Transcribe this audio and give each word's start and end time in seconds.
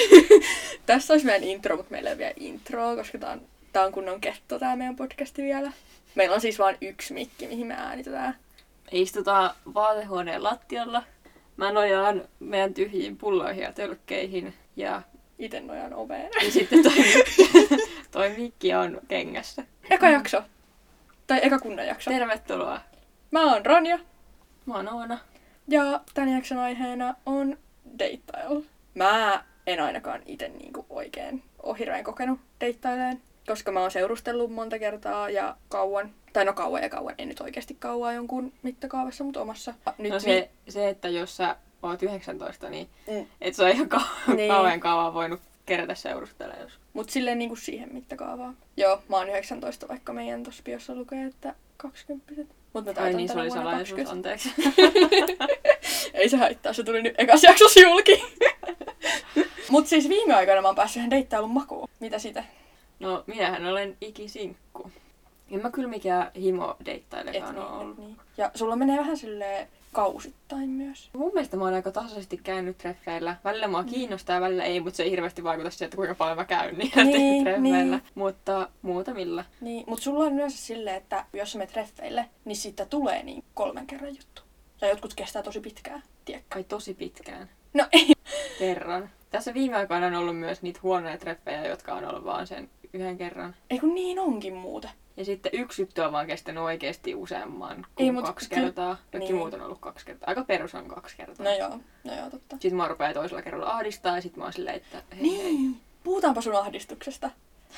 Tässä 0.86 1.14
olisi 1.14 1.26
meidän 1.26 1.48
intro, 1.48 1.76
mutta 1.76 1.90
meillä 1.90 2.10
ei 2.10 2.12
ole 2.12 2.18
vielä 2.18 2.34
introa, 2.36 2.96
koska 2.96 3.18
tää 3.18 3.30
on, 3.32 3.40
tää 3.72 3.84
on 3.84 3.92
kunnon 3.92 4.20
ketto 4.20 4.58
tää 4.58 4.76
meidän 4.76 4.96
podcasti 4.96 5.42
vielä. 5.42 5.72
Meillä 6.14 6.34
on 6.34 6.40
siis 6.40 6.58
vain 6.58 6.76
yksi 6.80 7.14
mikki, 7.14 7.46
mihin 7.46 7.66
me 7.66 7.74
äänitetään. 7.74 8.36
Me 8.92 8.98
istutaan 8.98 9.50
vaatehuoneen 9.74 10.42
lattialla. 10.44 11.02
Mä 11.56 11.72
nojaan 11.72 12.28
meidän 12.40 12.74
tyhjiin 12.74 13.16
pulloihin 13.16 13.62
ja 13.62 13.72
tölkkeihin. 13.72 14.54
Ja, 14.76 15.02
Ite 15.38 15.60
nojaan 15.60 15.94
oveen. 15.94 16.30
ja 16.44 16.50
sitten 16.50 16.82
toi, 16.82 16.92
toi 18.10 18.34
mikki 18.38 18.74
on 18.74 19.00
kengässä. 19.08 19.64
Eka 19.90 20.10
jakso. 20.10 20.42
Tai 21.26 21.40
eka 21.42 21.58
kunnon 21.58 21.86
jakso. 21.86 22.10
Tervetuloa. 22.10 22.80
Mä 23.30 23.52
oon 23.52 23.66
Ronja. 23.66 23.98
Mä 24.66 24.74
oon 24.74 24.88
Oona. 24.94 25.18
Ja 25.68 26.00
tämän 26.14 26.32
jakson 26.32 26.58
aiheena 26.58 27.14
on 27.26 27.58
deittailu. 27.98 28.64
Mä 28.94 29.44
en 29.66 29.80
ainakaan 29.80 30.22
itse 30.26 30.48
niinku 30.48 30.86
oikein 30.90 31.42
ole 31.62 31.78
hirveän 31.78 32.04
kokenut 32.04 32.40
deittaileen, 32.60 33.20
koska 33.46 33.72
mä 33.72 33.80
oon 33.80 33.90
seurustellut 33.90 34.52
monta 34.52 34.78
kertaa 34.78 35.30
ja 35.30 35.56
kauan. 35.68 36.10
Tai 36.32 36.44
no 36.44 36.52
kauan 36.52 36.82
ja 36.82 36.88
kauan, 36.88 37.14
en 37.18 37.28
nyt 37.28 37.40
oikeasti 37.40 37.76
kauan 37.80 38.14
jonkun 38.14 38.52
mittakaavassa, 38.62 39.24
mutta 39.24 39.40
omassa. 39.40 39.74
Nyt 39.98 40.12
No 40.12 40.20
se, 40.20 40.50
se, 40.68 40.88
että 40.88 41.08
jos 41.08 41.36
sä 41.36 41.56
oot 41.82 42.02
19, 42.02 42.68
niin 42.70 42.88
Mm. 43.10 43.26
et 43.40 43.54
sä 43.54 43.68
ihan 43.68 43.88
kau- 43.94 44.34
Niin. 44.36 44.48
kauan 44.50 44.80
kauan 44.80 45.14
voinut 45.14 45.40
kerätä 45.66 45.94
seurustella 45.94 46.54
jos. 46.54 46.72
Mut 46.92 47.10
silleen 47.10 47.38
niinku 47.38 47.56
siihen 47.56 47.88
mittakaavaan. 47.92 48.56
Joo, 48.76 49.02
mä 49.08 49.16
oon 49.16 49.28
19, 49.28 49.88
vaikka 49.88 50.12
meidän 50.12 50.42
tossa 50.42 50.62
biossa 50.62 50.94
lukee, 50.94 51.24
että 51.26 51.54
20 51.76 52.32
Mut 52.72 52.84
mä 52.84 52.92
Ai 52.96 53.14
niin, 53.14 53.28
se 53.28 53.38
oli 53.38 53.50
salaisuus, 53.50 53.98
20. 54.06 54.12
anteeksi. 54.12 54.52
Ei 56.14 56.28
se 56.28 56.36
haittaa, 56.36 56.72
se 56.72 56.82
tuli 56.84 57.02
nyt 57.02 57.14
ekas 57.18 57.42
jaksossa 57.42 57.80
julki. 57.80 58.24
Mut 59.70 59.86
siis 59.86 60.08
viime 60.08 60.34
aikoina 60.34 60.62
mä 60.62 60.68
oon 60.68 60.74
päässyt 60.76 60.96
ihan 60.96 61.10
deittailun 61.10 61.50
makuun. 61.50 61.88
Mitä 62.00 62.18
siitä? 62.18 62.44
No, 63.00 63.24
minähän 63.26 63.66
olen 63.66 63.96
ikisinkku. 64.00 64.90
En 65.50 65.62
mä 65.62 65.70
kyllä 65.70 65.88
mikään 65.88 66.30
himo 66.40 66.76
deittailekaan 66.84 67.54
niin, 67.54 67.64
ole 67.64 67.72
ollut. 67.78 67.98
niin. 67.98 68.16
Ja 68.36 68.50
sulla 68.54 68.76
menee 68.76 68.98
vähän 68.98 69.16
silleen 69.16 69.68
kausittain 69.92 70.68
myös. 70.70 71.10
Mun 71.12 71.30
mielestä 71.34 71.56
mä 71.56 71.64
oon 71.64 71.74
aika 71.74 71.90
tasaisesti 71.92 72.36
käynyt 72.44 72.78
treffeillä. 72.78 73.36
Välillä 73.44 73.68
mua 73.68 73.84
kiinnostaa, 73.84 74.40
välillä 74.40 74.64
ei, 74.64 74.80
mutta 74.80 74.96
se 74.96 75.02
ei 75.02 75.10
hirveästi 75.10 75.44
vaikuta 75.44 75.70
siihen, 75.70 75.86
että 75.86 75.96
kuinka 75.96 76.14
paljon 76.14 76.36
mä 76.36 76.44
käyn 76.44 76.78
niillä 76.78 77.04
Niin, 77.04 77.44
treffeillä. 77.44 77.86
niin. 77.86 78.02
Mutta 78.14 78.68
muutamilla. 78.82 79.44
Niin, 79.60 79.84
mut 79.86 80.02
sulla 80.02 80.24
on 80.24 80.32
myös 80.32 80.66
silleen, 80.66 80.96
että 80.96 81.24
jos 81.32 81.54
menet 81.56 81.72
treffeille, 81.72 82.24
niin 82.44 82.56
siitä 82.56 82.86
tulee 82.86 83.22
niin 83.22 83.44
kolmen 83.54 83.86
kerran 83.86 84.10
juttu. 84.10 84.41
Ja 84.82 84.88
jotkut 84.88 85.14
kestää 85.14 85.42
tosi 85.42 85.60
pitkään, 85.60 86.02
tiedätkö? 86.24 86.48
Kai 86.54 86.64
tosi 86.64 86.94
pitkään. 86.94 87.50
No 87.74 87.86
ei. 87.92 88.12
Kerran. 88.58 89.10
Tässä 89.30 89.54
viime 89.54 89.76
aikoina 89.76 90.06
on 90.06 90.14
ollut 90.14 90.36
myös 90.38 90.62
niitä 90.62 90.80
huonoja 90.82 91.18
treffejä, 91.18 91.66
jotka 91.66 91.94
on 91.94 92.04
ollut 92.04 92.24
vaan 92.24 92.46
sen 92.46 92.70
yhden 92.92 93.18
kerran. 93.18 93.54
Ei 93.70 93.78
kun 93.78 93.94
niin 93.94 94.18
onkin 94.18 94.54
muuten. 94.54 94.90
Ja 95.16 95.24
sitten 95.24 95.52
yksi 95.54 95.82
juttu 95.82 96.02
on 96.02 96.12
vaan 96.12 96.26
kestänyt 96.26 96.62
oikeasti 96.62 97.14
useamman 97.14 97.86
kuin 97.94 98.06
Ei, 98.06 98.10
mut 98.12 98.24
kaksi 98.24 98.48
kyllä- 98.48 98.62
kertaa. 98.62 98.96
Kaikki 99.12 99.18
niin. 99.18 99.36
muut 99.36 99.54
on 99.54 99.60
ollut 99.62 99.78
kaksi 99.80 100.06
kertaa. 100.06 100.28
Aika 100.28 100.44
perus 100.44 100.74
on 100.74 100.88
kaksi 100.88 101.16
kertaa. 101.16 101.44
No 101.46 101.52
joo, 101.54 101.78
no 102.04 102.14
joo, 102.16 102.30
totta. 102.30 102.56
Sitten 102.60 102.76
mä 102.76 102.88
rupean 102.88 103.14
toisella 103.14 103.42
kerralla 103.42 103.70
ahdistaa 103.70 104.16
ja 104.16 104.22
sitten 104.22 104.38
mä 104.38 104.44
oon 104.44 104.52
silleen, 104.52 104.76
että 104.76 105.02
hei 105.16 105.20
hei. 105.42 105.52
Niin, 105.52 105.80
puhutaanpa 106.04 106.40
sun 106.40 106.56
ahdistuksesta. 106.56 107.30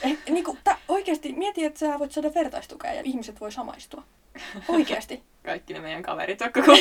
Eh, 0.02 0.18
niinku, 0.28 0.58
tää, 0.64 0.78
oikeesti 0.88 1.32
mieti, 1.32 1.64
että 1.64 1.78
sä 1.78 1.98
voit 1.98 2.12
saada 2.12 2.34
vertaistukea 2.34 2.92
ja 2.92 3.02
ihmiset 3.04 3.40
voi 3.40 3.52
samaistua. 3.52 4.02
Oikeesti. 4.68 5.22
Kaikki 5.44 5.72
ne 5.72 5.80
meidän 5.80 6.02
kaverit, 6.02 6.40
jotka. 6.40 6.60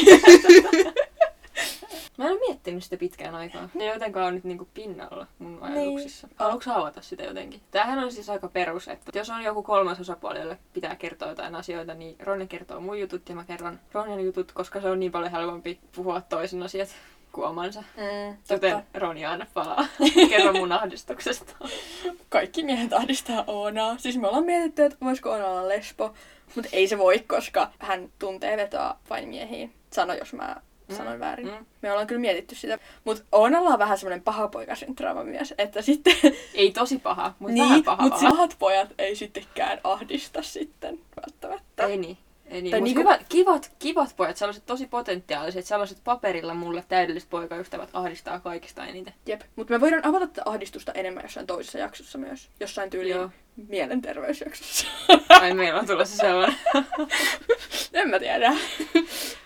Mä 2.18 2.26
en 2.26 2.32
ole 2.32 2.40
miettinyt 2.40 2.84
sitä 2.84 2.98
pitkään 2.98 3.36
aikaa. 3.36 3.70
Ne 3.74 3.86
jotenkaan 3.86 4.28
on 4.28 4.36
nyt 4.36 4.44
niinku 4.44 4.68
pinnalla 4.74 5.28
mun 5.40 5.60
ajatuksissa. 5.62 6.28
Niin. 6.28 6.36
Haluatko 6.40 6.72
avata 6.72 7.02
sitä 7.02 7.24
jotenkin? 7.24 7.62
Tämähän 7.72 8.00
on 8.00 8.12
siis 8.12 8.30
aika 8.30 8.48
perus, 8.48 8.88
että 8.88 9.20
jos 9.20 9.30
on 9.30 9.44
joku 9.44 9.64
kolmas 9.64 10.00
osapuoli, 10.00 10.40
jolle 10.40 10.58
pitää 10.74 10.96
kertoa 10.96 11.30
jotain 11.30 11.56
asioita, 11.56 11.94
niin 11.94 12.16
Ronja 12.20 12.48
kertoo 12.48 12.80
mun 12.80 13.00
jutut 13.00 13.30
ja 13.30 13.36
mä 13.36 13.44
kerron 13.44 13.80
Ronjan 13.94 14.26
jutut, 14.26 14.52
koska 14.52 14.82
se 14.82 14.90
on 14.90 15.00
niin 15.00 15.12
paljon 15.12 15.32
helpompi 15.32 15.80
puhua 15.96 16.22
toisen 16.22 16.64
asiat 16.64 16.90
kuin 17.34 17.48
omansa. 17.48 17.84
Mm, 17.98 18.38
Joten 18.50 18.84
Ronja 18.94 19.32
anna 19.32 19.46
palaa. 19.54 19.86
Kerro 20.30 20.54
mun 20.54 20.72
ahdistuksesta. 20.72 21.54
Kaikki 22.30 22.64
miehet 22.64 22.94
ahdistaa 22.94 23.44
Oonaa. 23.48 23.98
Siis 23.98 24.18
me 24.18 24.28
ollaan 24.28 24.46
mietitty, 24.46 24.84
että 24.84 24.98
voisiko 25.02 25.30
Oona 25.30 25.48
olla 25.48 25.70
lesbo, 25.70 26.14
mutta 26.56 26.70
ei 26.74 26.88
se 26.88 26.98
voi, 26.98 27.20
koska 27.20 27.72
hän 27.80 28.10
tuntee 28.20 28.58
vetoa 28.58 28.98
vain 29.10 29.30
miehiin. 29.30 29.74
Sano, 29.94 30.14
jos 30.14 30.34
mä 30.34 30.56
Mm, 30.88 30.96
sanoin 30.96 31.20
väärin. 31.20 31.48
mm. 31.48 31.66
Me 31.82 31.92
ollaan 31.92 32.08
kyllä 32.08 32.22
mietitty 32.22 32.56
sitä. 32.56 32.80
Mutta 33.04 33.24
Oonalla 33.32 33.70
on 33.70 33.80
vähän 33.80 33.98
semmoinen 33.98 34.24
paha 34.24 34.48
poikasyndrooma 34.48 35.24
myös, 35.24 35.54
että 35.58 35.82
sitten... 35.82 36.16
Ei 36.54 36.72
tosi 36.72 37.00
paha, 37.00 37.34
mutta 37.40 37.58
vähän 37.58 37.74
niin, 37.74 37.84
paha 37.84 38.04
mutta 38.04 38.20
pahat 38.30 38.56
pojat 38.60 38.90
ei 38.98 39.16
sittenkään 39.16 39.80
ahdista 39.84 40.42
sitten 40.42 41.00
välttämättä. 41.16 41.84
Ei 41.86 41.98
niin. 41.98 42.18
Ei 42.54 42.62
niin. 42.62 42.76
Mut 42.76 42.84
niinku- 42.84 43.00
hyvät, 43.00 43.26
kivat, 43.30 43.72
kivat 43.80 44.14
pojat, 44.18 44.38
sellaiset 44.38 44.66
tosi 44.66 44.88
potentiaaliset, 44.88 45.66
sellaiset 45.66 45.98
paperilla 46.04 46.54
mulle 46.54 46.84
täydelliset 46.88 47.30
poikaystävät 47.30 47.90
ahdistaa 47.94 48.40
kaikista 48.40 48.86
eniten. 48.86 49.14
Jep. 49.26 49.42
Mutta 49.56 49.74
me 49.74 49.82
voidaan 49.82 50.06
avata 50.06 50.28
tätä 50.28 50.42
ahdistusta 50.46 50.92
enemmän 50.92 51.24
jossain 51.24 51.48
toisessa 51.48 51.78
jaksossa 51.80 52.18
myös. 52.18 52.50
Jossain 52.60 52.90
tyyliin 52.90 53.16
Joo. 53.16 53.30
mielenterveysjaksossa. 53.68 54.88
Ai 55.30 55.54
meillä 55.54 55.80
on 55.80 55.88
tulossa 55.88 56.18
sellainen. 56.18 56.58
en 57.94 58.10
mä 58.10 58.20
tiedä. 58.20 58.54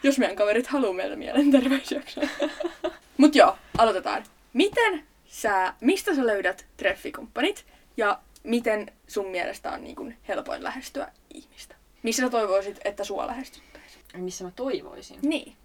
Jos 0.03 0.19
meidän 0.19 0.35
kaverit 0.35 0.67
haluaa 0.67 0.93
meiltä 0.93 1.15
mielenterveysjaksoa. 1.15 2.23
Mut 3.17 3.35
joo, 3.35 3.57
aloitetaan. 3.77 4.23
Miten 4.53 5.03
sä, 5.25 5.73
mistä 5.81 6.15
sä 6.15 6.27
löydät 6.27 6.65
treffikumppanit 6.77 7.65
ja 7.97 8.19
miten 8.43 8.91
sun 9.07 9.27
mielestä 9.27 9.71
on 9.71 9.83
niin 9.83 9.95
kun 9.95 10.13
helpoin 10.27 10.63
lähestyä 10.63 11.11
ihmistä? 11.33 11.76
Missä 12.03 12.23
sä 12.23 12.29
toivoisit, 12.29 12.79
että 12.85 13.03
sua 13.03 13.27
lähestyttäisiin? 13.27 14.03
Missä 14.17 14.43
mä 14.43 14.51
toivoisin? 14.55 15.19
Niin. 15.21 15.55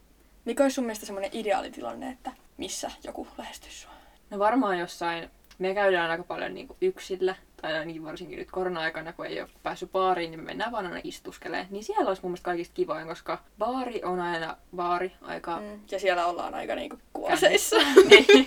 Mikä 0.45 0.63
olisi 0.63 0.75
sun 0.75 0.85
mielestä 0.85 1.07
semmoinen 1.07 1.31
ideaalitilanne, 1.33 2.11
että 2.11 2.33
missä 2.57 2.91
joku 3.05 3.29
lähestyisi 3.39 3.79
sua? 3.79 3.91
No 4.31 4.39
varmaan 4.39 4.79
jossain, 4.79 5.31
me 5.59 5.75
käydään 5.75 6.11
aika 6.11 6.23
paljon 6.23 6.55
niinku 6.55 6.77
yksillä, 6.81 7.35
tai 7.63 7.73
ainakin 7.73 8.05
varsinkin 8.05 8.39
nyt 8.39 8.51
korona-aikana, 8.51 9.13
kun 9.13 9.27
ei 9.27 9.41
ole 9.41 9.49
päässyt 9.63 9.93
baariin, 9.93 10.31
niin 10.31 10.41
me 10.41 10.47
mennään 10.47 10.73
vaan 10.73 10.87
aina 10.87 11.01
istuskelemaan. 11.05 11.67
Niin 11.71 11.85
siellä 11.85 12.09
olisi 12.09 12.23
mun 12.23 12.31
mielestä 12.31 12.45
kaikista 12.45 12.75
kivoin, 12.75 13.07
koska 13.07 13.39
baari 13.59 14.03
on 14.05 14.21
aina 14.21 14.57
baari 14.77 15.13
aika 15.23 15.57
Mm. 15.61 15.81
Ja 15.91 15.99
siellä 15.99 16.27
ollaan 16.27 16.55
aika 16.55 16.75
niinku 16.75 16.99
kuoseissa. 17.13 17.77
niin. 18.11 18.47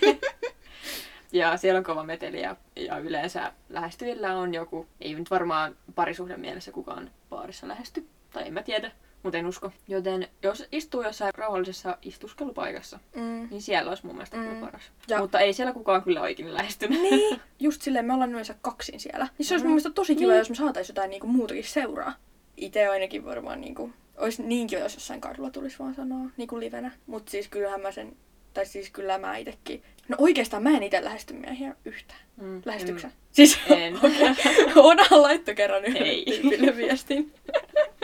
Ja 1.36 1.58
siellä 1.58 1.78
on 1.78 1.84
kova 1.84 2.04
meteli 2.04 2.42
ja, 2.42 2.56
ja 2.76 2.98
yleensä 2.98 3.52
lähestyvillä 3.70 4.36
on 4.38 4.54
joku, 4.54 4.88
ei 5.02 5.14
nyt 5.14 5.32
varmaan 5.32 5.76
parisuhden 5.96 6.40
mielessä 6.40 6.72
kukaan 6.72 7.12
baarissa 7.30 7.68
lähesty, 7.68 8.06
tai 8.34 8.48
en 8.48 8.54
mä 8.54 8.64
tiedä, 8.64 8.92
mutta 9.24 9.38
en 9.38 9.46
usko. 9.46 9.72
Joten 9.88 10.28
jos 10.44 10.68
istuu 10.72 11.02
jossain 11.02 11.34
rauhallisessa 11.38 11.98
istuskelupaikassa, 12.02 13.00
Mm. 13.16 13.48
niin 13.52 13.62
siellä 13.62 13.90
olisi 13.90 14.06
mun 14.06 14.16
mielestä 14.16 14.38
Mm. 14.38 14.44
kyllä 14.44 14.60
paras. 14.66 14.92
Ja- 15.08 15.20
Mutta 15.20 15.40
ei 15.40 15.54
siellä 15.54 15.74
kukaan 15.74 16.04
kyllä 16.04 16.22
oikein 16.22 16.54
lähestynyt. 16.54 17.02
Niin, 17.02 17.42
just 17.60 17.82
silleen 17.82 18.06
me 18.06 18.14
ollaan 18.14 18.32
yleensä 18.32 18.56
kaksin 18.62 19.00
siellä. 19.00 19.28
Niin 19.38 19.46
se 19.46 19.54
olisi 19.54 19.64
Mhm. 19.64 19.68
mun 19.70 19.74
mielestä 19.76 19.90
tosi 19.96 20.16
kiva, 20.16 20.32
Niin. 20.32 20.40
jos 20.40 20.50
me 20.50 20.56
saatais 20.56 20.88
jotain 20.90 21.10
niinku 21.10 21.28
muutakin 21.28 21.64
seuraa. 21.64 22.14
Itse 22.58 22.88
ainakin 22.88 23.26
varmaan 23.26 23.62
niinku, 23.62 23.92
olisi 24.18 24.44
niin 24.44 24.68
kiva, 24.68 24.82
jos 24.82 24.94
jossain 24.94 25.22
kadulla 25.22 25.50
tulisi 25.50 25.80
vaan 25.80 25.96
sanoa 25.96 26.30
niinku 26.38 26.60
livenä. 26.60 26.92
Mut 27.08 27.28
siis 27.28 27.48
kyllähän 27.48 27.82
mä 27.82 27.92
sen, 27.92 28.16
tai 28.56 28.66
siis 28.66 28.90
kyllä 28.90 29.18
mä 29.18 29.38
itekin. 29.38 29.84
No 30.08 30.16
oikeastaan 30.20 30.64
mä 30.64 30.70
en 30.70 30.84
itse 30.84 31.04
lähesty 31.04 31.34
miehiä 31.34 31.76
yhtään. 31.86 32.20
Mm, 32.42 32.62
Lähestyksä? 32.66 33.08
en- 33.08 33.14
Siis 33.32 33.60
En. 33.78 34.00
Ona 34.76 35.04
laittoi 35.12 35.56
kerran 35.56 35.86
yhdelle 35.86 36.08
Ei. 36.08 36.26
tyypille 36.42 36.78
viestin. 36.78 37.34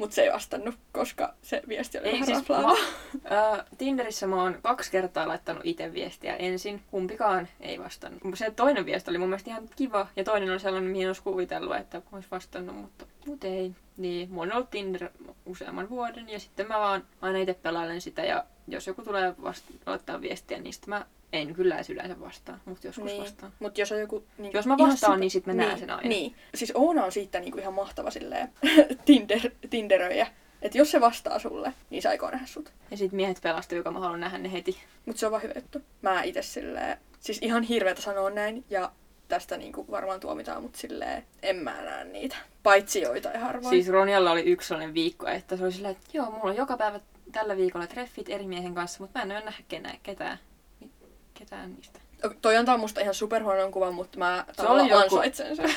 Mut 0.00 0.12
se 0.12 0.22
ei 0.22 0.32
vastannut, 0.32 0.74
koska 0.92 1.34
se 1.42 1.62
viesti 1.68 1.98
oli 1.98 2.06
Ei 2.06 2.12
vähän 2.20 2.26
siis, 2.26 2.48
mä, 2.48 2.56
äh, 3.36 3.64
Tinderissä 3.78 4.26
mä 4.26 4.42
oon 4.42 4.58
kaksi 4.62 4.90
kertaa 4.90 5.28
laittanut 5.28 5.62
itse 5.66 5.92
viestiä 5.92 6.36
ensin. 6.36 6.82
Kumpikaan 6.90 7.48
ei 7.60 7.80
vastannut. 7.80 8.22
Se 8.34 8.50
toinen 8.50 8.86
viesti 8.86 9.10
oli 9.10 9.18
mun 9.18 9.28
mielestä 9.28 9.50
ihan 9.50 9.68
kiva. 9.76 10.06
Ja 10.16 10.24
toinen 10.24 10.50
oli 10.50 10.60
sellainen, 10.60 10.90
mihin 10.90 11.06
olisi 11.06 11.22
kuvitellut, 11.22 11.76
että 11.76 12.02
olisi 12.12 12.28
vastannut, 12.30 12.76
mutta, 12.76 13.06
mutta 13.26 13.46
ei. 13.46 13.72
Niin, 13.96 14.30
mulla 14.30 14.42
on 14.42 14.52
ollut 14.52 14.70
Tinder 14.70 15.10
useamman 15.46 15.88
vuoden 15.90 16.28
ja 16.28 16.40
sitten 16.40 16.68
mä 16.68 16.78
vaan 16.78 17.04
aina 17.20 17.38
itse 17.38 17.54
pelailen 17.54 18.00
sitä 18.00 18.24
ja 18.24 18.44
jos 18.68 18.86
joku 18.86 19.02
tulee 19.02 19.34
vasta- 19.42 19.72
laittaa 19.86 20.20
viestiä, 20.20 20.58
niin 20.60 20.72
sitten 20.72 20.88
mä 20.90 21.06
en 21.32 21.54
kyllä 21.54 21.74
edes 21.74 21.90
yleensä 21.90 22.20
vastaan, 22.20 22.60
mutta 22.64 22.86
joskus 22.86 23.04
Niin. 23.04 23.22
vastaan. 23.22 23.52
Mut 23.58 23.78
jos 23.78 23.92
on 23.92 24.00
joku... 24.00 24.24
Niin, 24.38 24.52
Jos 24.54 24.66
mä 24.66 24.78
vastaan, 24.78 25.12
super- 25.12 25.20
niin 25.20 25.30
sit 25.30 25.46
mä 25.46 25.52
näen 25.54 25.68
niin, 25.68 25.78
sen 25.78 25.90
aina. 25.90 26.08
Niin. 26.08 26.34
Siis 26.54 26.72
Oona 26.74 27.04
on 27.04 27.12
siitä 27.12 27.40
niinku 27.40 27.58
ihan 27.58 27.74
mahtava 27.74 28.10
silleen 28.10 28.52
Tinder, 29.06 29.40
Tinderöijä. 29.70 30.26
Että 30.62 30.78
jos 30.78 30.90
se 30.90 31.00
vastaa 31.00 31.38
sulle, 31.38 31.72
niin 31.90 32.02
se 32.02 32.08
aikoo 32.08 32.30
nähdä 32.30 32.46
sut. 32.46 32.72
Ja 32.90 32.96
sitten 32.96 33.16
miehet 33.16 33.38
pelastuu, 33.42 33.78
joka 33.78 33.90
mä 33.90 34.00
haluan 34.00 34.20
nähdä 34.20 34.38
ne 34.38 34.52
heti. 34.52 34.76
Mut 35.06 35.16
se 35.16 35.26
on 35.26 35.32
vaan 35.32 35.42
hyvä 35.42 35.52
juttu. 35.56 35.78
Mä 36.02 36.22
itse 36.22 36.42
silleen... 36.42 36.98
Siis 37.20 37.38
ihan 37.42 37.62
hirveetä 37.62 38.02
sanoa 38.02 38.30
näin 38.30 38.64
ja 38.70 38.92
tästä 39.28 39.56
niinku 39.56 39.86
varmaan 39.90 40.20
tuomitaan, 40.20 40.62
mut 40.62 40.74
silleen 40.74 41.24
en 41.42 41.56
mä 41.56 41.82
näe 41.82 42.04
niitä. 42.04 42.36
Paitsi 42.62 43.00
joitain 43.00 43.40
harvoin. 43.40 43.70
Siis 43.70 43.88
Ronjalla 43.88 44.30
oli 44.30 44.42
yksi 44.42 44.68
sellainen 44.68 44.94
viikko, 44.94 45.26
että 45.26 45.56
se 45.56 45.64
oli 45.64 45.72
silleen, 45.72 45.92
että 45.92 46.06
joo, 46.12 46.30
mulla 46.30 46.50
on 46.50 46.56
joka 46.56 46.76
päivä 46.76 47.00
tällä 47.32 47.56
viikolla 47.56 47.86
treffit 47.86 48.28
eri 48.28 48.46
miehen 48.46 48.74
kanssa, 48.74 49.00
mutta 49.00 49.18
mä 49.18 49.22
en 49.22 49.30
ole 49.30 49.44
nähdä 49.44 49.62
ketään. 50.02 50.38
Ketään 51.40 51.74
niistä. 51.74 52.00
Toi 52.42 52.56
antaa 52.56 52.76
musta 52.78 53.00
ihan 53.00 53.14
superhuonon 53.14 53.72
kuvan, 53.72 53.94
mutta 53.94 54.18
mä 54.18 54.44
Se 54.52 54.62
oli 54.66 54.88
joku- 54.88 55.02
ansaitsen 55.02 55.56
sen. 55.56 55.68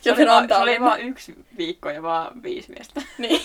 Se 0.00 0.12
oli, 0.12 0.26
vaan, 0.26 0.48
se 0.48 0.54
oli 0.56 0.80
vaan 0.80 1.00
yksi 1.00 1.34
viikko 1.56 1.90
ja 1.90 2.02
vaan 2.02 2.42
viisi 2.42 2.70
miestä. 2.72 3.02
Niin. 3.18 3.40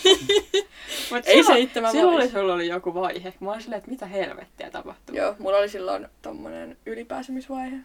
Mut 1.11 1.25
Ei 1.27 1.35
silloin- 1.35 1.45
se 1.45 1.59
itse 1.59 1.81
mä 1.81 1.91
Silloin 1.91 2.15
oli, 2.17 2.29
sulla 2.29 2.53
oli 2.53 2.67
joku 2.67 2.93
vaihe. 2.93 3.33
Mä 3.39 3.49
olin 3.51 3.61
silleen, 3.61 3.77
että 3.77 3.91
mitä 3.91 4.05
helvettiä 4.05 4.69
tapahtuu. 4.71 5.15
Joo, 5.15 5.35
mulla 5.39 5.57
oli 5.57 5.69
silloin 5.69 6.07
tommonen 6.21 6.77
ylipääsemisvaihe. 6.85 7.77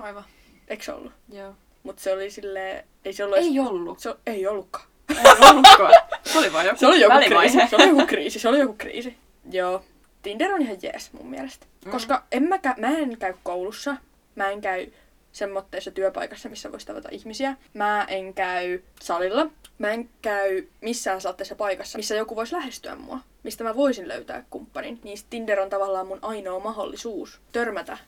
Aivan. 0.00 0.24
Eikö 0.68 0.84
se 0.84 0.92
ollut? 0.92 1.12
Joo. 1.32 1.54
Mutta 1.82 2.02
se 2.02 2.12
oli 2.12 2.30
silleen, 2.30 2.84
ei 3.04 3.12
se 3.12 3.24
ollut 3.24 3.38
edes- 3.38 3.46
Ei 3.46 3.58
ollut. 3.60 3.98
Se, 3.98 4.14
ei 4.26 4.46
ollutkaan. 4.46 4.86
Ei 5.08 5.48
ollutkaan. 5.50 5.92
Se 6.24 6.38
oli 6.38 6.52
vaan 6.52 6.66
joku 6.66 6.78
Se 6.80 6.86
oli 6.86 7.00
joku 7.00 7.16
kriisi. 7.26 7.58
Se 7.70 7.76
oli 7.76 7.88
joku 7.88 8.06
kriisi. 8.06 8.38
Se 8.38 8.48
oli 8.48 8.58
joku 8.58 8.74
kriisi. 8.78 9.16
Joo. 9.50 9.84
Tinder 10.26 10.52
on 10.54 10.62
ihan 10.62 10.78
jees 10.82 11.12
mun 11.12 11.30
mielestä. 11.30 11.66
Mm. 11.84 11.90
Koska 11.90 12.24
en 12.32 12.42
mä, 12.42 12.56
kä- 12.56 12.80
mä 12.80 12.98
en 12.98 13.18
käy 13.18 13.34
koulussa. 13.42 13.96
Mä 14.34 14.50
en 14.50 14.60
käy 14.60 14.86
semmoitteessa 15.32 15.90
työpaikassa, 15.90 16.48
missä 16.48 16.72
voisi 16.72 16.86
tavata 16.86 17.08
ihmisiä. 17.12 17.56
Mä 17.74 18.04
en 18.08 18.34
käy 18.34 18.82
salilla. 19.00 19.50
Mä 19.78 19.90
en 19.90 20.08
käy 20.22 20.68
missään 20.80 21.20
saatteessa 21.20 21.54
paikassa, 21.54 21.98
missä 21.98 22.14
joku 22.14 22.36
voisi 22.36 22.54
lähestyä 22.54 22.94
mua. 22.94 23.18
Mistä 23.42 23.64
mä 23.64 23.76
voisin 23.76 24.08
löytää 24.08 24.44
kumppanin. 24.50 25.00
Niin 25.04 25.18
Tinder 25.30 25.60
on 25.60 25.70
tavallaan 25.70 26.06
mun 26.06 26.18
ainoa 26.22 26.60
mahdollisuus 26.60 27.40
törmätä 27.52 27.98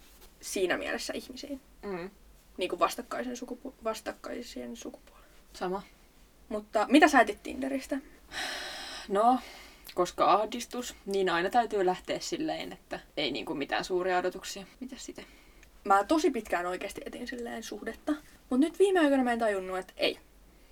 siinä 0.41 0.77
mielessä 0.77 1.13
ihmisiin. 1.17 1.61
Mm. 1.83 2.11
Niin 2.57 2.69
kuin 2.71 2.81
vastakkaisen 2.81 3.37
sukupu- 3.37 3.75
vastakkaisien 3.85 4.77
sukupuolen. 4.77 5.29
Sama. 5.53 5.83
Mutta 6.49 6.87
mitä 6.91 7.09
sä 7.09 7.21
etit 7.21 7.43
Tinderistä? 7.43 7.99
No, 9.09 9.39
koska 9.95 10.33
ahdistus, 10.33 10.95
niin 11.07 11.31
aina 11.31 11.51
täytyy 11.51 11.87
lähteä 11.87 12.19
silleen, 12.21 12.73
että 12.73 13.01
ei 13.17 13.31
niinku 13.31 13.55
mitään 13.55 13.85
suuria 13.85 14.19
odotuksia. 14.19 14.67
Mitäs 14.81 15.05
sitten? 15.05 15.25
mä 15.89 16.05
tosi 16.05 16.31
pitkään 16.31 16.67
oikeasti 16.67 17.01
etin 17.07 17.29
silleen 17.29 17.63
suhdetta. 17.63 18.13
Mutta 18.51 18.67
nyt 18.67 18.79
viime 18.79 19.01
aikoina 19.01 19.25
mä 19.25 19.33
en 19.33 19.39
tajunnut, 19.39 19.79
että 19.79 19.93
ei. 19.97 20.19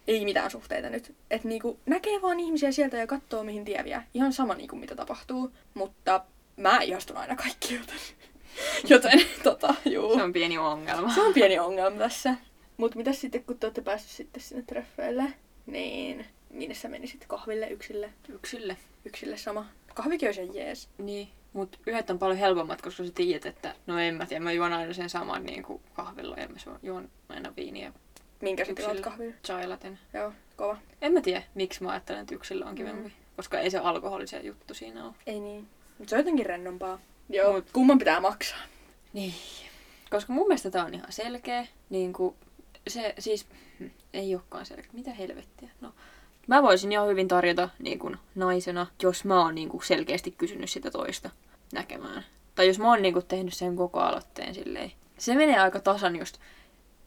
Ei 0.06 0.24
mitään 0.24 0.50
suhteita 0.50 0.90
nyt. 0.90 1.14
Että 1.30 1.48
niinku 1.48 1.78
näkee 1.86 2.22
vaan 2.22 2.40
ihmisiä 2.40 2.72
sieltä 2.72 2.96
ja 2.96 3.06
katsoo 3.06 3.44
mihin 3.44 3.64
tie 3.64 3.84
vie. 3.84 4.02
Ihan 4.14 4.32
sama 4.32 4.54
niinku 4.54 4.76
mitä 4.76 4.96
tapahtuu. 4.96 5.52
Mutta 5.74 6.24
mä 6.56 6.82
ihastun 6.82 7.16
aina 7.16 7.36
kaikki, 7.36 7.74
joten, 7.74 7.96
joten 8.90 9.20
tota, 9.42 9.74
juu. 9.84 10.14
Se 10.14 10.22
on 10.22 10.32
pieni 10.32 10.58
ongelma. 10.58 11.14
Se 11.14 11.20
on 11.20 11.34
pieni 11.34 11.58
ongelma 11.58 11.98
tässä. 11.98 12.34
Mutta 12.76 12.96
mitä 12.96 13.12
sitten, 13.12 13.44
kun 13.44 13.58
te 13.58 13.66
olette 13.66 13.82
päässyt 13.82 14.10
sitten 14.10 14.42
sinne 14.42 14.62
treffeille, 14.62 15.32
niin 15.66 16.26
minne 16.56 16.74
sä 16.74 16.88
menisit 16.88 17.24
kahville 17.28 17.68
yksille? 17.68 18.12
Yksilö. 18.28 18.74
Yksille 19.04 19.36
sama. 19.36 19.66
Kahvikin 19.94 20.28
olisi 20.28 20.58
jees. 20.58 20.88
Niin. 20.98 21.28
Mut 21.52 21.78
yhdet 21.86 22.10
on 22.10 22.18
paljon 22.18 22.38
helpommat, 22.38 22.82
koska 22.82 23.04
sä 23.04 23.12
tiedät, 23.14 23.46
että 23.46 23.74
no 23.86 23.98
en 23.98 24.14
mä 24.14 24.26
tiedä, 24.26 24.44
mä 24.44 24.52
juon 24.52 24.72
aina 24.72 24.92
sen 24.92 25.10
saman 25.10 25.44
niin 25.46 25.62
kuin 25.62 25.82
kahvilla 25.94 26.36
ja 26.36 26.48
mä 26.48 26.56
juon 26.82 27.08
aina 27.28 27.52
viiniä 27.56 27.92
Minkä 28.40 28.64
sä 28.64 28.74
tilaat 28.74 28.92
Yksille. 28.94 29.10
kahville? 29.10 29.34
chailaten. 29.44 29.98
Joo, 30.14 30.32
kova. 30.56 30.78
En 31.02 31.12
mä 31.12 31.20
tiedä, 31.20 31.42
miksi 31.54 31.82
mä 31.82 31.90
ajattelen, 31.90 32.20
että 32.20 32.34
yksilö 32.34 32.64
on 32.64 32.74
kivempi. 32.74 33.08
Mm. 33.08 33.14
Koska 33.36 33.58
ei 33.60 33.70
se 33.70 33.78
alkoholi 33.78 34.26
se 34.26 34.38
juttu 34.40 34.74
siinä 34.74 35.04
ole. 35.06 35.14
Ei 35.26 35.40
niin. 35.40 35.68
Mutta 35.98 36.10
se 36.10 36.16
on 36.16 36.20
jotenkin 36.20 36.46
rennompaa. 36.46 36.98
Joo, 37.28 37.52
Mut- 37.60 37.70
kumman 37.72 37.98
pitää 37.98 38.20
maksaa? 38.20 38.58
Niin. 39.12 39.34
Koska 40.10 40.32
mun 40.32 40.46
mielestä 40.48 40.70
tää 40.70 40.84
on 40.84 40.94
ihan 40.94 41.12
selkeä. 41.12 41.66
Niin 41.90 42.12
kuin 42.12 42.34
se 42.88 43.14
siis 43.18 43.46
hm, 43.78 43.86
ei 44.14 44.34
olekaan 44.34 44.66
selkeä. 44.66 44.90
Mitä 44.92 45.10
helvettiä? 45.14 45.68
No, 45.80 45.92
mä 46.46 46.62
voisin 46.62 46.92
ihan 46.92 47.08
hyvin 47.08 47.28
tarjota 47.28 47.68
niin 47.78 47.98
kuin 47.98 48.16
naisena, 48.34 48.86
jos 49.02 49.24
mä 49.24 49.40
oon 49.40 49.54
niin 49.54 49.68
kuin 49.68 49.84
selkeästi 49.84 50.30
kysynyt 50.30 50.70
sitä 50.70 50.90
toista 50.90 51.30
näkemään. 51.72 52.24
Tai 52.54 52.66
jos 52.66 52.78
mä 52.78 52.88
oon 52.88 53.02
niin 53.02 53.14
kuin 53.14 53.26
tehnyt 53.26 53.54
sen 53.54 53.76
koko 53.76 54.00
aloitteen 54.00 54.54
silleen. 54.54 54.92
Se 55.18 55.34
menee 55.34 55.58
aika 55.58 55.80
tasan 55.80 56.16
just, 56.16 56.38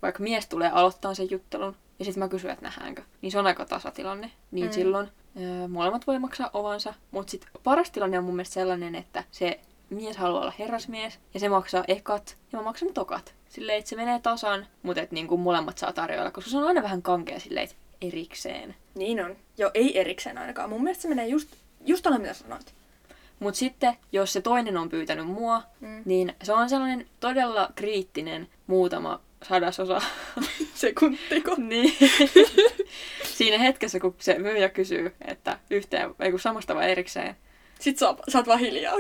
vaikka 0.02 0.24
mies 0.24 0.48
tulee 0.48 0.70
aloittaa 0.70 1.14
sen 1.14 1.32
juttelun, 1.32 1.76
ja 2.00 2.06
sitten 2.06 2.24
mä 2.24 2.30
kysyn, 2.30 2.52
että 2.52 2.66
nähdäänkö. 2.66 3.02
Niin 3.22 3.32
se 3.32 3.40
on 3.40 3.48
aika 3.48 3.66
tasatilanne. 3.66 4.32
Niin 4.52 4.66
Mm. 4.66 4.70
mm. 4.70 4.74
silloin 4.74 5.10
öö, 5.42 5.68
molemmat 5.68 6.08
voi 6.08 6.20
maksaa 6.20 6.50
ovansa. 6.54 6.94
Mutta 7.12 7.32
sitten 7.32 7.50
paras 7.64 7.92
tilanne 7.92 8.18
on 8.18 8.24
mun 8.24 8.36
mielestä 8.36 8.54
sellainen, 8.54 8.96
että 8.96 9.24
se 9.32 9.60
mies 9.90 10.18
haluaa 10.18 10.42
olla 10.42 10.54
herrasmies, 10.60 11.20
ja 11.34 11.40
se 11.40 11.50
maksaa 11.50 11.84
ekat, 11.88 12.38
ja 12.52 12.60
mä 12.60 12.64
maksan 12.64 12.94
tokat. 12.94 13.34
Silleen, 13.50 13.78
että 13.78 13.90
se 13.90 13.96
menee 13.96 14.20
tasan, 14.20 14.68
mutta 14.84 15.02
että 15.02 15.16
niinku 15.16 15.38
molemmat 15.38 15.78
saa 15.78 15.94
tarjoilla, 15.94 16.32
koska 16.32 16.50
se 16.52 16.58
on 16.58 16.64
aina 16.68 16.84
vähän 16.84 17.02
kankea 17.02 17.40
silleen, 17.40 17.64
että 17.64 17.76
erikseen. 18.02 18.76
Niin 18.96 19.26
on. 19.26 19.36
Joo, 19.58 19.72
ei 19.74 20.00
erikseen 20.00 20.38
ainakaan. 20.38 20.70
Mun 20.70 20.84
mielestä 20.84 21.02
se 21.02 21.08
menee 21.08 21.28
just, 21.28 21.50
just 21.86 22.08
alle 22.08 22.18
mitä 22.20 22.34
sanoit. 22.34 22.74
Mutta 23.40 23.58
sitten, 23.58 23.94
jos 24.12 24.34
se 24.34 24.42
toinen 24.42 24.78
on 24.78 24.90
pyytänyt 24.90 25.28
mua, 25.28 25.64
Mm. 25.80 26.02
niin 26.06 26.36
se 26.44 26.54
on 26.54 26.70
sellainen 26.70 27.08
todella 27.20 27.70
kriittinen 27.76 28.48
muutama 28.68 29.22
sadasosa. 29.50 30.02
Sekunttiko. 30.74 31.56
niin. 31.68 31.94
Siinä 33.24 33.58
hetkessä, 33.58 34.00
kun 34.00 34.16
se 34.20 34.40
myyjä 34.40 34.70
kysyy, 34.70 35.16
että 35.28 35.60
yhteen, 35.70 36.16
ei 36.20 36.32
kun 36.32 36.40
samasta 36.40 36.76
vai 36.76 36.92
erikseen, 36.92 37.36
Sitten 37.80 38.08
sä, 38.08 38.16
sä 38.32 38.38
oot 38.38 38.48
vaan 38.48 38.60
hiljaa. 38.60 38.96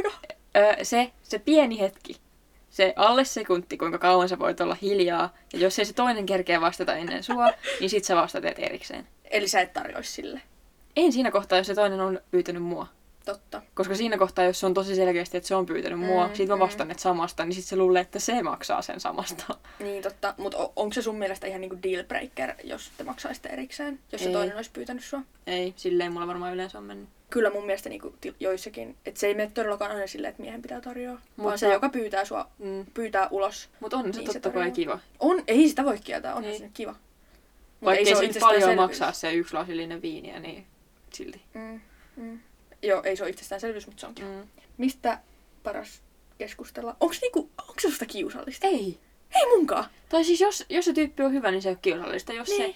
öö, 0.57 0.83
se, 0.83 1.11
se 1.23 1.39
pieni 1.39 1.79
hetki, 1.79 2.15
se 2.69 2.93
alle 2.95 3.25
sekunti, 3.25 3.77
kuinka 3.77 3.97
kauan 3.97 4.29
sä 4.29 4.39
voit 4.39 4.61
olla 4.61 4.77
hiljaa, 4.81 5.33
ja 5.53 5.59
jos 5.59 5.79
ei 5.79 5.85
se 5.85 5.93
toinen 5.93 6.25
kerkeä 6.25 6.61
vastata 6.61 6.95
ennen 6.95 7.23
sua, 7.23 7.51
niin 7.79 7.89
sit 7.89 8.03
sä 8.03 8.15
vastaat 8.15 8.45
erikseen. 8.45 9.07
Eli 9.23 9.47
sä 9.47 9.61
et 9.61 9.73
tarjoisi 9.73 10.11
sille. 10.11 10.41
Ei 10.95 11.11
siinä 11.11 11.31
kohtaa, 11.31 11.57
jos 11.57 11.67
se 11.67 11.75
toinen 11.75 12.01
on 12.01 12.19
pyytänyt 12.31 12.63
mua. 12.63 12.87
Totta. 13.25 13.61
Koska 13.73 13.95
siinä 13.95 14.17
kohtaa, 14.17 14.45
jos 14.45 14.59
se 14.59 14.65
on 14.65 14.73
tosi 14.73 14.95
selkeästi, 14.95 15.37
että 15.37 15.47
se 15.47 15.55
on 15.55 15.65
pyytänyt 15.65 15.99
mua, 15.99 16.27
Mm, 16.27 16.35
sit 16.35 16.47
mä 16.47 16.55
mm. 16.55 16.59
vastaan, 16.59 16.91
että 16.91 17.03
samasta, 17.03 17.45
niin 17.45 17.53
sit 17.55 17.65
se 17.65 17.75
luulee, 17.75 18.01
että 18.01 18.19
se 18.19 18.43
maksaa 18.43 18.81
sen 18.81 18.99
samasta. 18.99 19.55
Niin 19.79 20.03
totta. 20.03 20.33
Mutta 20.37 20.57
onko 20.75 20.93
se 20.93 21.01
sun 21.01 21.15
mielestä 21.15 21.47
ihan 21.47 21.61
niinku 21.61 21.77
deal 21.83 22.03
breaker, 22.03 22.53
jos 22.63 22.91
te 22.97 23.03
maksaisitte 23.03 23.49
erikseen? 23.49 23.99
Jos 24.11 24.21
se 24.21 24.27
Ei. 24.27 24.33
toinen 24.33 24.55
olisi 24.55 24.71
pyytänyt 24.73 25.03
sua? 25.03 25.21
Ei, 25.47 25.73
silleen 25.77 26.13
mulla 26.13 26.27
varmaan 26.27 26.53
yleensä 26.53 26.77
on 26.77 26.83
mennyt. 26.83 27.09
Kyllä 27.29 27.49
mun 27.49 27.65
mielestä 27.65 27.89
niinku 27.89 28.13
joissakin, 28.39 28.95
että 29.05 29.19
se 29.19 29.27
ei 29.27 29.33
mene 29.33 29.51
todellakaan 29.53 29.91
aina 29.91 30.07
silleen, 30.07 30.29
että 30.31 30.41
miehen 30.41 30.61
pitää 30.61 30.81
tarjoa. 30.81 31.13
Mutta... 31.13 31.43
Vaan 31.43 31.59
se, 31.59 31.73
joka 31.73 31.89
pyytää 31.89 32.25
sua, 32.25 32.47
Mm. 32.59 32.85
pyytää 32.93 33.27
ulos. 33.31 33.69
Mutta 33.79 33.97
on 33.97 34.13
se 34.13 34.19
Niin 34.19 34.33
se 34.33 34.39
totta 34.39 34.59
kai 34.59 34.71
kiva. 34.71 34.99
On, 35.19 35.43
ei 35.47 35.69
sitä 35.69 35.85
voi 35.85 35.99
kieltää, 36.03 36.35
onhan 36.35 36.51
Niin. 36.51 36.61
se 36.61 36.69
kiva. 36.73 36.95
Vaikka 37.83 37.99
ei 37.99 38.05
se 38.05 38.09
nyt 38.11 38.15
paljon 38.17 38.29
itsestäänselvyys. 38.29 38.77
maksaa 38.77 39.11
se 39.11 39.33
yksi 39.33 39.53
lasillinen 39.53 40.01
viiniä, 40.01 40.39
niin 40.39 40.65
silti. 41.13 41.41
Mm, 41.53 41.81
mm. 42.15 42.39
Joo, 42.81 43.03
ei 43.03 43.15
se 43.17 43.23
ole 43.23 43.29
itsestäänselvyys, 43.29 43.87
mutta 43.87 44.01
se 44.01 44.07
on 44.07 44.15
kiva. 44.15 44.27
Mm. 44.27 44.47
Mistä 44.77 45.19
paras 45.63 46.01
keskustella? 46.37 46.95
Onks 46.99 47.21
niinku, 47.21 47.49
onks 47.69 47.81
susta 47.83 48.05
kiusallista? 48.05 48.67
Ei. 48.67 48.99
Ei 49.35 49.57
munkaan. 49.57 49.85
Tai 50.09 50.23
siis 50.23 50.41
jos, 50.41 50.65
jos 50.69 50.85
se 50.85 50.93
tyyppi 50.93 51.23
on 51.23 51.33
hyvä, 51.33 51.51
niin 51.51 51.61
se 51.61 51.69
ei 51.69 51.73
ole 51.73 51.79
kiusallista. 51.81 52.33
Jos 52.33 52.47
Niin. 52.49 52.75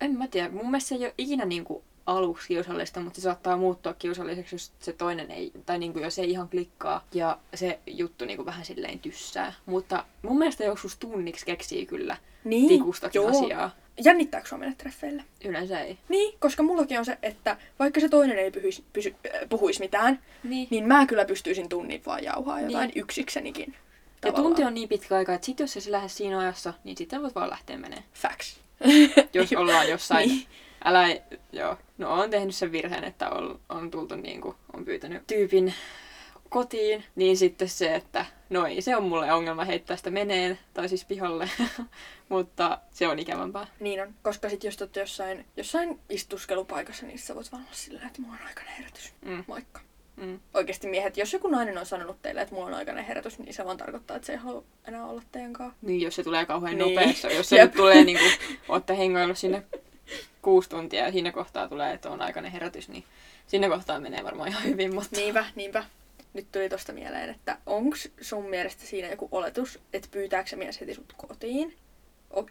En 0.00 0.18
mä 0.18 0.28
tiedä. 0.28 0.48
Mun 0.48 0.70
mielestä 0.70 0.88
se 0.88 0.94
ei 0.94 1.04
ole 1.04 1.14
ikinä 1.18 1.44
niinku 1.44 1.84
aluksi 2.06 2.48
kiusallista, 2.48 3.00
mutta 3.00 3.16
se 3.16 3.22
saattaa 3.22 3.56
muuttua 3.56 3.94
kiusalliseksi, 3.94 4.54
jos 4.54 4.72
se 4.78 4.92
toinen 4.92 5.30
ei, 5.30 5.52
tai 5.66 5.78
niinku 5.78 5.98
jos 5.98 6.18
ei 6.18 6.30
ihan 6.30 6.48
klikkaa 6.48 7.04
ja 7.14 7.38
se 7.54 7.78
juttu 7.86 8.24
niinku 8.24 8.44
vähän 8.46 8.64
silleen 8.64 8.98
tyssää. 8.98 9.52
Mutta 9.66 10.04
mun 10.22 10.38
mielestä 10.38 10.64
joskus 10.64 10.96
tunniksi 10.96 11.46
keksii 11.46 11.86
kyllä 11.86 12.16
Niin, 12.44 12.68
tikustakin 12.68 13.18
joo. 13.22 13.28
asiaa. 13.30 13.70
Jännittääkö 14.04 14.48
sua 14.48 14.58
mennä 14.58 14.74
treffeille? 14.78 15.24
Yleensä 15.44 15.80
ei. 15.80 15.98
Niin, 16.08 16.34
koska 16.38 16.62
mullakin 16.62 16.98
on 16.98 17.04
se, 17.04 17.18
että 17.22 17.56
vaikka 17.78 18.00
se 18.00 18.08
toinen 18.08 18.38
ei 18.38 18.50
pyhyis, 18.50 18.82
pysy, 18.92 19.14
äh, 19.34 19.48
puhuisi 19.48 19.80
mitään, 19.80 20.18
Niin. 20.44 20.68
niin 20.70 20.88
mä 20.88 21.06
kyllä 21.06 21.24
pystyisin 21.24 21.68
tunnin 21.68 22.02
vaan 22.06 22.24
jauhaa 22.24 22.60
jotain 22.60 22.88
Niin. 22.88 23.00
yksiksenikin. 23.02 23.74
Ja 24.24 24.32
tunti 24.32 24.64
on 24.64 24.74
niin 24.74 24.88
pitkä 24.88 25.16
aika, 25.16 25.34
että 25.34 25.44
sit 25.46 25.60
jos 25.60 25.72
se 25.72 25.90
lähde 25.92 26.08
siinä 26.08 26.38
ajassa, 26.38 26.74
niin 26.84 26.96
sitten 26.96 27.22
voit 27.22 27.34
vaan 27.34 27.50
lähteä 27.50 27.76
menee. 27.78 28.02
Facts. 28.14 28.60
Jos 29.34 29.52
ollaan 29.52 29.88
jossain 29.88 30.28
Niin. 30.28 30.46
Älä, 30.84 31.08
joo. 31.52 31.76
No 31.98 32.12
on 32.12 32.30
tehnyt 32.30 32.54
sen 32.54 32.72
virheen, 32.72 33.04
että 33.04 33.30
on, 33.30 33.60
on 33.68 33.90
tultu 33.90 34.16
niinku, 34.16 34.54
on 34.72 34.84
pyytänyt 34.84 35.26
tyypin 35.26 35.74
kotiin, 36.48 37.04
niin 37.16 37.36
sitten 37.36 37.68
se, 37.68 37.94
että 37.94 38.26
no 38.54 38.66
ei 38.66 38.82
se 38.82 38.96
on 38.96 39.02
mulle 39.02 39.32
ongelma 39.32 39.64
heittää 39.64 39.96
sitä 39.96 40.10
meneen, 40.10 40.58
tai 40.74 40.88
siis 40.88 41.04
pihalle, 41.04 41.50
mutta 42.28 42.78
se 42.90 43.08
on 43.08 43.18
ikävämpää. 43.18 43.66
Niin 43.80 44.02
on, 44.02 44.14
koska 44.22 44.48
sit 44.48 44.64
jos 44.64 44.76
te 44.76 44.84
olette 44.84 45.00
jossain, 45.00 45.44
jossain 45.56 46.00
istuskelupaikassa, 46.08 47.06
niin 47.06 47.18
sä 47.18 47.34
voit 47.34 47.52
vaan 47.52 47.62
olla 47.62 47.74
silleen, 47.74 48.06
että 48.06 48.22
mulla 48.22 48.36
on 48.40 48.46
aikainen 48.48 48.74
herätys. 48.74 49.12
Mm, 49.24 49.44
Moikka. 49.46 49.80
mm. 50.16 50.40
Oikeesti 50.54 50.86
miehet, 50.88 51.16
jos 51.16 51.32
joku 51.32 51.48
nainen 51.48 51.78
on 51.78 51.86
sanonut 51.86 52.22
teille, 52.22 52.40
että 52.40 52.54
mulla 52.54 52.66
on 52.66 52.74
aikainen 52.74 53.04
herätys, 53.04 53.38
niin 53.38 53.54
se 53.54 53.64
vaan 53.64 53.76
tarkoittaa, 53.76 54.16
että 54.16 54.26
se 54.26 54.32
ei 54.32 54.38
halua 54.38 54.64
enää 54.88 55.04
olla 55.06 55.22
teidän 55.32 55.52
kanssa. 55.52 55.78
Niin, 55.82 56.00
jos 56.00 56.16
se 56.16 56.22
tulee 56.22 56.46
kauhean 56.46 56.78
Niin. 56.78 56.94
nopeassa, 56.94 57.30
jos 57.30 57.48
se 57.48 57.62
nyt 57.64 57.72
tulee 57.74 58.04
niinku, 58.04 58.24
ootte 58.68 58.98
hengaillut 58.98 59.38
sinne 59.38 59.62
kuusi 60.42 60.68
tuntia 60.68 61.04
ja 61.06 61.12
siinä 61.12 61.32
kohtaa 61.32 61.68
tulee, 61.68 61.92
että 61.92 62.10
on 62.10 62.22
aikainen 62.22 62.52
herätys, 62.52 62.88
niin 62.88 63.04
siinä 63.46 63.68
kohtaa 63.68 64.00
menee 64.00 64.24
varmaan 64.24 64.48
ihan 64.48 64.64
hyvin, 64.64 64.94
mutta 64.94 65.16
Niinpä, 65.16 65.44
niinpä. 65.54 65.84
Nyt 66.34 66.52
tuli 66.52 66.68
tosta 66.68 66.92
mieleen, 66.92 67.30
että 67.30 67.58
onks 67.66 68.08
sun 68.20 68.50
mielestä 68.50 68.86
siinä 68.86 69.08
joku 69.08 69.28
oletus, 69.32 69.80
että 69.92 70.08
pyytääkö 70.10 70.50
se 70.50 70.56
mies 70.56 70.80
heti 70.80 70.94
sut 70.94 71.14
kotiin? 71.16 71.76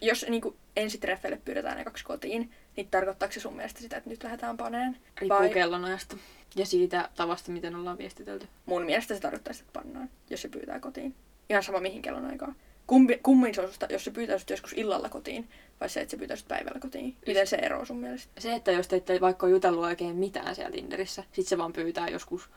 Jos 0.00 0.26
niin 0.28 0.42
ensitreffeille 0.76 1.40
pyydetään 1.44 1.76
ne 1.76 1.84
kaksi 1.84 2.04
kotiin, 2.04 2.52
niin 2.76 2.88
tarkoittaako 2.90 3.32
se 3.32 3.40
sun 3.40 3.56
mielestä 3.56 3.80
sitä, 3.80 3.96
että 3.96 4.10
nyt 4.10 4.22
lähdetään 4.22 4.56
paneen? 4.56 4.96
riippuu 5.18 5.38
Vai 5.38 5.50
kellonajasta 5.50 6.16
ja 6.56 6.66
siitä 6.66 7.08
tavasta, 7.16 7.52
miten 7.52 7.76
ollaan 7.76 7.98
viestitelty. 7.98 8.46
mun 8.66 8.84
mielestä 8.84 9.14
se 9.14 9.20
tarkoittaa 9.20 9.52
sitä, 9.52 9.66
että 9.68 9.80
pannaan, 9.80 10.10
jos 10.30 10.42
se 10.42 10.48
pyytää 10.48 10.80
kotiin. 10.80 11.14
Ihan 11.50 11.62
sama 11.62 11.80
mihin 11.80 12.02
kellon 12.02 12.26
aikaa. 12.26 12.54
Kumpi, 12.86 13.20
kummin 13.22 13.54
se 13.54 13.60
on 13.60 13.66
susta, 13.68 13.86
jos 13.90 14.04
se 14.04 14.10
pyytää 14.10 14.38
sut 14.38 14.50
joskus 14.50 14.72
illalla 14.72 15.08
kotiin, 15.08 15.48
vai 15.80 15.88
se, 15.88 16.00
että 16.00 16.10
se 16.10 16.16
pyytää 16.16 16.36
sut 16.36 16.48
päivällä 16.48 16.80
kotiin? 16.80 17.16
Miten 17.26 17.46
se 17.46 17.56
ero 17.56 17.84
sun 17.84 17.98
mielestä? 17.98 18.40
Se, 18.40 18.54
että 18.54 18.72
jos 18.72 18.88
te 18.88 18.96
ette 18.96 19.20
vaikka 19.20 19.48
jutellut 19.48 19.84
oikein 19.84 20.16
mitään 20.16 20.54
siellä 20.54 20.72
Tinderissä, 20.72 21.24
sit 21.32 21.46
se 21.46 21.58
vaan 21.58 21.72
pyytää 21.72 22.08
joskus 22.08 22.48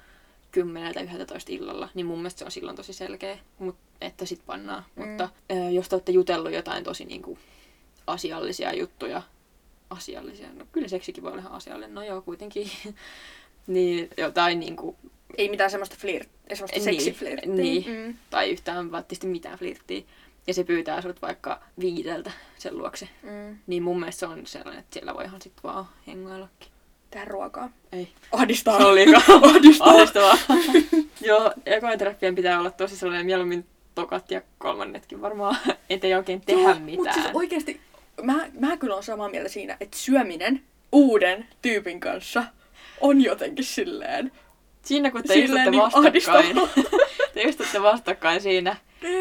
10 0.52 0.94
tai 0.94 1.04
11 1.04 1.52
illalla, 1.52 1.90
niin 1.94 2.06
mun 2.06 2.18
mielestä 2.20 2.40
se 2.40 2.46
on 2.46 2.52
silloin 2.52 2.76
tosi 2.78 2.94
selkeä, 2.94 3.38
mut, 3.60 3.76
että 4.02 4.26
sit 4.26 4.42
pannaan. 4.46 4.86
Mm. 4.96 5.08
Mutta 5.08 5.30
ö, 5.52 5.54
jos 5.72 5.90
te 5.90 5.96
olette 5.96 6.12
jutellut 6.12 6.52
jotain 6.54 6.84
tosi 6.84 7.06
niinku 7.06 7.38
asiallisia 8.08 8.74
juttuja, 8.76 9.22
asiallisia, 9.90 10.48
no 10.54 10.66
kyllä 10.72 10.88
seksikin 10.88 11.24
voi 11.24 11.32
olla 11.32 11.42
ihan 11.42 11.54
asiallinen, 11.54 11.94
no 11.96 12.04
joo 12.04 12.22
kuitenkin, 12.22 12.72
niin 13.68 14.10
jotain 14.18 14.60
niinku, 14.60 14.96
Ei 15.38 15.50
mitään 15.50 15.72
semmoista 15.72 15.96
flirt, 16.00 16.30
semmoista 16.54 16.76
Niin, 16.80 16.84
seksiflirttiä. 16.84 17.54
niin. 17.54 17.86
Mm. 17.88 18.16
tai 18.30 18.50
yhtään 18.50 18.92
välttämättä 18.92 19.28
mitään 19.28 19.60
flirttiä, 19.60 20.02
ja 20.48 20.54
se 20.54 20.64
pyytää 20.64 21.02
sut 21.02 21.22
vaikka 21.22 21.62
viideltä 21.80 22.32
sen 22.58 22.78
luokse, 22.78 23.10
Mm. 23.24 23.58
niin 23.68 23.84
mun 23.84 24.00
mielestä 24.00 24.20
se 24.20 24.26
on 24.26 24.48
sellainen, 24.48 24.80
että 24.80 24.94
siellä 24.94 25.14
voihan 25.14 25.42
sit 25.42 25.54
vaan 25.64 25.86
hengaillakin. 26.08 26.70
Tehdä 27.12 27.26
ruokaa. 27.26 27.70
Ei. 27.92 28.08
Ahdistaa. 28.32 28.78
Se 28.78 28.86
on 28.86 28.96
liikaa 28.96 29.22
Ahdistaa. 29.44 29.90
ahdistavaa. 29.90 30.38
Joo, 31.22 31.54
ekojen 31.66 32.00
treffien 32.00 32.36
pitää 32.36 32.60
olla 32.60 32.72
tosi 32.72 32.96
sellainen 32.98 33.26
mieluummin 33.26 33.66
tokat 33.96 34.32
ja 34.32 34.42
kolmannetkin 34.58 35.22
varmaan, 35.22 35.58
ettei 35.90 36.14
oikein 36.14 36.42
tehdä 36.42 36.62
Joo, 36.62 36.80
mitään. 36.80 36.98
Mutta 36.98 37.14
siis 37.14 37.26
oikeasti, 37.34 37.82
mä, 38.24 38.48
mä 38.60 38.78
kyllä 38.78 38.96
on 38.96 39.04
samaa 39.04 39.30
mieltä 39.30 39.50
siinä, 39.50 39.78
että 39.80 39.98
syöminen 39.98 40.62
uuden 40.92 41.48
tyypin 41.62 42.00
kanssa 42.00 42.44
on 43.02 43.22
jotenkin 43.22 43.66
silleen. 43.66 44.32
Siinä 44.82 45.12
kun 45.12 45.24
te 45.24 45.34
silleen 45.34 45.74
istutte 45.74 46.02
niinku 46.10 46.24
vastakkain, 46.26 46.56
te 47.34 47.42
istutte 47.42 47.82
vastakkain 47.82 48.42
siinä 48.42 48.76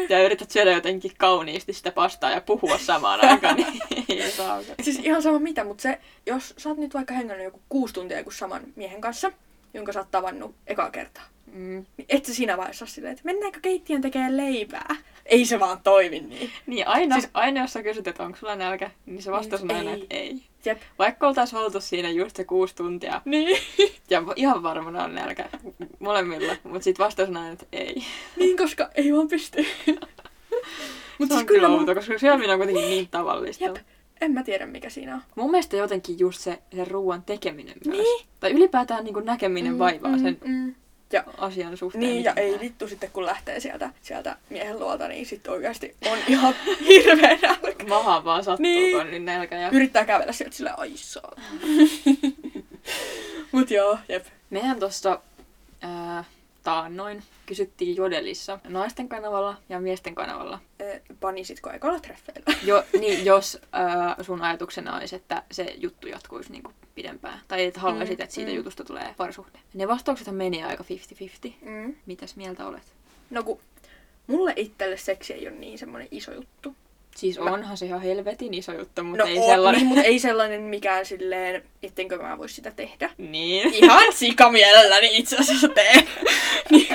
ja 0.09 0.23
yrität 0.23 0.51
syödä 0.51 0.71
jotenkin 0.71 1.11
kauniisti 1.17 1.73
sitä 1.73 1.91
pastaa 1.91 2.31
ja 2.31 2.41
puhua 2.41 2.77
samaan 2.77 3.19
aikaan, 3.29 3.55
niin 3.55 3.67
ei 4.09 4.31
saa. 4.31 4.61
Siis 4.81 4.99
ihan 4.99 5.21
sama 5.21 5.39
mitä, 5.39 5.63
mutta 5.63 5.81
se, 5.81 5.99
jos 6.25 6.53
sä 6.57 6.69
oot 6.69 6.77
nyt 6.77 6.93
vaikka 6.93 7.13
hengannut 7.13 7.45
joku 7.45 7.61
kuusi 7.69 7.93
tuntia 7.93 8.17
joku 8.17 8.31
saman 8.31 8.61
miehen 8.75 9.01
kanssa, 9.01 9.31
jonka 9.73 9.91
sä 9.93 9.99
oot 9.99 10.11
tavannut 10.11 10.55
ekaa 10.67 10.91
kertaa, 10.91 11.23
Mm. 11.53 11.85
niin 11.97 12.05
et 12.09 12.25
sä 12.25 12.33
siinä 12.33 12.57
vaiheessa 12.57 12.85
ole 12.85 12.89
silleen, 12.89 13.11
että 13.11 13.25
mennäänkö 13.25 13.59
keittiön 13.61 14.01
tekemään 14.01 14.37
leipää? 14.37 14.95
Ei 15.25 15.45
se 15.45 15.59
vaan 15.59 15.79
toimi 15.83 16.19
niin. 16.19 16.51
Niin 16.65 16.87
aina, 16.87 17.15
Siis- 17.15 17.29
aina 17.33 17.61
jos 17.61 17.73
sä 17.73 17.83
kysyt, 17.83 18.07
että 18.07 18.23
onko 18.23 18.37
sulla 18.37 18.55
nälkä, 18.55 18.91
niin 19.05 19.21
se 19.21 19.31
vastaus 19.31 19.61
on 19.61 19.71
aina, 19.71 19.93
että 19.93 20.05
ei. 20.09 20.41
Jep. 20.67 20.81
Vaikka 20.99 21.27
oltaisiin 21.27 21.59
oltu 21.59 21.81
siinä 21.81 22.09
just 22.09 22.35
se 22.35 22.43
kuusi 22.43 22.75
tuntia, 22.75 23.21
Niin. 23.25 23.57
ja 24.09 24.23
ihan 24.35 24.63
varmana 24.63 25.03
on 25.03 25.15
nälkä 25.15 25.49
molemmilla, 25.99 26.55
mutta 26.63 26.83
sitten 26.83 27.03
vastaus 27.05 27.29
on 27.29 27.37
aina, 27.37 27.51
että 27.51 27.65
ei. 27.71 28.03
niin, 28.37 28.57
koska 28.57 28.89
ei 28.95 29.13
vaan 29.13 29.27
pysty. 29.27 29.65
Siis 31.17 31.29
se 31.29 31.35
on 31.35 31.45
kyllä 31.45 31.59
kyllä 31.67 31.67
mun- 31.67 31.79
outo, 31.79 31.95
koska 31.95 32.17
syöminen 32.19 32.51
on 32.51 32.57
kuitenkin 32.57 32.89
niin 32.89 33.07
tavallista. 33.07 33.63
Jep. 33.63 33.75
En 34.21 34.31
mä 34.31 34.43
tiedä 34.43 34.65
mikä 34.65 34.89
siinä 34.89 35.15
on. 35.15 35.21
Mun 35.35 35.51
mielestä 35.51 35.77
jotenkin 35.77 36.19
just 36.19 36.39
se, 36.41 36.59
se 36.75 36.85
ruoan 36.85 37.23
tekeminen 37.23 37.75
myös. 37.85 37.97
Niin. 37.97 38.27
Tai 38.39 38.51
ylipäätään 38.51 39.03
niin 39.03 39.25
näkeminen 39.25 39.79
vaivaa 39.79 40.17
sen 40.17 40.37
mm. 40.45 40.75
Ja, 41.13 41.23
asian 41.37 41.77
suhteen. 41.77 42.01
niin, 42.01 42.23
ja 42.23 42.33
ei 42.33 42.59
vittu 42.59 42.87
sitten 42.87 43.11
kun 43.11 43.25
lähtee 43.25 43.59
sieltä, 43.59 43.89
sieltä 44.01 44.35
miehen 44.49 44.79
luolta, 44.79 45.07
niin 45.07 45.25
sitten 45.25 45.53
oikeasti 45.53 45.95
on 46.11 46.17
ihan 46.27 46.53
hirveä 46.87 47.37
nälkä. 47.41 47.85
Maha 47.87 48.23
vaan 48.23 48.43
sattuu, 48.43 48.61
Niin. 48.63 48.91
kun 48.91 49.01
on 49.01 49.11
niin 49.11 49.25
nälkä. 49.25 49.55
Ja... 49.59 49.69
Yrittää 49.69 50.05
kävellä 50.05 50.31
sieltä 50.33 50.55
sillä 50.55 50.73
ai. 50.77 50.91
Mut 53.51 53.71
joo, 53.71 53.97
jep. 54.09 54.25
Mehän 54.49 54.79
tuossa 54.79 55.19
taannoin 56.63 57.23
kysyttiin 57.45 57.95
Jodelissa 57.95 58.59
naisten 58.67 59.09
kanavalla 59.09 59.57
ja 59.69 59.79
miesten 59.79 60.15
kanavalla. 60.15 60.59
Eh, 60.79 61.01
Panisitko 61.19 61.71
ekalla 61.71 61.99
treffeillä? 61.99 62.53
Jo, 62.63 62.83
niin, 62.99 63.25
jos 63.31 63.59
ää, 63.71 64.15
sun 64.21 64.41
ajatuksena 64.41 64.95
olisi, 64.97 65.15
että 65.15 65.43
se 65.51 65.73
juttu 65.77 66.07
jatkuisi 66.07 66.51
niin 66.51 66.63
pidempään. 66.97 67.39
Tai 67.47 67.65
että 67.65 67.79
haluaisit, 67.79 68.17
Mm, 68.19 68.23
että 68.23 68.35
siitä 68.35 68.51
mm. 68.51 68.57
jutusta 68.57 68.83
tulee 68.83 69.13
parisuhde. 69.17 69.59
Ne 69.73 69.87
vastauksethan 69.87 70.35
meni 70.35 70.63
aika 70.63 70.83
50-50. 71.47 71.51
Mm. 71.61 71.95
Mitäs 72.05 72.35
mieltä 72.35 72.67
olet? 72.67 72.83
No 73.29 73.43
kun 73.43 73.59
mulle 74.27 74.53
itselle 74.55 74.97
seksi 74.97 75.33
ei 75.33 75.47
ole 75.47 75.55
niin 75.55 75.77
semmoinen 75.77 76.07
iso 76.11 76.31
juttu. 76.33 76.75
Siis 77.17 77.39
Mä- 77.39 77.51
onhan 77.51 77.77
se 77.77 77.85
ihan 77.85 78.01
helvetin 78.01 78.53
iso 78.53 78.73
juttu, 78.73 79.03
mutta 79.03 79.23
no 79.23 79.29
ei 79.29 79.37
on, 79.37 79.45
sellainen... 79.45 79.79
Niin, 79.79 79.87
mutta 79.87 80.03
ei 80.03 80.19
sellainen 80.19 80.61
mikään 80.61 81.05
silleen, 81.05 81.63
ettenkö 81.83 82.17
mä 82.17 82.37
vois 82.37 82.55
sitä 82.55 82.71
tehdä. 82.71 83.09
Niin. 83.17 83.73
Ihan 83.73 84.13
sikamielelläni 84.13 85.09
itse 85.17 85.37
asiassa 85.37 85.69
teen. 85.69 86.07
niin 86.71 86.87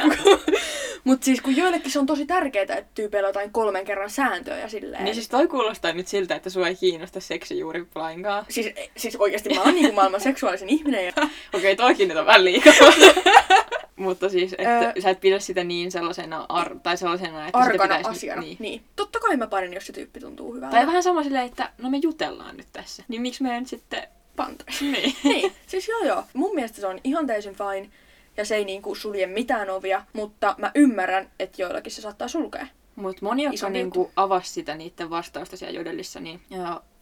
Mutta 1.04 1.24
siis 1.24 1.40
kun 1.40 1.56
joillekin 1.56 1.90
se 1.90 1.98
on 1.98 2.06
tosi 2.06 2.26
tärkeää, 2.26 2.62
että 2.62 2.84
tyypeillä 2.94 3.26
on 3.26 3.30
jotain 3.30 3.52
kolmen 3.52 3.84
kerran 3.84 4.10
sääntöä 4.10 4.58
ja 4.58 4.68
silleen. 4.68 5.04
Niin 5.04 5.14
siis 5.14 5.28
toi 5.28 5.48
kuulostaa 5.48 5.92
nyt 5.92 6.08
siltä, 6.08 6.34
että 6.34 6.50
sua 6.50 6.68
ei 6.68 6.76
kiinnosta 6.76 7.20
seksi 7.20 7.58
juuri 7.58 7.86
lainkaan. 7.94 8.46
siis, 8.48 8.74
siis 8.96 9.16
oikeasti 9.16 9.54
mä 9.54 9.62
oon 9.62 9.74
niinku 9.74 9.92
maailman 9.92 10.20
seksuaalisin 10.20 10.68
ihminen. 10.68 11.06
Ja... 11.06 11.12
Okei, 11.54 11.76
toikin 11.76 12.08
nyt 12.08 12.16
on 12.16 12.26
vähän 12.26 12.44
liikaa. 12.44 12.72
Mutta 13.96 14.28
siis, 14.28 14.52
että 14.52 14.92
Ö- 14.96 15.00
sä 15.00 15.10
et 15.10 15.20
pidä 15.20 15.38
sitä 15.38 15.64
niin 15.64 15.92
sellaisena, 15.92 16.46
ar- 16.48 16.78
tai 16.82 16.96
sellaisena, 16.96 17.46
että 17.46 17.58
sitä 17.62 17.72
Arkana 17.72 17.96
pitäisi... 17.96 18.10
asiana. 18.18 18.42
Niin. 18.42 18.56
Niin. 18.60 18.84
Totta 18.96 19.20
kai 19.20 19.36
mä 19.36 19.46
parin, 19.46 19.72
jos 19.72 19.86
se 19.86 19.92
tyyppi 19.92 20.20
tuntuu 20.20 20.54
hyvältä. 20.54 20.76
Tai 20.76 20.86
vähän 20.86 21.02
sama 21.02 21.22
silleen, 21.22 21.46
että 21.46 21.70
no 21.78 21.90
me 21.90 21.96
jutellaan 22.02 22.56
nyt 22.56 22.68
tässä. 22.72 23.04
Niin 23.08 23.22
miksi 23.22 23.42
me 23.42 23.60
nyt 23.60 23.68
sitten... 23.68 24.02
Pantais. 24.36 24.80
Niin. 24.92 25.16
niin, 25.24 25.52
siis 25.66 25.88
joo 25.88 26.04
joo. 26.04 26.24
Mun 26.34 26.54
mielestä 26.54 26.80
se 26.80 26.86
on 26.86 27.00
ihan 27.04 27.26
täysin 27.26 27.54
fine. 27.54 27.90
Ja 28.36 28.44
se 28.44 28.56
ei 28.56 28.64
niinku 28.64 28.94
sulje 28.94 29.26
mitään 29.26 29.70
ovia, 29.70 30.04
mutta 30.12 30.54
mä 30.58 30.70
ymmärrän, 30.74 31.30
että 31.38 31.62
joillakin 31.62 31.92
se 31.92 32.02
saattaa 32.02 32.28
sulkea. 32.28 32.66
Mutta 32.96 33.24
moni, 33.24 33.42
jotka 33.42 33.54
Isompi 33.54 33.78
niinku 33.78 34.10
avasi 34.16 34.50
sitä 34.52 34.74
niiden 34.74 35.10
vastausta 35.10 35.56
siellä 35.56 35.78
jodellissa, 35.78 36.20
niin 36.20 36.40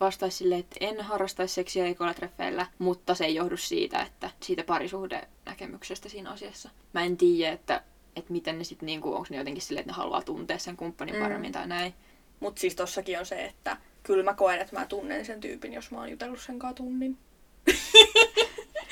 vastaisi 0.01 0.37
silleen, 0.37 0.61
että 0.61 0.77
en 0.81 1.01
harrastaisi 1.01 1.55
seksiä 1.55 1.87
ekolatreffeillä, 1.87 2.67
mutta 2.79 3.15
se 3.15 3.25
ei 3.25 3.35
johdu 3.35 3.57
siitä, 3.57 4.03
että 4.03 4.31
siitä 4.41 4.65
parisuhdenäkemyksestä 4.65 6.09
siinä 6.09 6.31
asiassa. 6.31 6.71
Mä 6.95 7.05
en 7.05 7.17
tiedä, 7.17 7.53
että, 7.53 7.83
että 8.17 8.33
miten 8.33 8.59
ne 8.59 8.65
sitten, 8.65 8.87
niinku, 8.87 9.15
onko 9.15 9.27
ne 9.31 9.37
jotenkin 9.37 9.63
silleen, 9.63 9.81
että 9.83 9.93
ne 9.93 9.97
haluaa 9.97 10.23
tuntea 10.23 10.59
sen 10.59 10.77
kumppanin 10.77 11.15
Mm. 11.15 11.23
paremmin 11.23 11.53
tai 11.53 11.67
näin. 11.67 11.95
Mut 12.41 12.59
siis 12.59 12.75
tossakin 12.75 13.19
on 13.19 13.27
se, 13.27 13.45
että 13.45 13.77
kyllä 14.03 14.23
mä 14.25 14.35
koen, 14.35 14.61
että 14.61 14.77
mä 14.79 14.87
tunnen 14.87 15.25
sen 15.25 15.41
tyypin, 15.41 15.73
jos 15.73 15.91
mä 15.91 15.99
oon 15.99 16.11
jutellut 16.11 16.41
sen 16.41 16.59
kanssa 16.59 16.77
tunnin. 16.77 17.19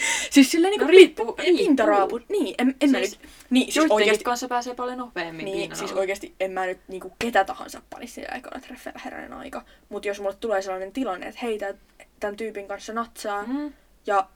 siis 0.30 0.50
silleen 0.50 0.70
niinku 0.70 0.84
No 0.84 0.90
riippuu- 0.90 1.32
pin- 1.36 1.44
riippuu. 1.44 1.66
pintaraaput. 1.66 2.28
Niin, 2.28 2.54
en, 2.58 2.74
en 2.80 2.90
mä 2.90 2.98
Siis 2.98 3.10
nyt... 3.20 3.28
Niin, 3.50 3.72
siis 3.72 3.86
oikeesti... 3.90 4.24
kanssa 4.24 4.48
pääsee 4.48 4.74
paljon 4.74 4.98
nopeammin 4.98 5.44
Niin, 5.44 5.58
pinnan 5.60 5.76
siis 5.78 5.90
alla. 5.90 6.00
oikeesti 6.00 6.34
en 6.40 6.50
mä 6.50 6.66
nyt 6.66 6.78
niinku 6.88 7.12
ketä 7.18 7.44
tahansa 7.44 7.82
panisi 7.90 8.12
siellä 8.14 8.34
ekana 8.36 8.60
treffeillä 8.60 9.00
herranen 9.04 9.32
aika. 9.32 9.64
Mut 9.88 10.04
jos 10.04 10.20
mulle 10.20 10.36
tulee 10.40 10.62
sellainen 10.62 10.92
tilanne, 10.92 11.26
että 11.26 11.40
hei, 11.42 11.58
tämän 12.20 12.36
tyypin 12.36 12.68
kanssa 12.68 12.92
natsaa 12.92 13.42
Mm. 13.46 13.72
ja 14.06 14.28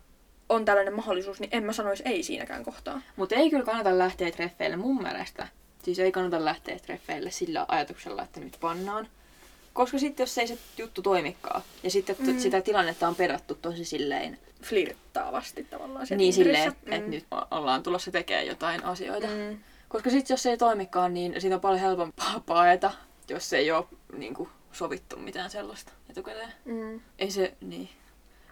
on 0.48 0.64
tällainen 0.64 0.94
mahdollisuus, 0.94 1.40
niin 1.40 1.50
en 1.52 1.64
mä 1.64 1.72
sanoisi 1.72 2.02
ei 2.06 2.22
siinäkään 2.22 2.64
kohtaa. 2.64 3.00
Mutta 3.16 3.34
ei 3.34 3.50
kyllä 3.50 3.64
kannata 3.64 3.98
lähteä 3.98 4.30
treffeille 4.30 4.76
mun 4.76 5.02
mielestä. 5.02 5.48
Siis 5.82 5.98
ei 5.98 6.12
kannata 6.12 6.44
lähteä 6.44 6.78
treffeille 6.78 7.30
sillä 7.30 7.64
ajatuksella, 7.68 8.22
että 8.22 8.40
nyt 8.40 8.56
pannaan. 8.60 9.08
Koska 9.72 9.98
sitten 9.98 10.24
jos 10.24 10.38
ei 10.38 10.46
se 10.48 10.58
juttu 10.78 11.02
toimikaan, 11.02 11.62
ja 11.82 11.90
sitten 11.90 12.16
Mm. 12.18 12.26
mm. 12.32 12.38
sitä 12.38 12.60
tilannetta 12.60 13.08
on 13.08 13.14
pedattu 13.14 13.54
tosi 13.54 13.84
silleen, 13.84 14.38
Flirttaavasti 14.62 15.64
tavallaan 15.64 16.06
niin 16.16 16.32
silleen, 16.32 16.68
että 16.68 16.96
et 16.96 17.06
nyt 17.06 17.24
ollaan 17.50 17.82
tulossa 17.82 18.10
tekemään 18.10 18.46
jotain 18.46 18.84
asioita. 18.84 19.26
Mm. 19.26 19.32
Mm. 19.32 19.58
Koska 19.88 20.10
sitten 20.10 20.34
jos 20.34 20.42
se 20.42 20.50
ei 20.50 20.56
toimikaan, 20.56 21.14
niin 21.14 21.40
siitä 21.40 21.54
on 21.54 21.60
paljon 21.60 21.80
helpompaa 21.80 22.42
paeta, 22.46 22.90
jos 23.28 23.52
ei 23.52 23.70
ole 23.70 23.84
niin 24.16 24.34
kuin, 24.34 24.48
sovittu 24.72 25.16
mitään 25.16 25.50
sellaista 25.50 25.92
etukäteen. 26.10 26.52
Mm. 26.64 27.00
Ei 27.18 27.30
se, 27.30 27.54
niin. 27.60 27.88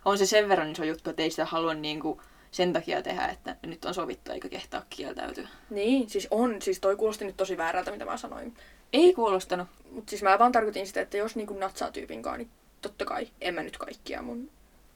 On 0.04 0.18
se 0.18 0.26
sen 0.26 0.48
verran 0.48 0.72
iso 0.72 0.84
juttu, 0.84 1.10
että 1.10 1.22
ei 1.22 1.30
sitä 1.30 1.44
halua 1.44 1.74
niin 1.74 2.00
kuin, 2.00 2.20
sen 2.50 2.72
takia 2.72 3.02
tehdä, 3.02 3.26
että 3.26 3.56
nyt 3.66 3.84
on 3.84 3.94
sovittu 3.94 4.32
eikä 4.32 4.48
kehtaa 4.48 4.82
kieltäytyä. 4.90 5.48
Niin, 5.70 6.10
siis 6.10 6.28
on. 6.30 6.62
Siis 6.62 6.80
toi 6.80 6.96
kuulosti 6.96 7.24
nyt 7.24 7.36
tosi 7.36 7.56
väärältä, 7.56 7.90
mitä 7.90 8.04
mä 8.04 8.16
sanoin. 8.16 8.54
Ei 8.92 9.14
kuulostanut. 9.14 9.68
Mutta 9.92 10.10
siis 10.10 10.22
mä 10.22 10.38
vaan 10.38 10.52
tarkoitin 10.52 10.86
sitä, 10.86 11.00
että 11.00 11.16
jos 11.16 11.36
niinku 11.36 11.54
natsaa 11.54 11.90
tyypin 11.90 12.22
kanssa, 12.22 12.38
niin 12.38 12.50
totta 12.82 13.04
kai 13.04 13.28
en 13.40 13.54
mä 13.54 13.62
nyt 13.62 13.78
kaikkia 13.78 14.22
mun 14.22 14.50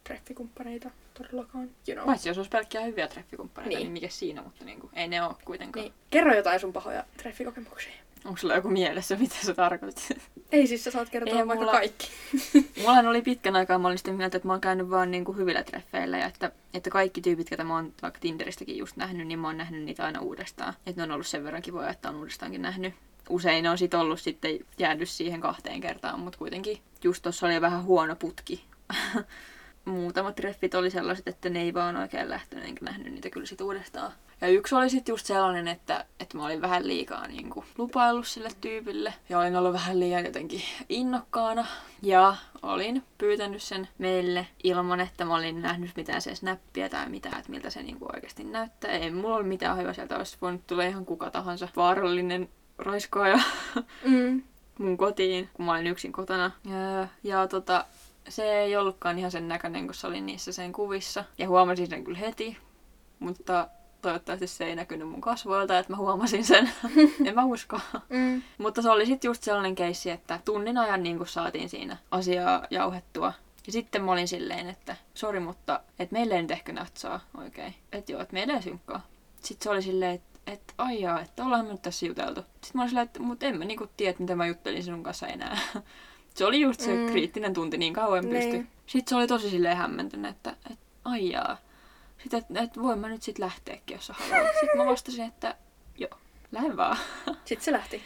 treffikumppaneita 0.04 0.90
todellakaan. 1.18 1.70
You 1.88 1.94
know. 1.94 2.06
Paitsi 2.06 2.28
jos 2.28 2.36
olisi 2.38 2.50
pelkkiä 2.50 2.80
hyviä 2.80 3.08
treffikumppaneita, 3.08 3.68
Niin. 3.68 3.78
niin, 3.84 3.92
mikä 3.92 4.08
siinä, 4.08 4.42
mutta 4.42 4.64
niin 4.64 4.80
kuin, 4.80 4.90
ei 4.94 5.08
ne 5.08 5.22
ole 5.22 5.34
kuitenkaan. 5.44 5.84
Niin, 5.84 5.94
kerro 6.10 6.34
jotain 6.34 6.60
sun 6.60 6.72
pahoja 6.72 7.04
treffikokemuksia. 7.16 7.92
Onko 8.24 8.36
sulla 8.36 8.54
joku 8.54 8.68
mielessä, 8.68 9.16
mitä 9.16 9.34
sä 9.46 9.54
tarkoitit? 9.54 10.08
Ei 10.52 10.66
siis 10.66 10.84
sä 10.84 10.90
saat 10.90 11.08
kertoa 11.10 11.38
Ei 11.38 11.46
vaikka 11.46 11.64
mulla- 11.64 11.72
kaikki. 11.72 12.08
Mulla 12.80 13.10
oli 13.10 13.22
pitkän 13.22 13.56
aikaa, 13.56 13.78
mä 13.78 13.88
olin 13.88 13.98
sitä 13.98 14.12
mieltä, 14.12 14.36
että 14.36 14.46
mä 14.48 14.52
oon 14.52 14.60
käynyt 14.60 14.90
vaan 14.90 15.10
niin 15.10 15.24
kuin 15.24 15.38
hyvillä 15.38 15.62
treffeillä 15.62 16.18
ja 16.18 16.26
että, 16.26 16.52
että 16.74 16.90
kaikki 16.90 17.20
tyypit, 17.20 17.50
ketä 17.50 17.64
mä 17.64 17.74
oon 17.74 17.92
vaikka 18.02 18.20
Tinderistäkin 18.20 18.76
just 18.78 18.96
nähnyt, 18.96 19.26
niin 19.26 19.38
mä 19.38 19.48
oon 19.48 19.58
nähnyt 19.58 19.82
niitä 19.82 20.04
aina 20.04 20.20
uudestaan. 20.20 20.74
Että 20.86 21.00
ne 21.00 21.02
on 21.02 21.10
ollut 21.10 21.26
sen 21.26 21.44
verran 21.44 21.62
kivoja, 21.62 21.90
että 21.90 22.08
on 22.08 22.16
uudestaankin 22.16 22.62
nähnyt. 22.62 22.94
Usein 23.28 23.66
on 23.66 23.78
sit 23.78 23.94
ollut 23.94 24.20
sitten 24.20 24.58
jäänyt 24.78 25.08
siihen 25.08 25.40
kahteen 25.40 25.80
kertaan, 25.80 26.20
mutta 26.20 26.38
kuitenkin 26.38 26.78
just 27.04 27.22
tossa 27.22 27.46
oli 27.46 27.60
vähän 27.60 27.84
huono 27.84 28.16
putki. 28.16 28.64
Muutamat 29.84 30.34
treffit 30.34 30.74
oli 30.74 30.90
sellaiset, 30.90 31.28
että 31.28 31.48
ne 31.48 31.60
ei 31.62 31.74
vaan 31.74 31.96
oikein 31.96 32.30
lähtenyt, 32.30 32.64
enkä 32.64 32.84
nähnyt 32.84 33.12
niitä 33.12 33.30
kyllä 33.30 33.46
sit 33.46 33.60
uudestaan. 33.60 34.12
Ja 34.40 34.48
yksi 34.48 34.74
oli 34.74 34.90
sitten 34.90 35.12
just 35.12 35.26
sellainen, 35.26 35.68
että, 35.68 36.04
että 36.20 36.36
mä 36.36 36.44
olin 36.44 36.62
vähän 36.62 36.88
liikaa 36.88 37.26
niin 37.26 37.50
kuin, 37.50 37.66
lupaillut 37.78 38.26
sille 38.26 38.48
tyypille. 38.60 39.14
Ja 39.28 39.38
olin 39.38 39.56
ollut 39.56 39.72
vähän 39.72 40.00
liian 40.00 40.24
jotenkin 40.24 40.62
innokkaana. 40.88 41.66
Ja 42.02 42.36
olin 42.62 43.02
pyytänyt 43.18 43.62
sen 43.62 43.88
meille 43.98 44.46
ilman, 44.64 45.00
että 45.00 45.24
mä 45.24 45.36
olin 45.36 45.62
nähnyt 45.62 45.90
mitään 45.96 46.22
se 46.22 46.34
snappia 46.34 46.88
tai 46.88 47.08
mitään, 47.08 47.38
että 47.38 47.50
miltä 47.50 47.70
se 47.70 47.82
niin 47.82 47.98
kuin, 47.98 48.14
oikeasti 48.14 48.44
näyttää. 48.44 48.90
Ei 48.90 49.10
mulla 49.10 49.36
ole 49.36 49.44
mitään 49.44 49.78
hyvää 49.78 49.92
sieltä, 49.92 50.16
olisi 50.16 50.36
voinut 50.40 50.66
tulla 50.66 50.82
ihan 50.82 51.06
kuka 51.06 51.30
tahansa 51.30 51.68
vaarallinen 51.76 52.48
raiskaaja 52.78 53.40
Mm. 54.04 54.42
mun 54.78 54.96
kotiin, 54.96 55.48
kun 55.54 55.66
mä 55.66 55.72
olin 55.72 55.86
yksin 55.86 56.12
kotona. 56.12 56.50
Ja, 56.64 57.08
ja 57.22 57.48
tota, 57.48 57.84
se 58.28 58.52
ei 58.58 58.76
ollutkaan 58.76 59.18
ihan 59.18 59.30
sen 59.30 59.48
näköinen, 59.48 59.86
kun 59.86 59.94
se 59.94 60.06
oli 60.06 60.20
niissä 60.20 60.52
sen 60.52 60.72
kuvissa. 60.72 61.24
Ja 61.38 61.48
huomasin 61.48 61.86
sen 61.86 62.04
kyllä 62.04 62.18
heti, 62.18 62.56
mutta 63.18 63.68
toivottavasti 64.02 64.46
se 64.46 64.64
ei 64.64 64.76
näkynyt 64.76 65.08
mun 65.08 65.20
kasvoilta, 65.20 65.78
että 65.78 65.92
mä 65.92 65.96
huomasin 65.96 66.44
sen. 66.44 66.70
en 67.26 67.34
mä 67.34 67.44
usko. 67.44 67.80
Mm. 68.08 68.42
mutta 68.58 68.82
se 68.82 68.90
oli 68.90 69.06
sitten 69.06 69.28
just 69.28 69.42
sellainen 69.42 69.74
keissi, 69.74 70.10
että 70.10 70.40
tunnin 70.44 70.78
ajan 70.78 71.02
niin 71.02 71.26
saatiin 71.26 71.68
siinä 71.68 71.96
asiaa 72.10 72.66
jauhettua. 72.70 73.32
Ja 73.66 73.72
sitten 73.72 74.04
mä 74.04 74.12
olin 74.12 74.28
silleen, 74.28 74.68
että 74.68 74.96
sori, 75.14 75.40
mutta 75.40 75.80
et 75.98 76.10
meille 76.10 76.34
ei 76.34 76.42
nyt 76.42 76.50
ehkä 76.50 76.72
näyttää 76.72 77.20
oikein. 77.38 77.74
Että 77.92 78.12
joo, 78.12 78.20
että 78.20 78.38
ei 78.38 78.62
synkkaa. 78.62 79.06
Sitten 79.40 79.64
se 79.64 79.70
oli 79.70 79.82
silleen, 79.82 80.14
että 80.14 80.33
et 80.46 80.74
aijaa, 80.78 81.20
että 81.20 81.44
ollaan 81.44 81.66
me 81.66 81.72
nyt 81.72 81.82
tässä 81.82 82.06
juteltu. 82.06 82.40
Sitten 82.40 82.70
mä 82.74 82.82
olin 82.82 82.88
silleen, 82.90 83.06
että 83.06 83.20
mut 83.20 83.42
en 83.42 83.58
mä 83.58 83.64
niinku 83.64 83.86
tiedä, 83.96 84.16
mitä 84.18 84.36
mä 84.36 84.46
juttelin 84.46 84.82
sinun 84.82 85.02
kanssa 85.02 85.26
enää. 85.26 85.58
se 86.34 86.44
oli 86.44 86.60
just 86.60 86.80
se 86.80 86.94
Mm. 86.94 87.06
kriittinen 87.10 87.54
tunti 87.54 87.78
niin 87.78 87.92
kauan 87.94 88.24
pysty. 88.24 88.50
Niin. 88.50 88.68
Sitten 88.86 89.10
se 89.10 89.16
oli 89.16 89.26
tosi 89.26 89.50
silleen 89.50 89.76
hämmentynyt, 89.76 90.30
että, 90.30 90.50
että 90.70 90.84
aijaa. 91.04 91.56
Sitten, 92.22 92.38
että, 92.40 92.60
että 92.62 92.82
voin 92.82 92.98
mä 92.98 93.08
nyt 93.08 93.22
sit 93.22 93.38
lähteäkin, 93.38 93.94
jos 93.94 94.06
sä 94.06 94.12
haluat. 94.18 94.52
Sitten 94.60 94.76
mä 94.78 94.86
vastasin, 94.86 95.24
että 95.24 95.54
joo, 95.98 96.18
lähde 96.52 96.76
vaan. 96.76 96.96
Sitten 97.44 97.64
se 97.64 97.72
lähti. 97.72 98.02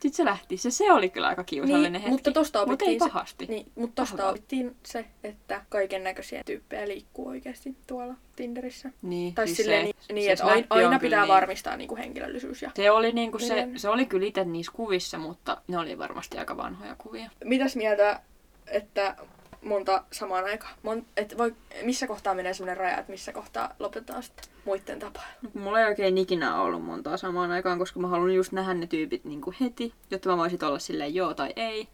Sitten 0.00 0.12
se 0.16 0.24
lähti. 0.24 0.56
Se, 0.56 0.70
se 0.70 0.92
oli 0.92 1.10
kyllä 1.10 1.28
aika 1.28 1.44
kiusallinen 1.44 1.92
Niin, 1.92 2.00
hetki. 2.02 2.10
mutta 2.10 2.32
tosta 2.32 2.58
Mut 2.58 2.68
ei 2.68 2.74
opittiin 2.74 3.00
se- 3.00 3.12
pahasti. 3.12 3.46
Niin, 3.46 3.66
mutta 3.74 4.02
tosta 4.02 4.28
opittiin 4.28 4.76
se, 4.86 5.04
että 5.24 5.64
kaiken 5.68 6.04
näköisiä 6.04 6.42
tyyppejä 6.46 6.88
liikkuu 6.88 7.28
oikeasti 7.28 7.76
tuolla 7.86 8.14
Tinderissä. 8.36 8.90
Niin, 9.02 9.34
Tai 9.34 9.46
siis 9.46 9.56
silleen 9.56 9.86
se, 9.86 9.92
niin, 9.92 10.14
niin 10.14 10.24
se 10.26 10.32
että 10.32 10.44
aina, 10.46 10.66
aina 10.70 10.98
pitää 10.98 11.20
niin- 11.20 11.28
varmistaa 11.28 11.76
niinku 11.76 11.96
henkilöllisyys. 11.96 12.62
Ja... 12.62 12.70
Se 12.76 12.90
oli, 12.90 13.12
niinku 13.12 13.38
se, 13.38 13.66
Niin. 13.66 13.78
se 13.78 13.88
oli 13.88 14.06
kyllä 14.06 14.26
itse 14.26 14.44
niissä 14.44 14.72
kuvissa, 14.72 15.18
mutta 15.18 15.62
ne 15.68 15.78
oli 15.78 15.98
varmasti 15.98 16.38
aika 16.38 16.56
vanhoja 16.56 16.94
kuvia. 16.98 17.30
Mitäs 17.44 17.76
mieltä, 17.76 18.20
että 18.66 19.16
monta 19.62 20.04
samaan 20.12 20.44
aikaan? 20.44 20.74
Mon, 20.82 21.06
et 21.16 21.38
voi, 21.38 21.54
missä 21.82 22.06
kohtaa 22.06 22.34
menee 22.34 22.54
sellainen 22.54 22.76
raja, 22.76 22.98
että 22.98 23.12
missä 23.12 23.32
kohtaa 23.32 23.74
lopetetaan 23.78 24.22
sitten 24.22 24.44
muiden 24.64 24.98
tapaa? 24.98 25.26
Mulla 25.54 25.80
ei 25.80 25.86
oikein 25.86 26.18
ikinä 26.18 26.60
ollut 26.60 26.84
montaa 26.84 27.16
samaan 27.16 27.50
aikaan, 27.50 27.78
koska 27.78 28.00
mä 28.00 28.08
haluan 28.08 28.34
just 28.34 28.52
nähdä 28.52 28.74
ne 28.74 28.86
tyypit 28.86 29.24
niinku 29.24 29.54
heti, 29.60 29.94
jotta 30.10 30.28
mä 30.28 30.36
voisin 30.36 30.64
olla 30.64 30.78
silleen 30.78 31.14
joo 31.14 31.34
tai 31.34 31.52
ei. 31.56 31.88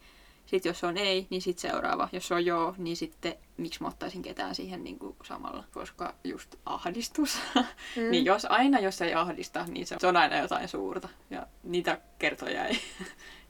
Sitten 0.45 0.69
jos 0.69 0.83
on 0.83 0.97
ei, 0.97 1.27
niin 1.29 1.41
sitten 1.41 1.71
seuraava. 1.71 2.09
Jos 2.11 2.31
on 2.31 2.45
joo, 2.45 2.75
niin 2.77 2.97
sitten 2.97 3.35
miksi 3.57 3.81
mä 3.81 3.87
ottaisin 3.87 4.21
ketään 4.21 4.55
siihen 4.55 4.83
niinku 4.83 5.15
samalla. 5.23 5.63
Koska 5.73 6.13
just 6.23 6.55
ahdistus. 6.65 7.39
Mm. 7.55 8.11
niin 8.11 8.25
jos 8.25 8.45
aina 8.45 8.79
jos 8.79 9.01
ei 9.01 9.13
ahdista, 9.13 9.65
niin 9.67 9.87
se, 9.87 9.95
se 9.99 10.07
on 10.07 10.17
aina 10.17 10.37
jotain 10.37 10.67
suurta. 10.67 11.09
Ja 11.29 11.47
niitä 11.63 12.01
kertoja 12.19 12.65
ei, 12.65 12.79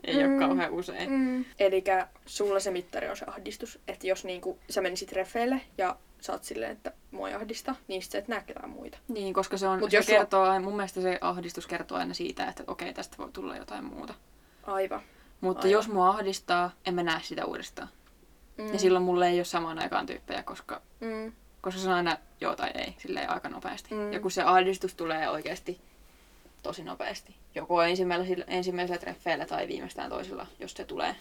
ei 0.04 0.28
mm. 0.28 0.34
Ole 0.34 0.40
kauhean 0.48 0.72
usein. 0.72 1.10
Mm. 1.12 1.46
Eli 1.60 1.84
sulla 2.26 2.60
se 2.60 2.72
mittari 2.72 3.10
on 3.10 3.18
se 3.18 3.26
ahdistus, 3.28 3.80
että 3.88 4.08
jos 4.08 4.26
niinku 4.26 4.60
sä 4.70 4.82
menisit 4.82 5.12
reffeille 5.12 5.62
ja 5.78 5.96
sä 6.22 6.34
oot 6.34 6.44
silleen, 6.44 6.72
että 6.72 6.92
mua 7.12 7.30
ei 7.30 7.36
ahdista, 7.36 7.76
niin 7.88 8.02
sit 8.02 8.12
sä 8.12 8.18
et 8.18 8.28
näe 8.28 8.44
ketään 8.46 8.70
muita. 8.70 8.98
Niin, 9.08 9.34
koska 9.34 9.58
se, 9.58 9.68
on, 9.68 9.80
Mut 9.80 9.92
se 9.92 9.98
jos 9.98 10.06
kertoo, 10.06 10.44
aina- 10.44 10.66
mun 10.66 10.76
mielestä 10.76 11.02
se 11.02 11.18
ahdistus 11.22 11.68
kertoo 11.68 11.98
aina 11.98 12.14
siitä, 12.14 12.46
että 12.48 12.64
okei, 12.68 12.94
tästä 12.94 13.18
voi 13.18 13.30
tulla 13.32 13.56
jotain 13.58 13.86
muuta. 13.86 14.14
Aivan. 14.64 15.02
Mutta 15.42 15.60
Aivan. 15.62 15.72
jos 15.72 15.88
mua 15.88 16.10
ahdistaa, 16.10 16.72
en 16.86 16.94
mä 16.96 17.04
näe 17.04 17.20
sitä 17.24 17.46
uudestaan. 17.46 17.90
Mm. 18.58 18.74
Ja 18.74 18.80
silloin 18.80 19.06
mulle 19.06 19.28
ei 19.28 19.40
ole 19.40 19.46
samaan 19.46 19.80
aikaan 19.80 20.06
tyyppejä, 20.06 20.44
koska, 20.44 20.82
Mm. 21.00 21.32
koska 21.62 21.82
se 21.82 21.90
on 21.90 21.96
aina 21.96 22.18
joo 22.42 22.56
tai 22.56 22.72
ei, 22.76 22.96
silleen 22.98 23.30
aika 23.30 23.50
nopeasti. 23.50 23.96
Mm. 23.96 24.14
Ja 24.14 24.20
kun 24.20 24.32
se 24.32 24.42
ahdistus 24.44 24.96
tulee 24.96 25.30
oikeasti 25.30 25.82
tosi 26.64 26.84
nopeasti. 26.84 27.36
Joko 27.56 27.82
ensimmäisellä, 27.82 28.46
ensimmäisellä 28.48 29.00
treffeillä 29.00 29.46
tai 29.46 29.68
viimeistään 29.68 30.10
toisella, 30.10 30.48
jos 30.60 30.74
se 30.74 30.86
tulee. 30.86 31.16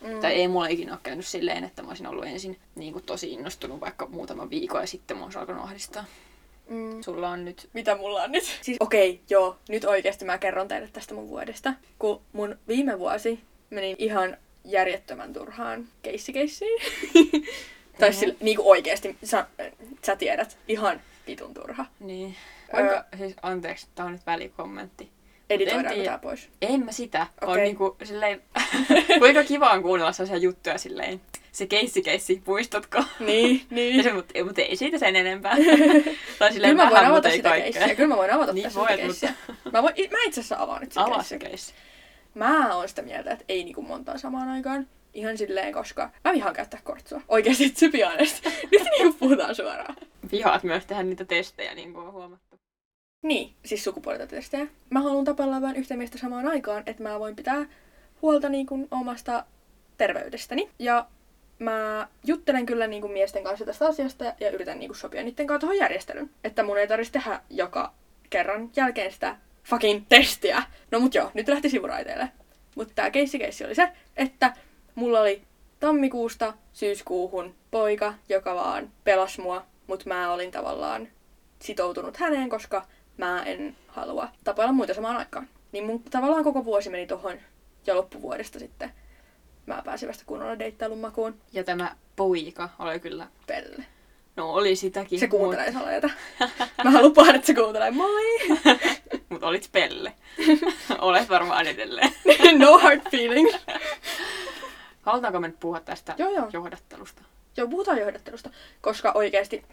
Mm. 0.00 0.20
Tai 0.20 0.32
ei 0.32 0.48
mulla 0.48 0.66
ikinä 0.66 0.92
ole 0.92 1.00
käynyt 1.02 1.26
silleen, 1.26 1.64
että 1.64 1.82
mä 1.82 1.88
olisin 1.88 2.06
ollut 2.06 2.24
ensin 2.24 2.58
niin 2.74 2.92
kuin 2.92 3.04
tosi 3.04 3.32
innostunut 3.32 3.80
vaikka 3.80 4.06
muutaman 4.06 4.50
viikon 4.50 4.80
ja 4.80 4.86
sitten 4.86 5.16
mua 5.16 5.26
olisi 5.26 5.38
alkanut 5.38 5.64
ahdistaa. 5.64 6.04
Mm. 6.68 7.02
Sulla 7.02 7.28
on 7.28 7.44
nyt... 7.44 7.68
Mitä 7.72 7.96
mulla 7.96 8.22
on 8.22 8.32
nyt? 8.32 8.58
Siis 8.62 8.76
okei, 8.80 9.10
okay, 9.10 9.22
joo, 9.30 9.56
nyt 9.68 9.84
oikeasti 9.84 10.24
mä 10.24 10.38
kerron 10.38 10.68
teille 10.68 10.88
tästä 10.92 11.14
mun 11.14 11.28
vuodesta. 11.28 11.74
Kun 11.98 12.20
mun 12.32 12.58
viime 12.68 12.98
vuosi 12.98 13.40
meni 13.70 13.96
ihan 13.98 14.36
järjettömän 14.64 15.32
turhaan 15.32 15.88
keissikeissiin. 16.02 16.82
tai 18.00 18.10
Mhm. 18.10 18.18
sillä, 18.18 18.34
niinku 18.40 18.70
oikeesti, 18.70 19.16
sä, 19.24 19.46
sä 20.06 20.16
tiedät, 20.16 20.58
ihan 20.68 21.00
vitun 21.26 21.54
turha. 21.54 21.86
Niin. 22.00 22.36
Öö. 22.76 22.82
Voinko, 22.86 23.04
siis 23.18 23.34
anteeksi, 23.42 23.86
tää 23.94 24.06
on 24.06 24.12
nyt 24.12 24.26
välikommentti. 24.26 25.10
Editoidaanko 25.50 26.04
tää 26.04 26.18
pois? 26.18 26.48
En 26.62 26.84
mä 26.84 26.92
sitä. 26.92 27.26
Okay. 27.42 27.54
On 27.54 27.60
niinku 27.60 27.96
silleen, 28.04 28.42
kuinka 29.18 29.44
kiva 29.44 29.70
on 29.70 29.82
kuunnella 29.82 30.12
sellaisia 30.12 30.36
juttuja 30.36 30.78
silleen, 30.78 31.20
se 31.52 31.66
keissi 31.66 32.02
keissi, 32.02 32.42
muistatko? 32.46 33.04
Niin, 33.20 33.56
Ja 33.60 33.66
niin. 33.70 34.02
se, 34.04 34.12
mutta, 34.12 34.44
mutta 34.44 34.62
ei 34.62 34.76
siitä 34.76 34.98
sen 34.98 35.16
enempää. 35.16 35.56
tai 35.56 35.64
Kyllä 36.38 36.50
silleen 36.52 36.76
mä 36.76 36.90
voin 36.90 36.96
avata 36.96 37.12
mutta 37.12 37.30
sitä 37.30 37.48
kaikkea. 37.48 37.72
keissiä. 37.72 37.94
Kyllä 37.96 38.08
mä 38.08 38.16
voin 38.16 38.32
avata 38.32 38.52
Niin 38.52 38.74
voit, 38.74 38.90
sitä 38.90 39.02
keissiä. 39.02 39.32
Mä, 39.72 39.82
voin, 39.82 39.94
mä 40.10 40.18
itse 40.26 40.40
asiassa 40.40 40.56
avaan 40.58 40.80
nyt 40.80 40.92
sitä 40.92 41.04
Avaa 41.04 41.22
se 41.22 41.38
keissi. 41.38 41.74
Mä 42.34 42.74
oon 42.76 42.88
sitä 42.88 43.02
mieltä, 43.02 43.30
että 43.30 43.44
ei 43.48 43.64
niinku 43.64 43.82
montaa 43.82 44.18
samaan 44.18 44.48
aikaan. 44.48 44.86
Ihan 45.14 45.38
silleen, 45.38 45.72
koska 45.72 46.10
mä 46.24 46.32
vihaan 46.32 46.54
käyttää 46.54 46.80
kortsua. 46.84 47.20
Oikeesti, 47.28 47.70
to 47.70 47.88
be 47.92 48.04
honest. 48.04 48.44
Nyt 48.72 48.82
niinku 48.98 49.16
puhutaan 49.18 49.54
suoraan. 49.54 49.96
Vihaat 50.32 50.62
myös 50.62 50.86
tehdä 50.86 51.02
niitä 51.02 51.24
testejä, 51.24 51.74
niin 51.74 51.92
kuin 51.92 52.12
huomattu. 52.12 52.51
Niin, 53.22 53.54
siis 53.64 53.84
sukupuolitestejä. 53.84 54.66
Mä 54.90 55.00
haluan 55.00 55.24
tapella 55.24 55.60
vain 55.60 55.76
yhtä 55.76 55.96
miestä 55.96 56.18
samaan 56.18 56.46
aikaan, 56.46 56.82
että 56.86 57.02
mä 57.02 57.20
voin 57.20 57.36
pitää 57.36 57.66
huolta 58.22 58.48
niin 58.48 58.66
kuin 58.66 58.88
omasta 58.90 59.44
terveydestäni. 59.96 60.70
Ja 60.78 61.06
mä 61.58 62.08
juttelen 62.24 62.66
kyllä 62.66 62.86
niin 62.86 63.02
kuin 63.02 63.12
miesten 63.12 63.44
kanssa 63.44 63.64
tästä 63.64 63.86
asiasta 63.86 64.24
ja 64.40 64.50
yritän 64.50 64.78
niin 64.78 64.88
kuin 64.88 64.98
sopia 64.98 65.22
niiden 65.22 65.46
kanssa 65.46 65.60
tuohon 65.60 65.78
järjestelyn. 65.78 66.30
Että 66.44 66.62
mun 66.62 66.78
ei 66.78 66.88
tarvitsisi 66.88 67.12
tehdä 67.12 67.40
joka 67.50 67.94
kerran 68.30 68.70
jälkeen 68.76 69.12
sitä 69.12 69.36
fucking 69.64 70.04
testiä. 70.08 70.62
No 70.90 71.00
mut 71.00 71.14
joo, 71.14 71.30
nyt 71.34 71.48
lähti 71.48 71.68
sivuraiteille. 71.68 72.28
Mutta 72.76 72.94
tää 72.94 73.10
keissi 73.10 73.64
oli 73.66 73.74
se, 73.74 73.88
että 74.16 74.54
mulla 74.94 75.20
oli 75.20 75.42
tammikuusta 75.80 76.54
syyskuuhun 76.72 77.54
poika, 77.70 78.14
joka 78.28 78.54
vaan 78.54 78.90
pelasi 79.04 79.40
mua, 79.40 79.66
mutta 79.86 80.08
mä 80.08 80.32
olin 80.32 80.50
tavallaan 80.50 81.08
sitoutunut 81.58 82.16
häneen, 82.16 82.48
koska 82.48 82.86
mä 83.16 83.42
en 83.42 83.76
halua 83.88 84.28
tapailla 84.44 84.72
muita 84.72 84.94
samaan 84.94 85.16
aikaan. 85.16 85.48
Niin 85.72 85.84
mun 85.86 86.02
tavallaan 86.02 86.44
koko 86.44 86.64
vuosi 86.64 86.90
meni 86.90 87.06
tohon 87.06 87.38
ja 87.86 87.96
loppuvuodesta 87.96 88.58
sitten 88.58 88.92
mä 89.66 89.82
pääsin 89.84 90.08
vasta 90.08 90.24
kunnolla 90.26 90.58
deittailun 90.58 90.98
makuun 90.98 91.34
Ja 91.52 91.64
tämä 91.64 91.96
poika 92.16 92.68
oli 92.78 93.00
kyllä, 93.00 93.26
Pelle. 93.46 93.84
no 94.36 94.50
oli 94.52 94.76
sitäkin. 94.76 95.20
Se 95.20 95.28
kuuntelee 95.28 95.72
salaita. 95.72 96.10
Mä 96.84 97.02
lupaan, 97.02 97.34
että 97.34 97.46
se 97.46 97.54
kuuntelee. 97.54 97.90
Moi! 97.90 98.38
Mutta 99.28 99.46
olit 99.46 99.68
pelle. 99.72 100.12
Olet 100.98 101.28
varmaan 101.28 101.66
edelleen. 101.66 102.12
no 102.58 102.78
hard 102.78 103.00
feelings. 103.10 103.56
Halutaanko 105.02 105.40
me 105.40 105.48
nyt 105.48 105.60
puhua 105.60 105.80
tästä 105.80 106.14
Joo, 106.18 106.30
joo. 106.30 106.48
johdattelusta? 106.52 107.22
Joo, 107.56 107.68
puhutaan 107.68 107.98
johdattelusta, 107.98 108.50
koska 108.80 109.12
oikeasti 109.14 109.64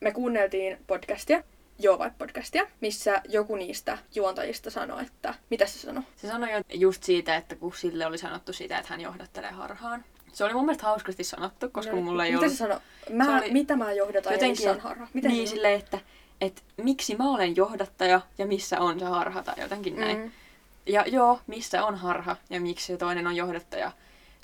me 0.00 0.12
kuunneltiin 0.12 0.78
podcastia, 0.86 1.42
Joo 1.78 1.98
vai 1.98 2.10
podcastia, 2.18 2.66
missä 2.80 3.22
joku 3.28 3.56
niistä 3.56 3.98
juontajista 4.14 4.70
sanoi, 4.70 5.02
että... 5.02 5.34
Mitä 5.50 5.66
se 5.66 5.78
sanoi? 5.78 6.02
Se 6.16 6.28
sanoi 6.28 6.52
jo 6.52 6.60
just 6.74 7.02
siitä, 7.02 7.36
että 7.36 7.56
kun 7.56 7.74
sille 7.74 8.06
oli 8.06 8.18
sanottu 8.18 8.52
sitä, 8.52 8.78
että 8.78 8.90
hän 8.90 9.00
johdattelee 9.00 9.50
harhaan. 9.50 10.04
Se 10.32 10.44
oli 10.44 10.52
mun 10.54 10.64
mielestä 10.64 10.86
hauskasti 10.86 11.24
sanottu, 11.24 11.68
koska 11.68 11.92
No, 11.92 12.00
mulla 12.02 12.24
ei 12.24 12.30
mitä 12.30 12.38
ollut... 12.40 12.52
se 12.52 12.58
sanoi? 12.58 12.78
Mä, 13.10 13.24
Se 13.24 13.30
oli- 13.30 13.50
Mitä 13.52 13.76
mä 13.76 13.92
johdatan 13.92 14.30
ja 14.32 14.34
Jotenkin- 14.36 14.50
missä 14.56 14.70
on 14.70 14.80
harha? 14.80 15.06
Miten 15.14 15.30
niin 15.30 15.48
silleen, 15.48 15.78
että, 15.78 15.98
että 16.40 16.62
miksi 16.76 17.16
mä 17.16 17.30
olen 17.30 17.56
johdattaja 17.56 18.20
ja 18.38 18.46
missä 18.46 18.80
on 18.80 18.98
se 18.98 19.04
harha 19.04 19.42
tai 19.42 19.54
jotenkin 19.60 19.96
näin. 19.96 20.18
Mm. 20.18 20.30
Ja 20.86 21.04
joo, 21.06 21.40
missä 21.46 21.84
on 21.84 21.94
harha 21.96 22.36
ja 22.50 22.60
miksi 22.60 22.86
se 22.86 22.96
toinen 22.96 23.26
on 23.26 23.36
johdattaja. 23.36 23.92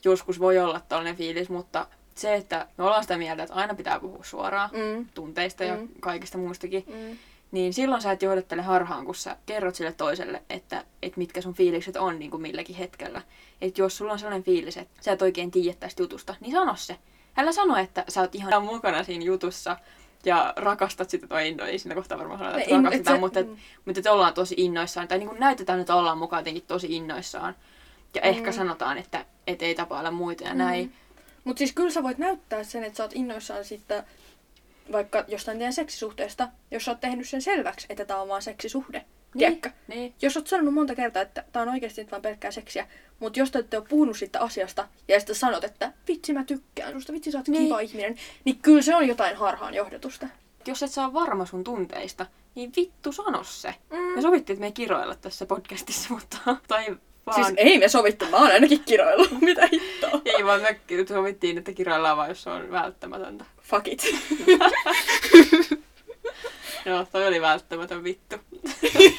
Joskus 0.05 0.41
voi 0.41 0.59
olla 0.59 0.81
tällainen 0.81 1.17
fiilis, 1.17 1.49
mutta 1.49 1.87
se, 2.21 2.35
että 2.35 2.67
me 2.79 2.85
ollaan 2.85 3.03
sitä 3.05 3.19
mieltä, 3.19 3.43
että 3.43 3.55
aina 3.55 3.75
pitää 3.75 4.01
puhua 4.01 4.25
suoraan 4.25 4.71
Mm. 4.73 5.07
tunteista 5.15 5.65
ja 5.65 5.77
Mm. 5.77 5.89
kaikista 6.01 6.39
muustakin, 6.39 6.85
Mm. 6.87 7.17
niin 7.51 7.73
silloin 7.75 8.03
sä 8.03 8.13
et 8.13 8.23
johdattele 8.23 8.63
harhaan, 8.63 9.05
kun 9.05 9.15
sä 9.15 9.37
kerrot 9.47 9.75
sille 9.75 9.93
toiselle, 9.93 10.43
että, 10.51 10.85
että 11.03 11.19
mitkä 11.19 11.41
sun 11.41 11.55
fiilikset 11.55 11.97
on 11.97 12.19
niin 12.19 12.31
kuin 12.31 12.43
milläkin 12.43 12.77
hetkellä. 12.77 13.23
Että 13.61 13.81
jos 13.81 13.97
sulla 13.97 14.13
on 14.13 14.19
sellainen 14.19 14.45
fiilis, 14.45 14.77
että 14.77 14.93
sä 15.01 15.13
et 15.13 15.23
oikein 15.23 15.51
tiedä 15.51 15.77
tästä 15.81 16.03
jutusta, 16.03 16.35
niin 16.41 16.53
sano 16.53 16.77
se. 16.77 16.97
Älä 17.37 17.53
sano, 17.53 17.77
että 17.77 18.05
sä 18.09 18.21
oot 18.21 18.35
ihan 18.35 18.63
mukana 18.65 19.05
siinä 19.05 19.25
jutussa 19.25 19.77
ja 20.25 20.53
rakastat 20.57 21.11
sitä 21.11 21.27
tai 21.27 21.49
inno, 21.49 21.65
ei 21.65 21.79
siinä 21.79 21.95
kohtaa 21.95 22.19
varmaan 22.19 22.39
sanota, 22.39 22.59
että 22.61 22.75
et 22.77 22.83
rakastetaan, 22.85 23.17
se- 23.17 23.21
mutta, 23.21 23.41
et, 23.41 23.47
mm. 23.49 23.57
mutta 23.85 24.01
että 24.01 24.13
ollaan 24.13 24.35
tosi 24.35 24.55
innoissaan, 24.59 25.09
tai 25.09 25.19
niin 25.19 25.29
kuin 25.29 25.41
näytetään, 25.41 25.81
että 25.81 25.95
ollaan 25.95 26.19
mukaan 26.19 26.41
jotenkin 26.41 26.65
tosi 26.67 26.97
innoissaan. 26.97 27.55
Ja 28.15 28.21
ehkä 28.21 28.51
Mm. 28.51 28.55
sanotaan, 28.57 28.99
että 28.99 29.25
et 29.47 29.63
ei 29.63 29.75
tapailla 29.75 30.11
muita 30.11 30.45
ja 30.45 30.55
näin. 30.55 30.95
Mutta 31.45 31.59
siis 31.59 31.73
kyllä 31.73 31.91
sä 31.91 32.03
voit 32.03 32.19
näyttää 32.19 32.65
sen, 32.65 32.85
että 32.85 32.97
sä 32.97 33.03
oot 33.03 33.13
innoissaan 33.15 33.65
siitä 33.65 34.05
vaikka 34.93 35.25
jostain 35.29 35.59
teidän 35.59 35.73
seksisuhteesta, 35.73 36.49
jos 36.71 36.85
sä 36.85 36.91
oot 36.91 37.01
tehnyt 37.01 37.29
sen 37.29 37.43
selväksi, 37.43 37.87
että 37.91 38.05
tää 38.05 38.23
on 38.23 38.29
vaan 38.29 38.43
seksisuhde. 38.43 39.05
Tiedätkö? 39.39 39.71
Niin. 39.89 40.15
Jos 40.23 40.37
oot 40.37 40.47
sanonut 40.47 40.75
monta 40.75 40.95
kertaa, 40.95 41.23
että 41.23 41.45
tää 41.53 41.63
on 41.63 41.69
oikeasti 41.69 42.03
nyt 42.03 42.11
vaan 42.11 42.23
pelkkää 42.23 42.51
seksiä, 42.51 42.89
mutta 43.19 43.39
jos 43.39 43.51
te 43.51 43.59
ette 43.59 43.79
ole 43.79 43.87
puhunut 43.89 44.17
siitä 44.17 44.41
asiasta 44.41 44.89
ja 45.09 45.21
sitten 45.21 45.37
sanot, 45.37 45.65
että 45.65 45.93
vitsi 46.09 46.33
mä 46.33 46.45
tykkään 46.45 46.93
susta, 46.93 47.13
vitsi 47.13 47.33
sä 47.33 47.39
oot 47.39 47.49
Niin. 47.49 47.65
kiva 47.65 47.81
ihminen, 47.81 48.17
niin 48.45 48.59
kyllä 48.59 48.83
se 48.83 48.97
on 48.97 49.09
jotain 49.09 49.37
harhaan 49.37 49.75
johdetusta. 49.75 50.27
Jos 50.67 50.83
et 50.83 50.91
saa 50.91 51.13
varma 51.13 51.47
sun 51.47 51.65
tunteista, 51.65 52.27
niin 52.55 52.73
vittu 52.77 53.13
sano 53.13 53.45
se. 53.45 53.75
Mm. 53.91 53.99
Me 53.99 54.23
sovittiin, 54.23 54.55
että 54.55 54.61
me 54.61 54.67
ei 54.67 54.73
kiroilla 54.73 55.15
tässä 55.15 55.47
podcastissa, 55.47 56.15
mutta 56.15 56.57
tai 56.69 56.97
vaan... 57.27 57.45
Siis 57.45 57.55
ei 57.57 57.79
me 57.79 57.89
sovittu, 57.89 58.27
mä 58.27 58.37
oon 58.37 58.51
ainakin 58.51 58.81
kiroillut. 58.85 59.31
Mitä 59.41 59.69
hittoa? 59.73 60.21
Ei 60.25 60.45
vaan 60.45 60.61
me 60.61 61.07
sovittiin, 61.09 61.59
että 61.59 61.73
kiroillaan 61.73 62.17
vaan, 62.17 62.29
jos 62.29 62.43
se 62.43 62.51
on 62.51 62.71
välttämätöntä. 62.71 63.45
Fuck 63.63 63.89
it. 63.89 64.03
Joo, 66.87 67.07
toi 67.13 67.27
oli 67.27 67.41
välttämätön 67.41 68.05
vittu. 68.05 68.37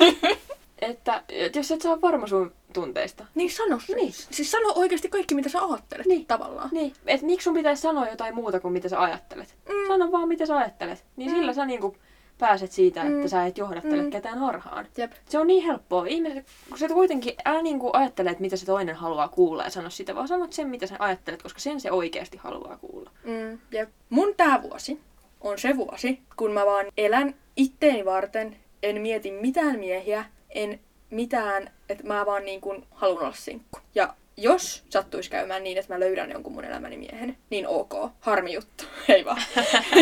että, 0.81 1.23
että 1.29 1.59
jos 1.59 1.71
et 1.71 1.81
saa 1.81 2.01
varma 2.01 2.27
sun 2.27 2.51
tunteista. 2.73 3.25
niin 3.35 3.51
sano 3.51 3.79
se. 3.79 3.95
Niin. 3.95 4.13
Siis 4.13 4.51
sano 4.51 4.73
oikeasti 4.75 5.09
kaikki, 5.09 5.35
mitä 5.35 5.49
sä 5.49 5.59
ajattelet. 5.61 6.05
Niin. 6.05 6.25
Tavallaan. 6.25 6.69
Niin, 6.71 6.93
että 7.07 7.25
miksi 7.25 7.43
sun 7.43 7.53
pitäisi 7.53 7.81
sanoa 7.81 8.07
jotain 8.07 8.35
muuta 8.35 8.59
kuin 8.59 8.71
mitä 8.73 8.89
sä 8.89 9.01
ajattelet. 9.01 9.55
Mm. 9.69 9.87
Sano 9.87 10.11
vaan 10.11 10.27
mitä 10.27 10.45
sä 10.45 10.57
ajattelet. 10.57 11.05
Niin 11.15 11.31
Mm. 11.31 11.35
sillä 11.37 11.53
sä 11.53 11.65
niinku 11.65 11.97
pääset 12.41 12.71
siitä, 12.71 13.01
että 13.01 13.13
Mm. 13.13 13.27
sä 13.27 13.45
et 13.45 13.57
johdattele 13.57 14.01
Mm. 14.01 14.09
ketään 14.09 14.37
harhaan. 14.37 14.87
Jep. 14.97 15.11
Se 15.29 15.39
on 15.39 15.47
niin 15.47 15.63
helppoa. 15.65 16.05
Ihmiset, 16.07 16.45
kun 16.69 16.77
sä 16.77 16.87
kuitenkin 16.87 17.33
älä 17.45 17.61
niinku 17.61 17.89
ajattele, 17.93 18.29
että 18.29 18.41
mitä 18.41 18.55
se 18.57 18.65
toinen 18.65 18.95
haluaa 18.95 19.27
kuulla 19.27 19.63
ja 19.63 19.69
sano 19.69 19.89
sitä, 19.89 20.15
vaan 20.15 20.27
sanot 20.27 20.53
sen, 20.53 20.67
mitä 20.67 20.87
sä 20.87 20.95
ajattelet, 20.99 21.41
koska 21.43 21.59
sen 21.59 21.81
se 21.81 21.91
oikeasti 21.91 22.37
haluaa 22.37 22.77
kuulla. 22.77 23.11
Mm, 23.23 23.59
jep. 23.71 23.89
Mun 24.09 24.33
tää 24.37 24.61
vuosi 24.63 24.99
on 25.41 25.59
se 25.59 25.77
vuosi, 25.77 26.19
kun 26.37 26.51
mä 26.51 26.65
vaan 26.65 26.85
elän 26.97 27.35
itteeni 27.55 28.05
varten, 28.05 28.55
en 28.83 29.01
mieti 29.01 29.31
mitään 29.31 29.79
miehiä, 29.79 30.25
en 30.49 30.79
mitään, 31.09 31.69
että 31.89 32.03
mä 32.07 32.25
vaan 32.25 32.45
niin 32.45 32.61
kuin 32.61 32.85
haluan 32.91 33.23
olla 33.23 33.33
sinkku. 33.35 33.79
Ja 33.95 34.13
jos 34.37 34.83
sattuisi 34.89 35.29
käymään 35.29 35.63
niin, 35.63 35.77
että 35.77 35.93
mä 35.93 35.99
löydän 35.99 36.31
jonkun 36.31 36.53
mun 36.53 36.65
elämäni 36.65 36.97
miehen, 36.97 37.37
niin 37.49 37.67
ok, 37.67 37.93
harmi 38.19 38.53
juttu, 38.53 38.83
ei 39.09 39.25
vaan. 39.25 39.41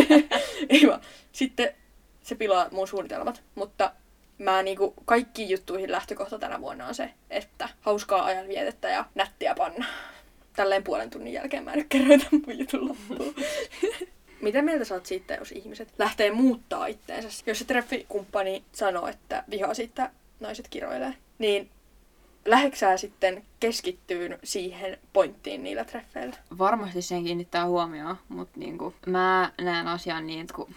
ei 0.70 0.88
vaan. 0.88 1.02
Sitten 1.32 1.74
se 2.30 2.36
pilaa 2.36 2.68
mun 2.72 2.88
suunnitelmat, 2.88 3.44
mutta 3.56 3.92
mä 4.38 4.64
niinku 4.64 4.94
kaikkiin 5.06 5.50
juttuihin 5.50 5.92
lähtökohta 5.92 6.40
tänä 6.40 6.62
vuonna 6.62 6.88
on 6.88 6.96
se, 6.96 7.14
että 7.30 7.70
hauskaa 7.82 8.26
ajanvietettä 8.26 8.90
ja 8.90 9.06
nättiä 9.16 9.56
panna. 9.56 9.86
Tälleen 10.56 10.84
puolen 10.84 11.10
tunnin 11.10 11.34
jälkeen 11.34 11.64
mä 11.64 11.72
en 11.72 11.78
nyt 11.78 11.88
kerroita 11.90 12.26
mun 12.32 12.60
jutun 12.60 12.88
loppuun. 12.88 13.36
Mitä 14.42 14.62
mieltä 14.62 14.86
sä 14.86 14.94
oot 14.94 15.06
siitä, 15.06 15.34
jos 15.34 15.52
ihmiset 15.52 15.94
lähtee 15.98 16.32
muuttaa 16.32 16.88
itteensä? 16.88 17.44
Jos 17.46 17.60
se 17.60 17.66
treffikumppani 17.66 18.64
sanoo, 18.72 19.08
että 19.08 19.44
vihaa 19.50 19.74
siitä 19.74 20.12
naiset 20.40 20.68
kiroilee, 20.68 21.14
niin 21.40 21.70
läheksää 22.46 22.98
sitten 22.98 23.46
keskittyyn 23.60 24.40
siihen 24.44 24.98
pointtiin 25.14 25.64
niillä 25.64 25.86
treffeillä? 25.86 26.36
Varmasti 26.58 27.02
sen 27.02 27.24
kiinnittää 27.24 27.68
huomioon, 27.68 28.18
mutta 28.30 28.60
niinku, 28.60 28.94
mä 29.06 29.52
näen 29.62 29.88
asian 29.88 30.28
niin, 30.28 30.42
että 30.42 30.54
kun 30.54 30.76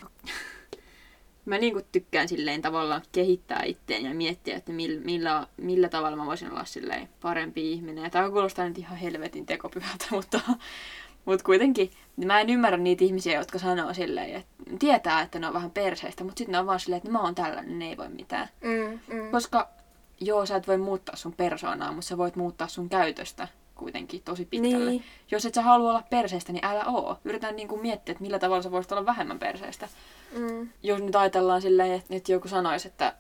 mä 1.45 1.59
niinku 1.59 1.81
tykkään 1.93 2.29
silleen 2.29 2.63
tavallaan 2.63 3.03
kehittää 3.13 3.63
itteen 3.65 4.05
ja 4.05 4.15
miettiä, 4.15 4.57
että 4.57 4.73
millä, 4.73 5.01
millä, 5.01 5.47
millä 5.57 5.89
tavalla 5.89 6.17
mä 6.17 6.27
voisin 6.27 6.51
olla 6.51 6.65
silleen 6.65 7.09
parempi 7.21 7.73
ihminen. 7.73 8.05
Ja 8.05 8.11
tää 8.11 8.31
kuulostaa 8.31 8.69
nyt 8.69 8.79
ihan 8.79 8.99
helvetin 8.99 9.47
tekopyhältä, 9.47 10.05
mutta, 10.17 10.41
mutta 11.25 11.45
kuitenkin 11.45 11.91
mä 12.25 12.41
en 12.41 12.51
ymmärrä 12.51 12.77
niitä 12.77 13.05
ihmisiä, 13.05 13.39
jotka 13.39 13.59
sanoo 13.59 13.95
silleen, 13.95 14.35
että 14.35 14.77
tietää, 14.79 15.23
että 15.23 15.39
ne 15.39 15.47
on 15.47 15.55
vähän 15.55 15.71
perseistä, 15.71 16.25
mutta 16.25 16.39
sitten 16.39 16.53
ne 16.53 16.59
on 16.59 16.67
vaan 16.67 16.81
silleen, 16.81 16.99
että 16.99 17.11
mä 17.11 17.23
oon 17.23 17.35
tällainen, 17.35 17.79
ne 17.79 17.89
ei 17.89 17.97
voi 17.97 18.09
mitään. 18.09 18.49
Mm, 18.61 19.01
mm. 19.17 19.31
Koska 19.31 19.69
joo, 20.21 20.47
sä 20.47 20.57
et 20.57 20.69
voi 20.69 20.79
muuttaa 20.79 21.17
sun 21.17 21.33
persoonaa, 21.33 21.93
mutta 21.93 22.07
sä 22.07 22.19
voit 22.19 22.37
muuttaa 22.37 22.69
sun 22.69 22.89
käytöstä 22.89 23.49
kuitenkin 23.83 24.23
tosi 24.25 24.45
pitkälle. 24.45 24.91
Niin. 24.91 25.05
Jos 25.31 25.47
et 25.47 25.55
sä 25.55 25.63
halua 25.63 25.91
olla 25.91 26.03
perseestä, 26.11 26.53
niin 26.53 26.65
älä 26.65 26.85
oo. 26.85 27.19
Yritän 27.25 27.57
niinku 27.57 27.77
miettiä, 27.77 28.13
että 28.13 28.23
millä 28.23 28.39
tavalla 28.39 28.63
sä 28.63 28.71
voisit 28.71 28.93
olla 28.93 29.07
vähemmän 29.07 29.39
perseestä. 29.39 29.89
Mm. 30.39 30.69
Jos 30.83 31.01
nyt 31.03 31.17
ajatellaan 31.17 31.63
silleen, 31.63 31.93
että, 31.93 32.15
että 32.15 32.33
joku 32.33 32.49
sanoisi, 32.49 32.89
että 32.89 33.15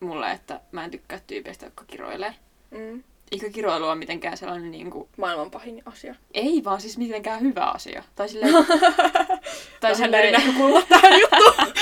mulle, 0.00 0.32
että 0.32 0.60
mä 0.72 0.84
en 0.84 0.90
tykkää 0.90 1.20
tyypeistä, 1.26 1.66
jotka 1.66 1.84
kiroilee. 1.86 2.34
Mm. 2.70 3.02
Eikö 3.32 3.50
kiroilu 3.50 3.86
ole 3.86 3.94
mitenkään 3.94 4.36
sellainen 4.36 4.70
niinku... 4.70 5.08
Maailman 5.16 5.50
pahin 5.50 5.82
asia. 5.86 6.14
Ei 6.34 6.62
vaan 6.64 6.80
siis 6.80 6.98
mitenkään 6.98 7.40
hyvä 7.40 7.64
asia. 7.64 8.02
Tai 8.14 8.28
silleen... 8.32 8.54
tai 9.80 9.92
Vähän 9.92 10.14
eri 10.14 10.28
silleen... 10.28 10.32
näkökulma 10.32 10.82
tähän 10.82 11.20
juttuun. 11.20 11.72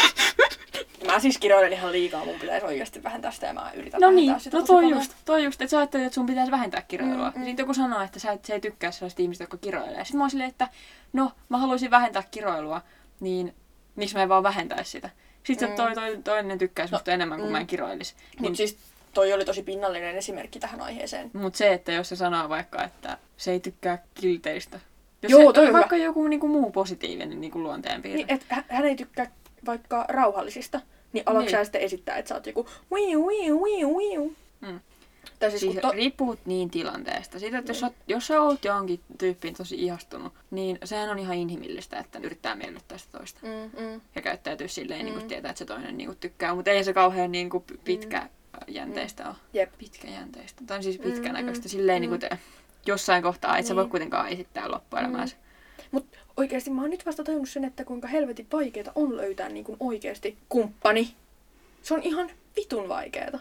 Mä 1.13 1.21
siis 1.21 1.39
kiroilen 1.39 1.73
ihan 1.73 1.93
liikaa, 1.93 2.25
mun 2.25 2.41
pitäisi 2.41 2.67
oikeasti 2.67 3.03
vähentää 3.03 3.31
sitä 3.31 3.47
ja 3.47 3.53
mä 3.55 3.71
yritän 3.75 4.01
No 4.01 4.11
niin, 4.11 4.41
sitä 4.41 4.57
no 4.57 4.63
toi 4.67 4.91
just, 4.91 5.13
toi 5.25 5.45
just, 5.45 5.63
että 5.63 5.71
sä 5.71 5.79
ajattelet, 5.79 6.07
että 6.07 6.15
sun 6.15 6.27
pitäisi 6.27 6.51
vähentää 6.51 6.83
kiroilua. 6.83 7.31
Mm, 7.31 7.35
Mm, 7.37 7.41
mm. 7.41 7.45
Sitten 7.45 7.63
joku 7.63 7.75
sanoo, 7.75 8.01
että 8.01 8.19
sä 8.19 8.33
et, 8.33 8.45
se 8.45 8.53
ei 8.53 8.61
tykkää 8.61 8.91
sellaista 8.91 9.23
ihmistä, 9.23 9.43
jotka 9.45 9.57
kiroilee. 9.57 10.05
Sitten 10.05 10.19
mä 10.19 10.23
oon 10.25 10.31
silleen, 10.31 10.51
että 10.51 10.69
no, 11.13 11.33
mä 11.49 11.59
haluaisin 11.59 11.91
vähentää 11.91 12.23
kiroilua, 12.31 12.81
niin 13.21 13.55
miksi 13.97 14.15
mä 14.17 14.23
en 14.23 14.29
vaan 14.29 14.43
vähentäisi 14.43 14.91
sitä? 14.91 15.11
Sitten 15.45 15.69
Mm. 15.69 15.73
mm. 15.73 15.77
toi, 15.77 15.95
toi, 15.95 16.19
toinen 16.25 16.59
tykkää 16.59 16.89
musta 16.93 17.11
no, 17.11 17.15
enemmän 17.15 17.39
kuin 17.39 17.49
mm. 17.49 17.53
mä 17.53 17.61
en 17.61 17.67
kiroilisi. 17.67 18.15
Mut 18.15 18.41
Niin, 18.41 18.57
siis 18.57 18.77
toi 19.15 19.33
oli 19.33 19.45
tosi 19.45 19.63
pinnallinen 19.63 20.17
esimerkki 20.17 20.61
tähän 20.61 20.81
aiheeseen. 20.81 21.31
Mut 21.33 21.55
se, 21.55 21.73
että 21.73 21.93
jos 21.93 22.09
se 22.09 22.17
sanoo 22.17 22.49
vaikka, 22.49 22.85
että 22.85 23.19
se 23.37 23.53
ei 23.53 23.61
tykkää 23.61 23.99
kilteistä. 24.15 24.81
Jos 25.23 25.33
Joo, 25.33 25.47
se, 25.47 25.53
toi 25.53 25.67
on 25.67 25.73
vaikka 25.73 25.97
joku 25.97 26.29
niinku 26.29 26.49
muu 26.49 26.71
positiivinen 26.71 27.41
niinku 27.41 27.63
luonteenpiirre. 27.63 28.17
Niin, 28.17 28.35
et 28.35 28.47
hä- 28.49 28.65
hän 28.69 28.85
ei 28.85 28.97
tykkää 28.97 29.31
vaikka 29.67 30.05
rauhallisista, 30.09 30.81
niin 31.13 31.23
alatko 31.27 31.41
Niin. 31.41 31.51
sä 31.51 31.65
sitten 31.65 31.81
esittää, 31.81 32.17
että 32.17 32.29
sä 32.29 32.35
oot 32.35 32.47
joku 32.47 32.67
wiu, 32.93 33.27
wiu, 33.27 33.63
wiu, 33.65 33.97
wiu. 33.99 34.37
Mm. 34.61 34.81
Tai 35.39 35.51
siis, 35.51 35.61
Siis 35.61 35.77
to... 35.83 35.91
riippuu 35.91 36.37
niin 36.45 36.71
tilanteesta. 36.71 37.39
Siitä, 37.39 37.59
että 37.59 37.71
jos, 37.71 37.83
Niin. 37.83 37.91
sä, 37.91 37.97
oot- 37.99 38.05
jos 38.09 38.27
sä 38.27 38.41
oot 38.43 38.65
johonkin 38.65 39.01
tyyppiin 39.19 39.55
tosi 39.55 39.75
ihastunut, 39.85 40.33
niin 40.51 40.79
sehän 40.85 41.11
on 41.11 41.19
ihan 41.19 41.37
inhimillistä, 41.37 41.99
että 41.99 42.19
yrittää 42.23 42.55
miellyttää 42.57 42.99
sitä 42.99 43.19
toista. 43.19 43.41
Mm, 43.43 43.81
mm. 43.85 44.01
Ja 44.15 44.23
käyttäytyy 44.23 44.69
silleen, 44.69 45.01
mm. 45.01 45.05
niin 45.05 45.15
Mm. 45.15 45.19
kuin 45.21 45.29
tietää, 45.29 45.51
että 45.51 45.59
se 45.59 45.65
toinen 45.65 45.97
niin 45.99 46.07
kuin 46.09 46.19
tykkää. 46.19 46.55
Mutta 46.55 46.71
ei 46.71 46.85
se 46.85 46.93
kauhean 46.93 47.33
niin 47.33 47.51
kuin 47.51 47.65
pitkä 47.85 48.29
jänteistä 48.69 49.29
ole. 49.29 49.37
Jep. 49.53 49.73
Pitkäjänteistä. 49.79 50.63
Tai 50.67 50.83
siis 50.83 50.99
Mm, 50.99 51.05
pitkänäköistä. 51.05 51.65
mm, 51.65 51.71
silleen 51.71 51.99
mm. 51.99 52.01
niin 52.01 52.09
kuin 52.11 52.21
te, 52.21 52.39
jossain 52.87 53.23
kohtaa 53.23 53.59
et 53.59 53.67
sä 53.67 53.77
voi 53.77 53.85
Niin. 53.85 53.91
kuitenkaan 53.91 54.29
esittää 54.29 54.71
loppuelämäänsä. 54.71 55.37
Mut 55.93 56.07
oikeesti 56.37 56.71
mä 56.71 56.81
oon 56.81 56.91
nyt 56.91 57.07
vasta 57.07 57.25
tajunnut 57.25 57.49
sen, 57.49 57.65
että 57.65 57.85
kuinka 57.85 58.09
helvetin 58.09 58.47
vaikeeta 58.53 58.93
on 58.95 59.17
löytää 59.17 59.49
niin 59.49 59.65
kuin 59.65 59.77
oikeesti 59.81 60.39
kumppani. 60.49 61.15
Se 61.83 61.95
on 61.95 62.03
ihan 62.03 62.31
vitun 62.57 62.89
vaikeeta. 62.89 63.39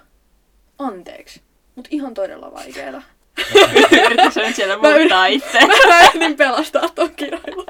Anteeksi. 0.80 1.42
Mut 1.76 1.88
ihan 1.92 2.14
todella 2.14 2.52
vaikeeta. 2.54 3.02
Yritätkö 4.06 4.32
sä 4.32 4.42
nyt 4.42 4.56
siellä 4.56 4.78
muuttaa 4.78 5.26
itse? 5.26 5.60
Mä 5.88 6.00
yritin 6.10 6.38
pelastaa 6.38 6.90
ton 6.90 7.12
kiroilun. 7.16 7.66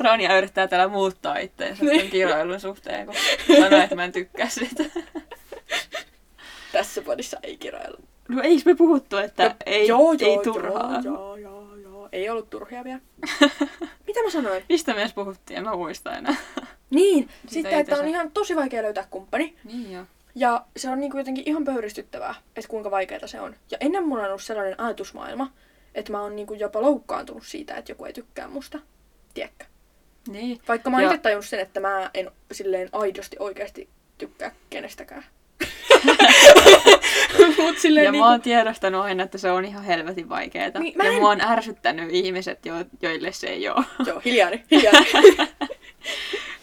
Ronja 0.00 0.38
yrittää 0.38 0.68
täällä 0.68 0.88
muuttaa 0.88 1.38
itseensä 1.38 1.84
Niin. 1.84 1.96
niin. 1.98 2.10
kiroilun 2.10 2.60
suhteen, 2.60 3.06
kun 3.06 3.14
sanoo, 3.62 3.80
että 3.80 3.94
mä 3.94 4.04
en 4.04 4.12
tykkää 4.12 4.48
sitä. 4.48 4.84
Tässä 6.72 7.02
podissa 7.02 7.36
ei 7.42 7.56
kiroilla. 7.56 8.00
No 8.28 8.42
eikö 8.42 8.62
me 8.64 8.74
puhuttu, 8.74 9.16
että 9.16 9.54
ei, 9.66 9.86
joo, 9.88 10.12
ei 10.20 10.34
joo, 10.34 10.42
turhaa? 10.42 11.00
Joo, 11.04 11.36
joo, 11.36 11.36
joo. 11.36 11.75
Ei 12.12 12.28
ollut 12.28 12.50
turhia 12.50 12.84
vielä. 12.84 13.00
Mitä 14.06 14.22
mä 14.24 14.30
sanoin? 14.30 14.64
Mistä 14.68 14.94
me 14.94 15.00
edes 15.00 15.14
puhuttiin? 15.14 15.56
En 15.58 15.64
mä 15.64 15.76
muista 15.76 16.16
enää. 16.16 16.34
Niin, 16.90 17.28
Sitä 17.28 17.52
sitten, 17.52 17.78
että 17.78 17.94
on 17.94 18.00
itse- 18.00 18.10
ihan 18.10 18.30
tosi 18.30 18.56
vaikea 18.56 18.82
löytää 18.82 19.06
kumppani. 19.10 19.56
niin 19.64 19.92
joo. 19.92 20.04
Ja 20.34 20.64
se 20.76 20.90
on 20.90 21.00
niinku 21.00 21.18
jotenkin 21.18 21.44
ihan 21.46 21.64
pöyristyttävää, 21.64 22.34
että 22.56 22.68
kuinka 22.68 22.90
vaikeaa 22.90 23.26
se 23.26 23.40
on. 23.40 23.54
Ja 23.70 23.76
ennen 23.80 24.06
mulla 24.08 24.22
on 24.22 24.28
ollut 24.28 24.42
sellainen 24.42 24.80
ajatusmaailma, 24.80 25.52
että 25.94 26.12
mä 26.12 26.22
oon 26.22 26.36
niinku 26.36 26.54
jopa 26.54 26.82
loukkaantunut 26.82 27.46
siitä, 27.46 27.74
että 27.74 27.92
joku 27.92 28.04
ei 28.04 28.12
tykkää 28.12 28.48
musta. 28.48 28.78
Tiedätkö? 29.34 29.64
Niin. 30.28 30.60
Vaikka 30.68 30.90
mä 30.90 30.96
oon 30.96 31.04
Ja- 31.04 31.10
itse 31.10 31.22
tajunnut 31.22 31.44
sen, 31.46 31.60
että 31.60 31.80
mä 31.80 32.10
en 32.14 32.30
silleen 32.52 32.88
aidosti 32.92 33.36
oikeasti 33.38 33.88
tykkää 34.18 34.52
kenestäkään. 34.70 35.24
Mut 37.62 37.78
silleen 37.78 38.04
Ja 38.04 38.12
niinku... 38.12 38.24
mä 38.24 38.30
oon 38.30 38.40
tiedostanut 38.40 39.02
aina, 39.02 39.22
että 39.22 39.38
se 39.38 39.50
on 39.50 39.64
ihan 39.64 39.84
helvetin 39.84 40.28
vaikeeta. 40.28 40.78
Niin, 40.78 40.94
mä 40.96 41.04
ja 41.04 41.10
en- 41.10 41.16
mua 41.18 41.30
on 41.30 41.40
ärsyttänyt 41.40 42.08
ihmiset, 42.12 42.66
jo, 42.66 42.74
joille 43.02 43.32
se 43.32 43.46
ei 43.46 43.68
oo. 43.68 43.82
Joo, 44.06 44.20
hiljainen, 44.24 44.64
hiljainen. 44.70 45.06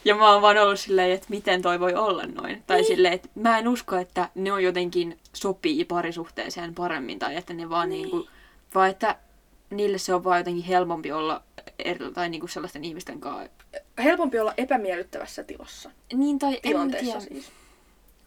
Ja 0.06 0.15
mä 0.15 0.32
oon 0.34 0.41
vaan 0.41 0.58
ollut 0.58 0.80
silleen, 0.80 1.12
että 1.12 1.26
miten 1.30 1.62
toi 1.62 1.80
voi 1.80 1.93
olla 1.93 2.24
noin. 2.26 2.63
Tai 2.67 2.78
Niin. 2.78 2.88
silleen, 2.88 3.13
että 3.13 3.30
mä 3.36 3.58
en 3.60 3.67
usko, 3.67 3.96
että 3.96 4.30
ne 4.36 4.52
on 4.52 4.63
jotenkin 4.63 5.17
sopii 5.34 5.86
parisuhteeseen 5.86 6.76
paremmin. 6.76 7.19
Tai 7.19 7.36
että 7.36 7.54
ne 7.54 7.69
vaan 7.69 7.89
Niin. 7.89 8.02
niinku, 8.02 8.28
vaan 8.76 8.89
että 8.89 9.15
niille 9.69 9.98
se 9.98 10.13
on 10.13 10.24
vaan 10.24 10.38
jotenkin 10.39 10.63
helpompi 10.63 11.12
olla 11.12 11.41
eri, 11.80 12.12
tai 12.13 12.30
niinku 12.30 12.48
sellaisten 12.48 12.84
ihmisten 12.84 13.19
kanssa 13.19 13.50
helpompi 14.04 14.39
olla 14.39 14.54
epämiellyttävässä 14.58 15.43
tilassa. 15.43 15.91
Niin, 16.13 16.39
tai 16.39 16.54
en 16.54 16.60
Tilanteessa 16.62 17.19
tiedä, 17.19 17.19
siis. 17.41 17.52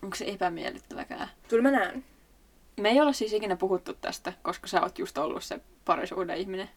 Onko 0.07 0.16
se 0.16 0.25
epämiellyttäväkään. 0.29 1.29
Kyllä 1.49 1.62
mä 1.62 1.71
näen. 1.71 2.05
Me 2.81 2.88
ei 2.88 3.01
olla 3.01 3.12
siis 3.12 3.33
ikinä 3.33 3.57
puhuttu 3.57 3.95
tästä, 3.95 4.33
koska 4.42 4.66
sä 4.66 4.83
oot 4.83 4.99
just 4.99 5.19
ollut 5.19 5.45
se 5.45 5.61
parisuuden 5.85 6.37
ihminen. 6.37 6.71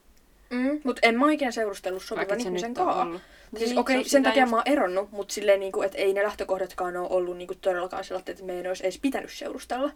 Mm, 0.49 0.81
mutta 0.83 0.99
en 1.03 1.19
mä 1.19 1.31
ikinä 1.31 1.51
seurustellut 1.51 2.03
sopivan 2.03 2.39
ihmisen 2.39 2.73
kanssa. 2.73 3.19
Siis 3.57 3.69
Niin, 3.69 3.79
okei, 3.79 3.95
se 3.95 3.99
on 3.99 4.05
sen 4.09 4.23
takia 4.23 4.43
just- 4.43 4.49
mä 4.51 4.57
oon 4.57 4.63
eronnut, 4.67 5.11
mutta 5.11 5.33
silleen 5.33 5.59
niinku, 5.59 5.81
että 5.81 5.97
ei 5.97 6.13
ne 6.13 6.23
lähtökohdatkaan 6.23 6.97
ole 6.97 7.07
ollut 7.09 7.37
niinku 7.37 7.55
todellakaan 7.55 8.03
sellaiset, 8.03 8.29
että 8.29 8.43
meidän 8.43 8.67
olisi 8.67 8.83
edes 8.83 8.99
pitänyt 8.99 9.31
seurustella. 9.31 9.91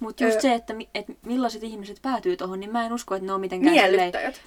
Mutta 0.00 0.24
just 0.24 0.34
Öö. 0.34 0.40
se, 0.40 0.54
että, 0.54 0.72
mi- 0.74 0.88
et 0.94 1.06
millaiset 1.26 1.62
ihmiset 1.62 1.98
päätyy 2.02 2.36
tuohon, 2.36 2.60
niin 2.60 2.72
mä 2.72 2.86
en 2.86 2.92
usko, 2.92 3.14
että 3.14 3.26
ne 3.26 3.32
on 3.32 3.40
mitenkään 3.40 3.74
silleen, 3.74 3.92
Miellyttäjät. 3.92 4.40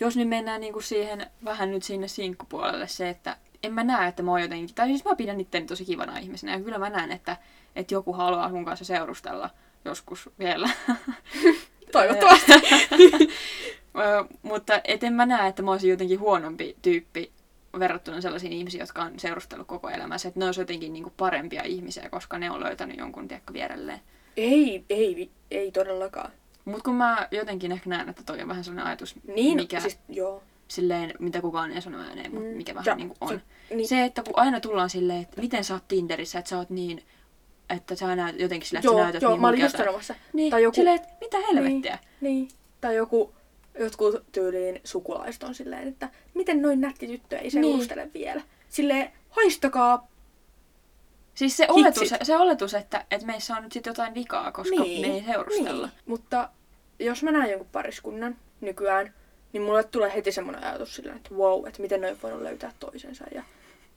jos 0.00 0.16
nyt 0.16 0.28
mennään 0.28 0.60
niinku 0.60 0.80
siihen 0.80 1.26
vähän 1.44 1.70
nyt 1.70 1.82
sinne 1.82 2.08
sinkkupuolelle 2.08 2.88
se, 2.88 3.08
että 3.08 3.36
en 3.62 3.74
mä 3.74 3.84
näe, 3.84 4.08
että 4.08 4.22
mä 4.22 4.30
oon 4.30 4.42
jotenkin, 4.42 4.74
tai 4.74 4.86
siis 4.86 5.04
mä 5.04 5.16
pidän 5.16 5.40
itteni 5.40 5.66
tosi 5.66 5.84
kivana 5.84 6.18
ihmisenä 6.18 6.52
ja 6.52 6.60
kyllä 6.60 6.78
mä 6.78 6.90
näen, 6.90 7.12
että, 7.12 7.36
että 7.76 7.94
joku 7.94 8.12
haluaa 8.12 8.48
mun 8.48 8.64
kanssa 8.64 8.84
seurustella 8.84 9.50
joskus 9.84 10.30
vielä. 10.38 10.70
Toivottavasti. 11.92 12.52
Mutta 14.42 14.80
et 14.84 15.04
en 15.04 15.12
mä 15.12 15.26
näe, 15.26 15.48
että 15.48 15.62
mä 15.62 15.70
olisin 15.70 15.90
jotenkin 15.90 16.20
huonompi 16.20 16.76
tyyppi 16.82 17.32
verrattuna 17.78 18.20
sellaisiin 18.20 18.52
ihmisiin, 18.52 18.80
jotka 18.80 19.02
on 19.02 19.20
seurustellut 19.20 19.66
koko 19.66 19.88
elämänsä. 19.88 20.28
Että 20.28 20.40
ne 20.40 20.46
olisi 20.46 20.60
jotenkin 20.60 20.92
niinku 20.92 21.12
parempia 21.16 21.62
ihmisiä, 21.62 22.08
koska 22.10 22.38
ne 22.38 22.50
on 22.50 22.60
löytänyt 22.60 22.98
jonkun 22.98 23.28
tiekka 23.28 23.52
vierelleen. 23.52 24.00
ei, 24.36 24.84
ei, 24.90 25.30
ei 25.50 25.72
todellakaan. 25.72 26.30
Mutta 26.64 26.84
kun 26.84 26.94
mä 26.94 27.28
jotenkin 27.30 27.72
ehkä 27.72 27.90
näen, 27.90 28.08
että 28.08 28.22
toi 28.26 28.42
on 28.42 28.48
vähän 28.48 28.64
sellainen 28.64 28.86
ajatus, 28.86 29.14
Niin, 29.34 29.56
mikä, 29.56 29.80
siis 29.80 29.98
joo. 30.08 30.42
Silleen, 30.68 31.14
mitä 31.18 31.40
kukaan 31.40 31.70
ei 31.72 31.80
sano 31.82 31.98
ääneen, 31.98 32.34
mutta 32.34 32.48
Mm. 32.50 32.56
mikä 32.56 32.72
Ja 32.72 32.76
vähän 32.76 32.96
niin 32.98 33.08
kuin 33.08 33.18
on. 33.20 33.28
se- 33.68 33.74
niin. 33.74 33.88
Se, 33.88 34.04
että 34.04 34.22
kun 34.22 34.32
aina 34.36 34.60
tullaan 34.60 34.90
silleen, 34.90 35.22
että 35.22 35.40
miten 35.40 35.64
sä 35.64 35.74
oot 35.74 35.88
Tinderissä, 35.88 36.38
että 36.38 36.48
sä 36.48 36.58
oot 36.58 36.70
niin, 36.70 37.02
että 37.70 37.94
sä 37.94 38.16
näytät 38.16 38.40
jotenkin 38.40 38.68
sillä, 38.68 38.78
että 38.78 38.88
Joo, 38.88 38.96
sä 38.96 39.02
näytät 39.02 39.22
joo, 39.22 39.32
niin 39.32 39.40
mä 39.40 39.48
olin 39.48 39.60
just 39.60 39.76
sanomassa. 39.76 40.14
Niin, 40.32 40.50
Tai 40.50 40.62
joku- 40.62 40.74
silleen, 40.74 40.96
että 40.96 41.08
mitä 41.20 41.36
helvettiä. 41.52 41.98
Niin. 42.20 42.48
Tai 42.80 42.96
joku, 42.96 43.34
jotkut 43.78 44.14
tyyliin 44.32 44.80
sukulaiset 44.84 45.42
on 45.42 45.54
silleen, 45.54 45.88
että 45.88 46.08
miten 46.34 46.62
noin 46.62 46.80
nätti 46.80 47.06
tyttö 47.06 47.38
ei 47.38 47.50
seurustele 47.50 48.02
niin. 48.04 48.12
vielä. 48.14 48.42
Silleen, 48.68 49.10
haistakaa. 49.30 50.08
Siis 51.34 51.56
se 51.56 51.62
Hitsit. 51.76 51.76
oletus, 52.02 52.14
se 52.26 52.36
oletus 52.36 52.74
että, 52.74 53.04
että 53.10 53.26
meissä 53.26 53.56
on 53.56 53.62
nyt 53.62 53.72
sit 53.72 53.86
jotain 53.86 54.14
vikaa, 54.14 54.52
koska 54.52 54.76
niin. 54.82 55.06
me 55.08 55.14
ei 55.14 55.24
seurustella. 55.24 55.86
Niin. 55.86 55.96
Mutta 56.06 56.48
jos 56.98 57.22
mä 57.22 57.30
näen 57.32 57.50
jonkun 57.50 57.68
pariskunnan 57.72 58.36
nykyään, 58.60 59.14
niin 59.56 59.66
mulle 59.66 59.84
tulee 59.84 60.14
heti 60.14 60.32
semmoinen 60.32 60.64
ajatus 60.64 60.94
silleen, 60.94 61.16
että 61.16 61.34
wow, 61.34 61.66
että 61.66 61.82
miten 61.82 62.00
noin 62.00 62.22
voinut 62.22 62.42
löytää 62.42 62.72
toisensa. 62.80 63.24
Ja 63.34 63.42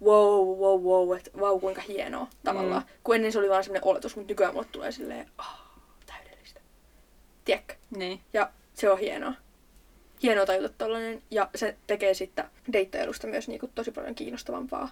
wow, 0.03 0.59
wow, 0.59 0.81
wow, 0.81 1.17
että 1.17 1.31
wow, 1.37 1.59
kuinka 1.59 1.81
hienoa 1.81 2.27
tavallaan. 2.43 2.81
Mm. 2.81 2.87
Kun 3.03 3.15
ennen 3.15 3.31
se 3.31 3.39
oli 3.39 3.49
vaan 3.49 3.63
semmoinen 3.63 3.87
oletus, 3.87 4.15
mutta 4.15 4.31
nykyään 4.31 4.53
mulle 4.53 4.67
tulee 4.71 4.91
silleen, 4.91 5.29
ah, 5.37 5.61
täydellistä. 6.05 6.59
Tiedätkö? 7.45 7.75
Niin. 7.95 8.21
Ja 8.33 8.51
se 8.73 8.89
on 8.89 8.99
hienoa. 8.99 9.33
Hienoa 10.23 10.45
tajuta 10.45 10.69
tollanen. 10.77 11.21
Ja 11.31 11.49
se 11.55 11.77
tekee 11.87 12.13
sitten 12.13 12.45
deittailusta 12.73 13.27
myös 13.27 13.47
niinku 13.47 13.69
tosi 13.75 13.91
paljon 13.91 14.15
kiinnostavampaa. 14.15 14.89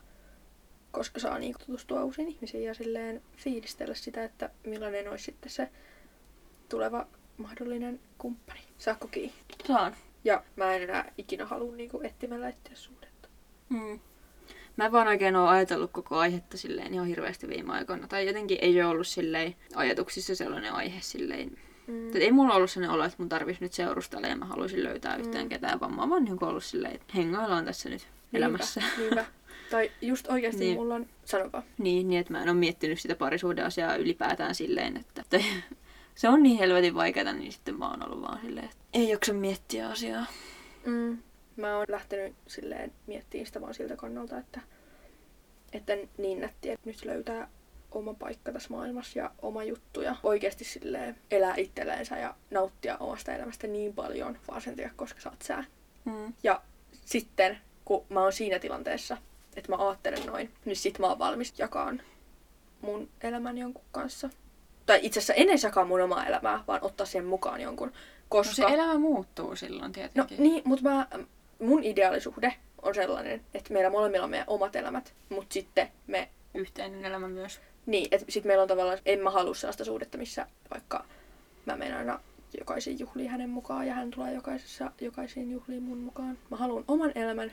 Koska 0.91 1.19
saa 1.19 1.39
niinku 1.39 1.59
tutustua 1.65 2.03
uusiin 2.03 2.27
ihmisiin 2.27 2.63
ja 2.63 2.73
silleen 2.73 3.21
fiilistellä 3.37 3.95
sitä, 3.95 4.23
että 4.23 4.49
millainen 4.63 5.09
olisi 5.09 5.23
sitten 5.23 5.51
se 5.51 5.69
tuleva 6.69 7.07
mahdollinen 7.37 7.99
kumppani. 8.17 8.59
Saakko 8.77 9.07
kiinni? 9.07 9.35
Saan. 9.67 9.95
Ja 10.27 10.43
mä 10.55 10.73
en 10.73 10.81
enää 10.83 11.11
ikinä 11.17 11.45
halua 11.45 11.75
niinku 11.75 11.99
etsimällä 12.03 12.49
etsiä 12.49 12.75
suhdetta. 12.75 13.29
Mm. 13.69 13.99
Mä 14.77 14.85
en 14.85 14.91
vaan 14.91 15.07
oikein 15.07 15.35
ole 15.35 15.49
ajatellut 15.49 15.91
koko 15.91 16.15
aihetta 16.17 16.57
silleen 16.57 16.93
ihan 16.93 17.07
hirveästi 17.07 17.47
viime 17.47 17.73
aikoina. 17.73 18.07
Tai 18.07 18.27
jotenkin 18.27 18.57
ei 18.61 18.81
ole 18.81 18.89
ollut 18.89 19.07
silleen 19.07 19.55
ajatuksissa 19.75 20.35
sellainen 20.35 20.73
aihe 20.73 20.97
silleen. 21.01 21.57
Mm. 21.87 22.09
Et 22.09 22.15
ei 22.15 22.31
mulla 22.31 22.53
ollut 22.53 22.71
sellainen 22.71 22.95
olo, 22.95 23.03
että 23.03 23.15
mun 23.19 23.29
tarvitsisi 23.29 23.63
nyt 23.65 23.73
seurustella 23.73 24.27
ja 24.27 24.35
mä 24.35 24.45
haluaisin 24.45 24.83
löytää 24.83 25.15
yhtään 25.15 25.45
Mm. 25.45 25.49
ketään, 25.49 25.79
vaan 25.79 25.95
mä 25.95 26.01
oon 26.01 26.09
vaan 26.09 26.23
niinku 26.23 26.45
ollut 26.45 26.63
silleen, 26.63 26.95
että 26.95 27.13
hengaillaan 27.15 27.65
tässä 27.65 27.89
nyt 27.89 28.07
elämässä. 28.33 28.79
Niinpä, 28.81 29.01
niinpä. 29.15 29.25
Tai 29.71 29.91
just 30.01 30.27
oikeasti 30.29 30.59
Niin. 30.59 30.67
niin. 30.69 30.77
mulla 30.79 30.95
on, 30.95 31.05
sano 31.25 31.49
vaan. 31.53 31.63
Niin, 31.77 32.07
niin, 32.09 32.19
että 32.21 32.33
mä 32.33 32.41
en 32.41 32.49
ole 32.49 32.57
miettinyt 32.57 32.99
sitä 32.99 33.15
parisuuden 33.15 33.65
asiaa 33.65 33.95
ylipäätään 33.95 34.55
silleen, 34.55 34.97
että 34.97 35.21
että 35.21 35.39
se 36.17 36.29
on 36.29 36.43
niin 36.43 36.59
helvetin 36.59 36.95
vaikeaa, 36.95 37.33
niin 37.33 37.51
sitten 37.51 37.75
mä 37.75 37.89
oon 37.89 38.05
ollut 38.05 38.21
vaan 38.21 38.41
silleen, 38.41 38.65
että 38.65 38.77
ei 38.93 39.09
jaksa 39.09 39.33
miettiä 39.33 39.89
asiaa. 39.89 40.25
Mm. 40.85 41.17
Mä 41.55 41.77
oon 41.77 41.85
lähtenyt 41.89 42.35
silleen 42.47 42.91
miettimään 43.07 43.45
sitä 43.45 43.61
vaan 43.61 43.73
siltä 43.73 43.95
kannalta, 43.95 44.37
että, 44.37 44.61
että 45.73 45.97
niin 46.17 46.41
nätti, 46.41 46.69
että 46.69 46.89
nyt 46.89 47.05
löytää 47.05 47.47
oma 47.91 48.13
paikka 48.13 48.51
tässä 48.51 48.69
maailmassa 48.69 49.19
ja 49.19 49.31
oma 49.41 49.63
juttu 49.63 50.01
ja 50.01 50.15
oikeasti 50.23 50.63
silleen 50.63 51.15
elää 51.31 51.53
itselleensä 51.57 52.17
ja 52.17 52.35
nauttia 52.51 52.97
omasta 52.97 53.33
elämästä 53.33 53.67
niin 53.67 53.93
paljon 53.93 54.37
vaan 54.47 54.61
sen 54.61 54.75
takia, 54.75 54.91
koska 54.95 55.21
sä 55.21 55.29
oot 55.29 55.41
sää. 55.41 55.63
Mm. 56.05 56.33
Ja 56.43 56.61
sitten, 57.05 57.57
kun 57.85 58.05
mä 58.09 58.21
oon 58.21 58.33
siinä 58.33 58.59
tilanteessa, 58.59 59.17
että 59.55 59.71
mä 59.71 59.87
ajattelen 59.87 60.25
noin, 60.25 60.51
niin 60.65 60.75
sit 60.75 60.99
mä 60.99 61.07
oon 61.07 61.19
valmis 61.19 61.59
jakaan 61.59 62.01
mun 62.81 63.09
elämän 63.21 63.57
jonkun 63.57 63.85
kanssa. 63.91 64.29
Tai 64.87 64.99
itse 65.03 65.19
asiassa 65.19 65.33
en 65.33 65.49
edes 65.49 65.63
jakaa 65.63 65.85
mun 65.85 66.01
omaa 66.01 66.25
elämää, 66.25 66.63
vaan 66.67 66.79
ottaa 66.83 67.05
siihen 67.05 67.25
mukaan 67.25 67.61
jonkun. 67.61 67.87
No 67.87 67.93
Koska... 68.29 68.53
se 68.55 68.63
elämä 68.63 68.97
muuttuu 68.99 69.55
silloin 69.55 69.87
No 69.87 69.93
tietenkin. 69.93 70.43
niin, 70.43 70.61
mutta 70.65 70.89
mä, 70.89 71.07
mun 71.59 71.83
ideaalisuhde 71.83 72.53
on 72.81 72.95
sellainen, 72.95 73.41
että 73.53 73.73
meillä 73.73 73.89
molemmilla 73.89 74.23
on 74.23 74.29
meidän 74.29 74.49
omat 74.49 74.75
elämät, 74.75 75.13
mutta 75.29 75.53
sitten 75.53 75.87
me, 76.07 76.29
Yhteinen 76.53 77.05
elämä 77.05 77.27
myös. 77.27 77.61
niin, 77.85 78.07
että 78.11 78.25
sitten 78.31 78.49
meillä 78.49 78.61
on 78.61 78.67
tavallaan, 78.67 78.97
en 79.05 79.19
mä 79.19 79.29
halua 79.29 79.55
sellaista 79.55 79.85
suhdetta, 79.85 80.17
missä 80.17 80.47
vaikka 80.71 81.05
mä 81.65 81.75
menen 81.75 81.97
aina 81.97 82.19
jokaisiin 82.59 82.99
juhliin 82.99 83.29
hänen 83.29 83.49
mukaan 83.49 83.87
ja 83.87 83.93
hän 83.93 84.11
tulee 84.11 84.33
jokaisessa, 84.33 84.91
jokaisiin 85.01 85.51
juhliin 85.51 85.83
mun 85.83 85.97
mukaan. 85.97 86.37
Mä 86.51 86.57
haluan 86.57 86.83
oman 86.87 87.11
elämän 87.15 87.51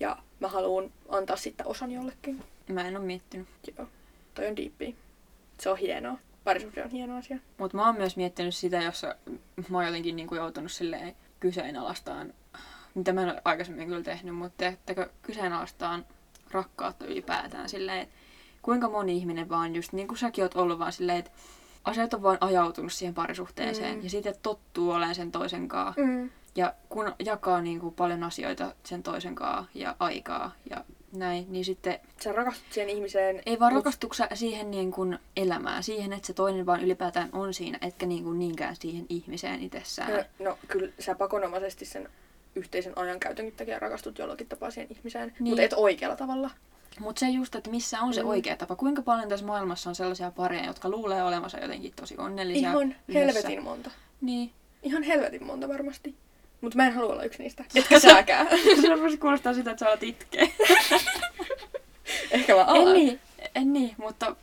ja 0.00 0.16
mä 0.40 0.48
haluan 0.48 0.90
antaa 1.08 1.36
sitten 1.36 1.66
osan 1.66 1.90
jollekin. 1.90 2.42
Mä 2.68 2.88
en 2.88 2.96
ole 2.96 3.04
miettinyt. 3.06 3.48
Joo, 3.78 3.86
toi 4.34 4.46
on 4.46 4.56
diippi. 4.56 4.96
Se 5.60 5.70
on 5.70 5.76
hienoa. 5.78 6.18
Parisuhde 6.48 6.84
on 6.84 6.90
hieno 6.90 7.16
asia. 7.16 7.38
Mutta 7.58 7.76
mä 7.76 7.86
oon 7.86 7.96
myös 7.96 8.16
miettinyt 8.16 8.54
sitä, 8.54 8.76
jossa 8.82 9.14
mä 9.68 9.78
oon 9.78 9.86
jotenkin 9.86 10.16
niinku 10.16 10.34
joutunut 10.34 10.72
silleen 10.72 11.16
kyseenalaistaan, 11.40 12.34
mitä 12.94 13.12
mä 13.12 13.22
en 13.22 13.28
ole 13.28 13.42
aikaisemmin 13.44 13.88
kyllä 13.88 14.02
tehnyt, 14.02 14.36
mutta 14.36 14.56
teettekö 14.56 15.08
kyseenalaistaan 15.22 16.06
rakkautta 16.50 17.04
ylipäätään 17.06 17.68
silleen, 17.68 17.98
että 17.98 18.14
kuinka 18.62 18.88
moni 18.88 19.16
ihminen 19.16 19.48
vaan 19.48 19.76
just 19.76 19.92
niin 19.92 20.08
kuin 20.08 20.18
säkin 20.18 20.44
oot 20.44 20.54
ollut 20.56 20.78
vaan 20.78 20.92
silleen, 20.92 21.18
että 21.18 21.30
asiat 21.84 22.14
on 22.14 22.22
vaan 22.22 22.38
ajautunut 22.40 22.92
siihen 22.92 23.14
parisuhteeseen 23.14 23.96
Mm. 23.96 24.02
ja 24.04 24.10
sitten 24.10 24.34
tottuu 24.42 24.90
olemaan 24.90 25.14
sen 25.14 25.32
toisen 25.32 25.68
kaa. 25.68 25.94
Mm. 25.96 26.30
Ja 26.56 26.74
kun 26.88 27.14
jakaa 27.24 27.60
niin 27.60 27.80
kuin 27.80 27.94
paljon 27.94 28.22
asioita 28.22 28.74
sen 28.84 29.02
toisen 29.02 29.34
kaa 29.34 29.66
ja 29.74 29.96
aikaa 29.98 30.52
ja 30.70 30.84
näin, 31.12 31.46
niin 31.52 31.64
sitten 31.64 32.00
Sä 32.20 32.32
rakastut 32.32 32.72
siihen 32.72 32.90
ihmiseen. 32.90 33.42
ei 33.46 33.58
vaan 33.60 33.72
mut- 33.72 33.76
rakastuksa 33.76 34.28
siihen 34.34 34.70
niin 34.70 34.90
kuin 34.92 35.18
elämään, 35.36 35.82
siihen, 35.82 36.12
että 36.12 36.26
se 36.26 36.32
toinen 36.32 36.66
vaan 36.66 36.84
ylipäätään 36.84 37.28
on 37.32 37.54
siinä, 37.54 37.78
etkä 37.82 38.06
niin 38.06 38.24
kuin 38.24 38.38
niinkään 38.38 38.76
siihen 38.76 39.06
ihmiseen 39.08 39.62
itsessään. 39.62 40.12
No, 40.12 40.44
no 40.44 40.58
kyllä 40.68 40.92
sä 40.98 41.14
pakonomaisesti 41.14 41.84
sen 41.84 42.08
yhteisen 42.54 42.98
ajankäytönkin 42.98 43.54
takia 43.56 43.78
rakastut 43.78 44.18
jollakin 44.18 44.46
tapaa 44.48 44.70
siihen 44.70 44.92
ihmiseen, 44.98 45.28
Niin. 45.40 45.44
mutta 45.50 45.62
et 45.62 45.72
oikealla 45.72 46.16
tavalla. 46.16 46.50
Mutta 47.00 47.20
se 47.20 47.28
just, 47.28 47.54
että 47.54 47.70
missä 47.70 48.00
on 48.00 48.14
se 48.14 48.22
Mm. 48.22 48.28
oikea 48.28 48.56
tapa. 48.56 48.76
Kuinka 48.76 49.02
paljon 49.02 49.28
tässä 49.28 49.46
maailmassa 49.46 49.90
on 49.90 49.94
sellaisia 49.96 50.30
pareja, 50.30 50.66
jotka 50.66 50.88
luulee 50.88 51.22
olevansa 51.22 51.58
jotenkin 51.58 51.92
tosi 51.96 52.14
onnellisia 52.18 52.70
Ihan 52.70 52.94
yhdessä. 53.08 53.12
helvetin 53.24 53.62
monta. 53.62 53.90
Niin. 54.20 54.52
Ihan 54.82 55.02
helvetin 55.02 55.44
monta 55.46 55.68
varmasti. 55.68 56.14
Mutta 56.60 56.76
mä 56.76 56.86
en 56.86 56.92
halua 56.92 57.12
olla 57.12 57.22
yksi 57.24 57.42
niistä. 57.42 57.64
Etkä 57.74 58.00
säkään. 58.00 58.46
se 59.10 59.16
kuulostaa 59.20 59.54
sitä, 59.54 59.70
että 59.70 59.78
sä 59.84 59.88
alat 59.88 60.02
itkeä. 60.02 60.48
Ehkä 62.30 62.54
mä 62.54 62.64
alan. 62.64 62.86
en 62.88 62.94
niin, 62.94 63.20
en 63.54 63.72
niin, 63.72 63.94
mutta 63.98 64.36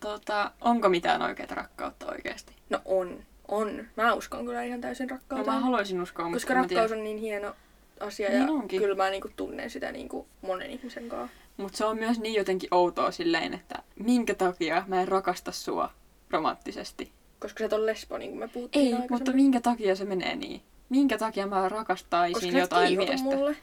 tota, 0.00 0.50
onko 0.60 0.88
mitään 0.88 1.22
oikeaa 1.22 1.54
rakkautta 1.54 2.06
oikeasti? 2.12 2.52
No 2.70 2.80
on. 2.84 3.18
On. 3.48 3.84
Mä 3.96 4.12
uskon 4.14 4.44
kyllä 4.46 4.62
ihan 4.62 4.80
täysin 4.80 5.06
No 5.08 5.16
rakkauteen. 5.16 5.54
mä 5.54 5.60
haluaisin 5.60 6.02
uskoa, 6.02 6.24
mutta 6.24 6.36
koska 6.36 6.54
mä 6.54 6.66
tiedän- 6.66 6.82
rakkaus 6.82 6.98
on 6.98 7.04
niin 7.04 7.18
hieno 7.18 7.54
asia 8.00 8.28
Niin 8.28 8.42
ja 8.42 8.52
onkin. 8.52 8.80
kyllä 8.80 8.94
mä 8.94 9.10
niinku 9.10 9.28
tunnen 9.36 9.70
sitä 9.70 9.92
niinku 9.92 10.26
monen 10.42 10.70
ihmisen 10.70 11.08
kanssa. 11.08 11.36
Mutta 11.56 11.78
se 11.78 11.84
on 11.84 11.98
myös 11.98 12.20
niin 12.20 12.34
jotenkin 12.34 12.68
outoa 12.74 13.10
silleen, 13.10 13.54
että 13.54 13.82
minkä 13.98 14.34
takia 14.34 14.84
mä 14.86 15.00
en 15.02 15.08
rakasta 15.08 15.52
sua 15.52 15.90
romanttisesti. 16.30 17.12
Koska 17.38 17.58
sä 17.58 17.64
et 17.64 17.72
ole 17.72 17.86
lesbo, 17.86 18.18
niin 18.18 18.30
kuin 18.30 18.38
me 18.40 18.48
puhuttiin 18.48 18.96
Ei, 18.96 19.08
mutta 19.10 19.32
minkä 19.32 19.60
takia 19.60 19.96
se 19.96 20.04
menee 20.04 20.36
niin? 20.36 20.62
Minkä 20.88 21.18
takia 21.18 21.46
mä 21.46 21.68
rakastaisin 21.68 22.34
Koska 22.34 22.58
jotain 22.58 22.96
miestä? 22.98 23.24
mulle. 23.24 23.56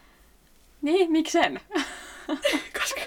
Niin, 0.81 1.11
miksen? 1.11 1.61
Koska 2.79 3.01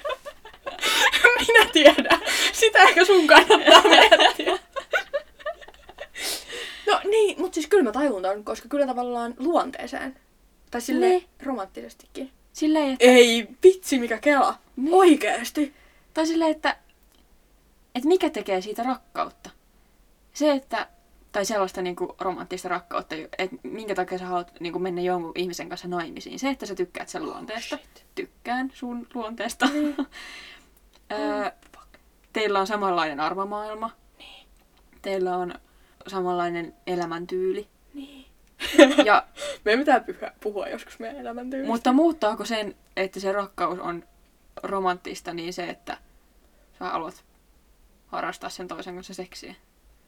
minä 1.47 1.71
tiedän. 1.73 2.21
Sitä 2.53 2.79
ehkä 2.83 3.05
sun 3.05 3.27
kannattaa 3.27 3.83
miettiä. 3.83 4.59
No 6.87 7.01
niin, 7.11 7.41
mutta 7.41 7.55
siis 7.55 7.67
kyllä 7.67 7.83
mä 7.83 7.93
tajun 7.93 8.23
ton, 8.23 8.45
koska 8.45 8.69
kyllä 8.69 8.87
tavallaan 8.87 9.35
luonteeseen. 9.39 10.17
Tai 10.71 10.81
sille 10.81 11.09
Niin. 11.09 11.25
romanttisestikin. 11.43 12.31
Silleen, 12.53 12.93
että, 12.93 13.05
Ei, 13.05 13.49
vitsi 13.63 13.99
mikä 13.99 14.19
kela. 14.19 14.59
Niin. 14.77 14.95
Oikeesti. 14.95 15.75
tai 16.15 16.27
silleen, 16.27 16.51
että, 16.51 16.77
että 17.95 18.09
mikä 18.09 18.31
tekee 18.31 18.61
siitä 18.61 18.83
rakkautta. 18.83 19.51
Se, 20.33 20.53
että, 20.53 20.89
tai 21.33 21.45
sellaista 21.45 21.83
niinku 21.83 22.17
romanttista 22.21 22.69
rakkautta, 22.69 23.15
että 23.39 23.57
minkä 23.63 23.95
takia 23.95 24.19
sä 24.19 24.27
haluat 24.27 24.53
niinku 24.61 24.79
mennä 24.79 25.01
jonkun 25.01 25.33
ihmisen 25.35 25.69
kanssa 25.69 25.89
naimisiin. 25.89 26.39
Se, 26.39 26.51
että 26.51 26.67
sä 26.67 26.75
tykkäät 26.75 27.09
sen 27.09 27.25
luonteesta. 27.25 27.79
Tykkään 28.15 28.71
sun 28.75 29.07
luonteesta. 29.15 29.67
Öö, 31.13 31.51
teillä 32.33 32.61
on 32.61 32.67
samanlainen 32.67 33.21
arvomaailma. 33.21 33.91
Niin. 34.19 34.49
Teillä 35.03 35.37
on 35.37 35.55
samanlainen 36.07 36.75
elämäntyyli. 36.87 37.69
Niin. 37.95 38.27
Ja, 39.05 39.27
Meidän 39.65 39.81
pitää 39.81 40.01
puhua, 40.01 40.31
puhua 40.43 40.69
joskus 40.69 40.99
meidän 40.99 41.21
elämäntyylistä. 41.21 41.73
mutta 41.73 41.93
muuttaako 41.93 42.45
sen, 42.45 42.75
että 42.97 43.21
se 43.21 43.33
rakkaus 43.33 43.79
on 43.79 44.05
romanttista, 44.63 45.35
niin 45.35 45.53
se, 45.53 45.65
että 45.65 45.99
sä 46.79 46.85
haluat 46.85 47.25
harrastaa 48.07 48.51
sen 48.51 48.69
toisen 48.69 48.95
kanssa 48.95 49.15
seksiä? 49.15 49.55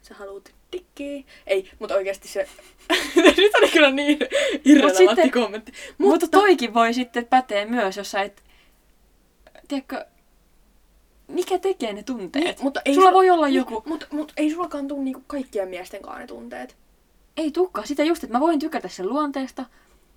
Sä 0.09 0.15
haluut 0.15 0.49
dikkiä. 0.73 1.25
Ei, 1.47 1.71
mutta 1.79 1.95
oikeasti 1.95 2.29
se... 2.29 2.49
Nyt 3.37 3.55
oli 3.59 3.69
kyllä 3.71 3.91
niin 3.91 4.19
irrelevantti 4.65 5.07
sitten- 5.07 5.31
kommentti. 5.31 5.73
Mutta 5.99 6.29
toikin 6.29 6.75
voi 6.75 6.95
sitten 6.95 7.27
päteä 7.27 7.67
myös, 7.67 7.97
jos 7.97 8.11
sä 8.11 8.23
et... 8.23 8.43
Tiedätkö, 9.69 10.05
mikä 11.29 11.59
tekee 11.59 11.93
ne 11.93 12.03
tunteet? 12.03 12.45
Niin, 12.45 12.57
mutta 12.63 12.81
ei 12.85 12.95
Sulla 12.95 13.11
sul- 13.11 13.15
voi 13.15 13.31
olla 13.31 13.47
niin, 13.47 13.55
joku... 13.57 13.83
Mutta 13.87 14.07
mut 14.11 14.33
ei 14.37 14.51
sullakaan 14.51 14.89
tuu 14.89 15.03
niinku 15.03 15.23
kaikkien 15.27 15.69
miesten 15.69 16.03
kanssa 16.03 16.21
ne 16.21 16.27
tunteet. 16.27 16.77
Ei 17.37 17.51
tukkaa 17.51 17.87
sitä 17.87 18.03
just, 18.05 18.25
että 18.25 18.37
mä 18.37 18.41
voin 18.41 18.59
tykätä 18.59 18.89
sen 18.89 19.09
luonteesta, 19.09 19.65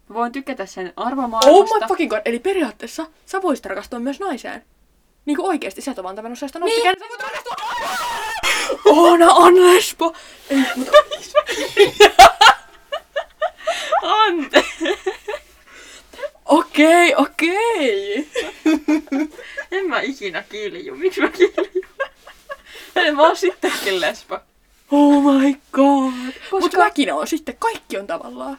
mä 0.09 0.15
voin 0.15 0.31
tykätä 0.31 0.65
sen 0.65 0.93
Oh 0.97 1.07
arvomaailmasta. 1.07 1.75
my 1.79 1.87
fucking 1.87 2.09
god. 2.09 2.21
Eli 2.25 2.39
periaatteessa 2.39 3.05
sä 3.25 3.41
voisit 3.41 3.65
rakastua 3.65 3.99
myös 3.99 4.19
naiseen. 4.19 4.63
Niinku 5.25 5.47
oikeesti, 5.47 5.81
sä 5.81 5.91
et 5.91 5.97
ole 5.99 6.03
vaan 6.03 6.15
tavannut 6.15 6.39
sellaista 6.39 6.59
naista, 6.59 6.83
Niin. 6.83 6.99
sä 6.99 7.05
voit 7.09 7.21
rakastua. 7.21 7.55
Oona 8.85 9.33
on 9.33 9.65
lesbo! 9.75 10.13
Ei, 14.03 14.31
mutta... 14.31 14.61
Okei, 16.45 17.15
okei. 17.15 18.29
en 19.71 19.85
mä 19.87 19.99
ikinä 20.01 20.43
kilju. 20.43 20.95
Miksi 20.95 21.21
mä? 21.21 21.29
En 22.95 23.15
mä 23.15 23.21
oon 23.21 23.37
sittenkin 23.37 24.01
lesbo. 24.01 24.39
Oh 24.91 25.23
my 25.23 25.53
god. 25.71 26.13
Koska- 26.33 26.59
Mutta 26.59 26.77
mäkin 26.77 27.13
on 27.13 27.27
sitten, 27.27 27.55
kaikki 27.59 27.97
on 27.97 28.07
tavallaan. 28.07 28.57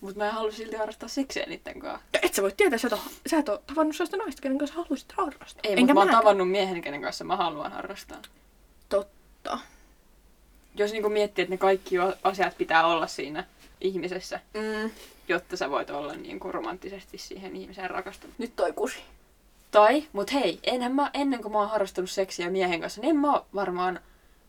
Mut 0.00 0.16
mä 0.16 0.26
en 0.26 0.32
halua 0.32 0.52
silti 0.52 0.76
harrastaa 0.76 1.08
seksiä 1.08 1.44
niitten 1.46 1.80
kanssa. 1.80 2.00
Et 2.22 2.34
sä 2.34 2.42
voi 2.42 2.52
tietää, 2.56 2.78
sä 2.78 2.86
et, 2.86 2.92
oo, 2.92 2.98
sä 3.26 3.38
et 3.38 3.48
oo 3.48 3.58
tavannut 3.66 3.96
sellaista 3.96 4.16
naista, 4.16 4.42
kenen 4.42 4.58
kanssa 4.58 4.76
haluaisit 4.76 5.12
harrastaa. 5.16 5.60
Ei, 5.64 5.70
Enkä 5.72 5.80
mutta 5.80 5.94
mä 5.94 6.00
oon 6.00 6.06
mäkään. 6.06 6.22
tavannut 6.22 6.50
miehen, 6.50 6.82
kenen 6.82 7.02
kanssa 7.02 7.24
mä 7.24 7.36
haluan 7.36 7.72
harrastaa. 7.72 8.22
Totta. 8.96 9.58
Jos 10.74 10.92
niinku 10.92 11.08
miettii, 11.08 11.42
että 11.42 11.54
ne 11.54 11.58
kaikki 11.58 11.96
asiat 12.22 12.58
pitää 12.58 12.86
olla 12.86 13.06
siinä 13.06 13.44
ihmisessä, 13.80 14.40
Mm, 14.54 14.90
jotta 15.28 15.56
sä 15.56 15.70
voit 15.70 15.90
olla 15.90 16.12
niinku 16.14 16.52
romanttisesti 16.52 17.18
siihen 17.18 17.56
ihmiseen 17.56 17.90
rakastunut. 17.90 18.38
nyt 18.38 18.56
toi 18.56 18.72
kusi. 18.72 18.98
Tai, 19.70 20.04
mut 20.12 20.32
hei, 20.32 20.58
enhän 20.62 20.94
mä 20.94 21.10
ennen 21.14 21.42
kuin 21.42 21.52
mä 21.52 21.58
oon 21.58 21.70
harrastanut 21.70 22.10
seksiä 22.10 22.50
miehen 22.50 22.80
kanssa, 22.80 23.00
niin 23.00 23.10
en 23.10 23.16
mä 23.16 23.42
varmaan 23.54 24.00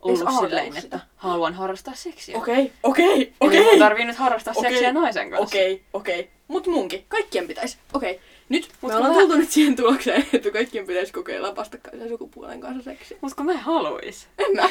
ollut 0.01 0.19
Ees 0.27 0.35
silleen, 0.39 0.73
sitä. 0.73 0.97
että 0.97 0.99
haluan 1.15 1.53
harrastaa 1.53 1.95
seksiä. 1.95 2.37
Okei, 2.37 2.71
okei, 2.83 3.21
Eli 3.21 3.33
okei. 3.39 3.63
mun 3.63 3.79
tarvii 3.79 4.05
nyt 4.05 4.15
harrastaa 4.15 4.53
Okei. 4.57 4.71
seksiä 4.71 4.93
naisen 4.93 5.29
kanssa. 5.29 5.43
Okei, 5.43 5.83
okei. 5.93 6.29
Mut 6.47 6.67
munkin. 6.67 7.05
Kaikkien 7.07 7.47
pitäisi. 7.47 7.77
Okei. 7.93 8.19
Nyt 8.53 8.69
Mut 8.81 8.91
me 8.91 8.97
ollaan 8.97 9.13
mä- 9.15 9.19
tultu 9.21 9.35
nyt 9.37 9.49
siihen 9.51 9.75
tulokseen, 9.75 10.25
että 10.33 10.51
kaikkien 10.51 10.87
pitäisi 10.87 11.13
kokeilla 11.13 11.55
vastakkaisen 11.55 12.09
sukupuolen 12.09 12.61
kanssa 12.61 12.83
seksiä. 12.83 13.17
Mut 13.21 13.33
kun 13.33 13.45
mä 13.45 13.51
en 13.51 13.57
haluis. 13.59 14.27
En 14.37 14.55
mä. 14.55 14.69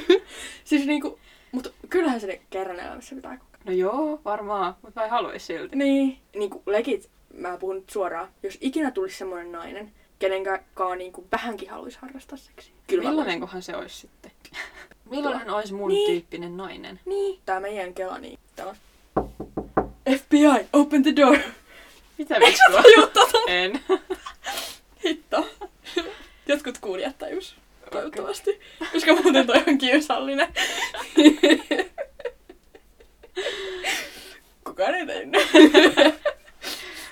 siis 0.64 0.86
niinku, 0.86 1.18
mut 1.52 1.74
kyllähän 1.90 2.20
se 2.20 2.40
kerran 2.50 2.80
elämässä 2.80 3.14
pitää 3.14 3.36
kokea. 3.36 3.60
No 3.64 3.72
joo, 3.72 4.20
varmaan, 4.24 4.74
mut 4.82 4.94
mä 4.94 5.04
en 5.04 5.10
haluis 5.10 5.46
silti. 5.46 5.76
Niin. 5.76 6.18
Niinku 6.36 6.62
legit, 6.66 7.08
mä 7.36 7.56
puhun 7.56 7.76
nyt 7.76 7.90
suoraan, 7.90 8.28
jos 8.42 8.58
ikinä 8.60 8.90
tulisi 8.90 9.18
semmoinen 9.18 9.52
nainen, 9.52 9.92
kenenkaan 10.18 10.98
niinku 10.98 11.24
vähänkin 11.32 11.70
haluaisi 11.70 11.98
harrastaa 12.00 12.38
seksiä. 12.38 12.72
Kyllä. 12.86 13.08
Millainenkohan 13.08 13.62
se 13.62 13.76
olisi 13.76 13.96
sitten? 13.96 14.30
Millainen 15.10 15.50
olisi 15.50 15.74
mun 15.74 15.88
Niin. 15.88 16.10
tyyppinen 16.10 16.56
nainen? 16.56 17.00
Niin. 17.04 17.40
Tää 17.46 17.60
meidän 17.60 17.94
kela, 17.94 18.18
niin 18.18 18.38
on 18.66 18.76
FBI, 20.18 20.66
open 20.72 21.02
the 21.02 21.12
door. 21.16 21.38
Mitä 22.18 22.34
Eikö 22.34 22.56
sä 22.58 22.64
vittua? 22.68 22.82
tajua 22.82 23.06
tota? 23.06 23.38
En. 23.46 23.80
Hitto. 25.04 25.50
Jotkut 26.46 26.78
kuulijat 26.78 27.18
tajus. 27.18 27.56
Toivottavasti. 27.90 28.60
Koska 28.92 29.14
muuten 29.14 29.46
toi 29.46 29.62
on 29.68 29.78
kiusallinen. 29.78 30.48
Kukaan 34.64 34.94
ei 34.94 35.06
tehnyt. 35.06 35.42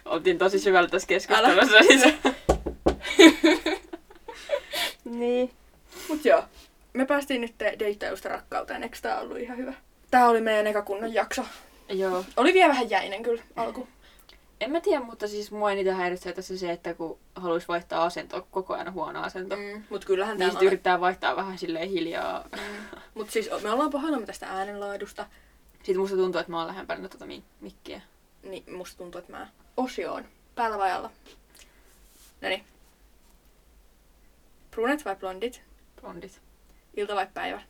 Oltiin 0.05 0.39
tosi 0.39 0.59
syvällä 0.59 0.89
tässä 0.89 1.09
keskustelussa. 1.09 1.79
Siis. 1.83 2.03
niin. 5.05 5.51
Mut 6.09 6.25
joo. 6.25 6.45
Me 6.93 7.07
päästiin 7.07 7.41
nyt 7.41 7.55
deittailusta 7.79 8.29
rakkauteen. 8.29 8.83
Eikö 8.83 8.97
tää 9.03 9.21
ollut 9.21 9.39
ihan 9.39 9.57
hyvä? 9.59 9.73
Tää 10.11 10.29
oli 10.29 10.41
meidän 10.41 10.67
eka 10.67 10.83
kunnon 10.83 11.15
jakso. 11.15 11.45
Joo. 11.89 12.25
Oli 12.37 12.55
vielä 12.55 12.69
vähän 12.69 12.91
jäinen 12.91 13.23
kyllä 13.23 13.43
alku. 13.57 13.89
En 14.63 14.71
mä 14.71 14.81
tiedä, 14.81 15.05
mutta 15.05 15.29
siis 15.29 15.51
mua 15.51 15.73
eniten 15.73 15.97
häiritsee 15.97 16.33
tässä 16.33 16.59
se, 16.59 16.73
että 16.73 16.95
kun 16.95 17.19
haluaisi 17.35 17.69
vaihtaa 17.69 18.05
asentoa, 18.05 18.41
kun 18.41 18.51
koko 18.51 18.75
ajan 18.75 18.89
on 18.89 18.95
huono 18.95 19.23
asento. 19.23 19.57
Mm. 19.57 19.63
Mm, 19.63 19.85
mut 19.91 20.05
kyllähän 20.05 20.39
Niin 20.39 20.51
sit 20.51 20.63
yrittää 20.63 21.01
vaihtaa 21.01 21.37
vähän 21.37 21.59
silleen 21.59 21.89
hiljaa. 21.89 22.49
Mut 23.15 23.31
siis 23.31 23.51
me 23.63 23.71
ollaan 23.71 23.91
pahoillamme 23.91 24.27
tästä 24.27 24.47
äänenlaadusta. 24.47 25.27
Sitten 25.73 25.99
musta 25.99 26.17
tuntuu, 26.17 26.41
että 26.41 26.51
mä 26.53 26.59
oon 26.59 26.67
lähempänä 26.67 27.09
mi- 27.25 27.45
mikkiä. 27.61 28.01
Niin 28.43 28.77
musta 28.77 28.99
tuntuu, 28.99 29.19
että 29.19 29.33
mä 29.33 29.49
osioon. 29.77 30.25
Päällä 30.55 30.79
vai 30.79 30.93
alla? 30.93 31.11
Noniin. 32.41 32.65
Brunet 34.71 35.05
vai 35.05 35.17
blondit? 35.17 35.63
Blondit. 36.01 36.41
Ilta 36.97 37.15
vai 37.15 37.27
päivä? 37.35 37.63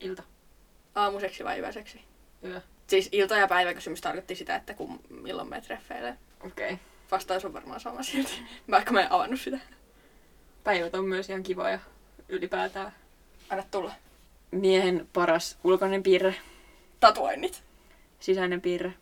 Ilta. 0.00 0.22
Aamuseksi 0.94 1.44
vai 1.44 1.58
yöseksi? 1.60 2.00
Yö. 2.44 2.60
Siis 2.90 3.08
ilta- 3.12 3.36
ja 3.36 3.48
päiväkysymys 3.48 4.00
tarkoitti 4.00 4.34
sitä, 4.34 4.56
että 4.56 4.74
kun, 4.74 5.00
milloin 5.08 5.48
me 5.48 5.60
treffeilee. 5.60 6.16
Okei. 6.46 6.72
Okay. 6.72 6.78
Vastaus 7.10 7.44
on 7.44 7.52
varmaan 7.52 7.80
sama 7.80 8.02
silti, 8.02 8.42
vaikka 8.70 8.92
mä 8.92 9.00
en 9.00 9.12
avannut 9.12 9.40
sitä. 9.40 9.58
Päivät 10.64 10.94
on 10.94 11.04
myös 11.04 11.30
ihan 11.30 11.42
kivoja 11.42 11.78
ylipäätään. 12.28 12.92
Anna 13.50 13.64
tulla. 13.70 13.92
Miehen 14.50 15.08
paras 15.12 15.58
ulkoinen 15.64 16.02
piirre, 16.02 16.34
Tatuoinnit. 17.00 17.62
sisäinen 18.20 18.60
piirre, 18.60 18.94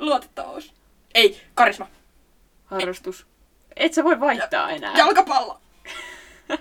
Luotettavuus. 0.00 0.74
Ei, 1.14 1.42
karisma. 1.54 1.88
harrastus. 2.64 3.26
Et 3.76 3.94
sä 3.94 4.04
voi 4.04 4.20
vaihtaa 4.20 4.70
enää. 4.70 4.94
Jalkapallo. 4.98 5.60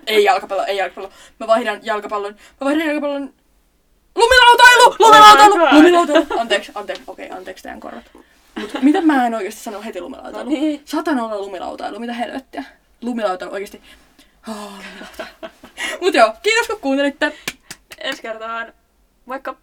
ei 0.08 0.24
jalkapallo, 0.24 0.66
ei 0.66 0.78
jalkapallo. 0.78 1.12
Mä 1.40 1.48
vaihdan 1.48 1.80
jalkapallon. 1.84 2.34
Mä 2.34 2.66
vaihdan 2.66 2.88
jalkapallon. 2.88 3.34
Lumilautailu! 4.15 4.95
Lumilautailu! 5.00 5.78
Lumilautailu! 5.78 6.39
Anteeksi, 6.39 6.71
anteeksi. 6.76 7.04
Okei, 7.08 7.26
okay, 7.26 7.38
anteeksi 7.38 7.63
teidän 7.63 7.80
korvat. 7.80 8.04
Mut 8.60 8.74
mitä 8.82 9.02
mä 9.02 9.28
en 9.28 9.34
oikeesti 9.34 9.63
sano 9.63 9.82
heti 9.82 10.02
lumilautailu? 10.02 10.50
No 10.50 10.56
niin. 10.56 10.82
Satan 10.86 11.19
olla 11.19 11.39
lumilautailu, 11.39 12.00
mitä 12.00 12.13
helvettiä. 12.13 12.63
Lumilautailu 13.02 13.54
oikeesti. 13.54 13.82
Oh, 14.50 14.56
lumilautailu. 14.56 15.54
Mut 16.02 16.13
joo, 16.13 16.34
kiitos 16.43 16.67
kun 16.67 16.80
kuuntelitte. 16.80 17.34
Ensi 17.97 18.21
kertaan. 18.21 18.74
Moikka! 19.26 19.56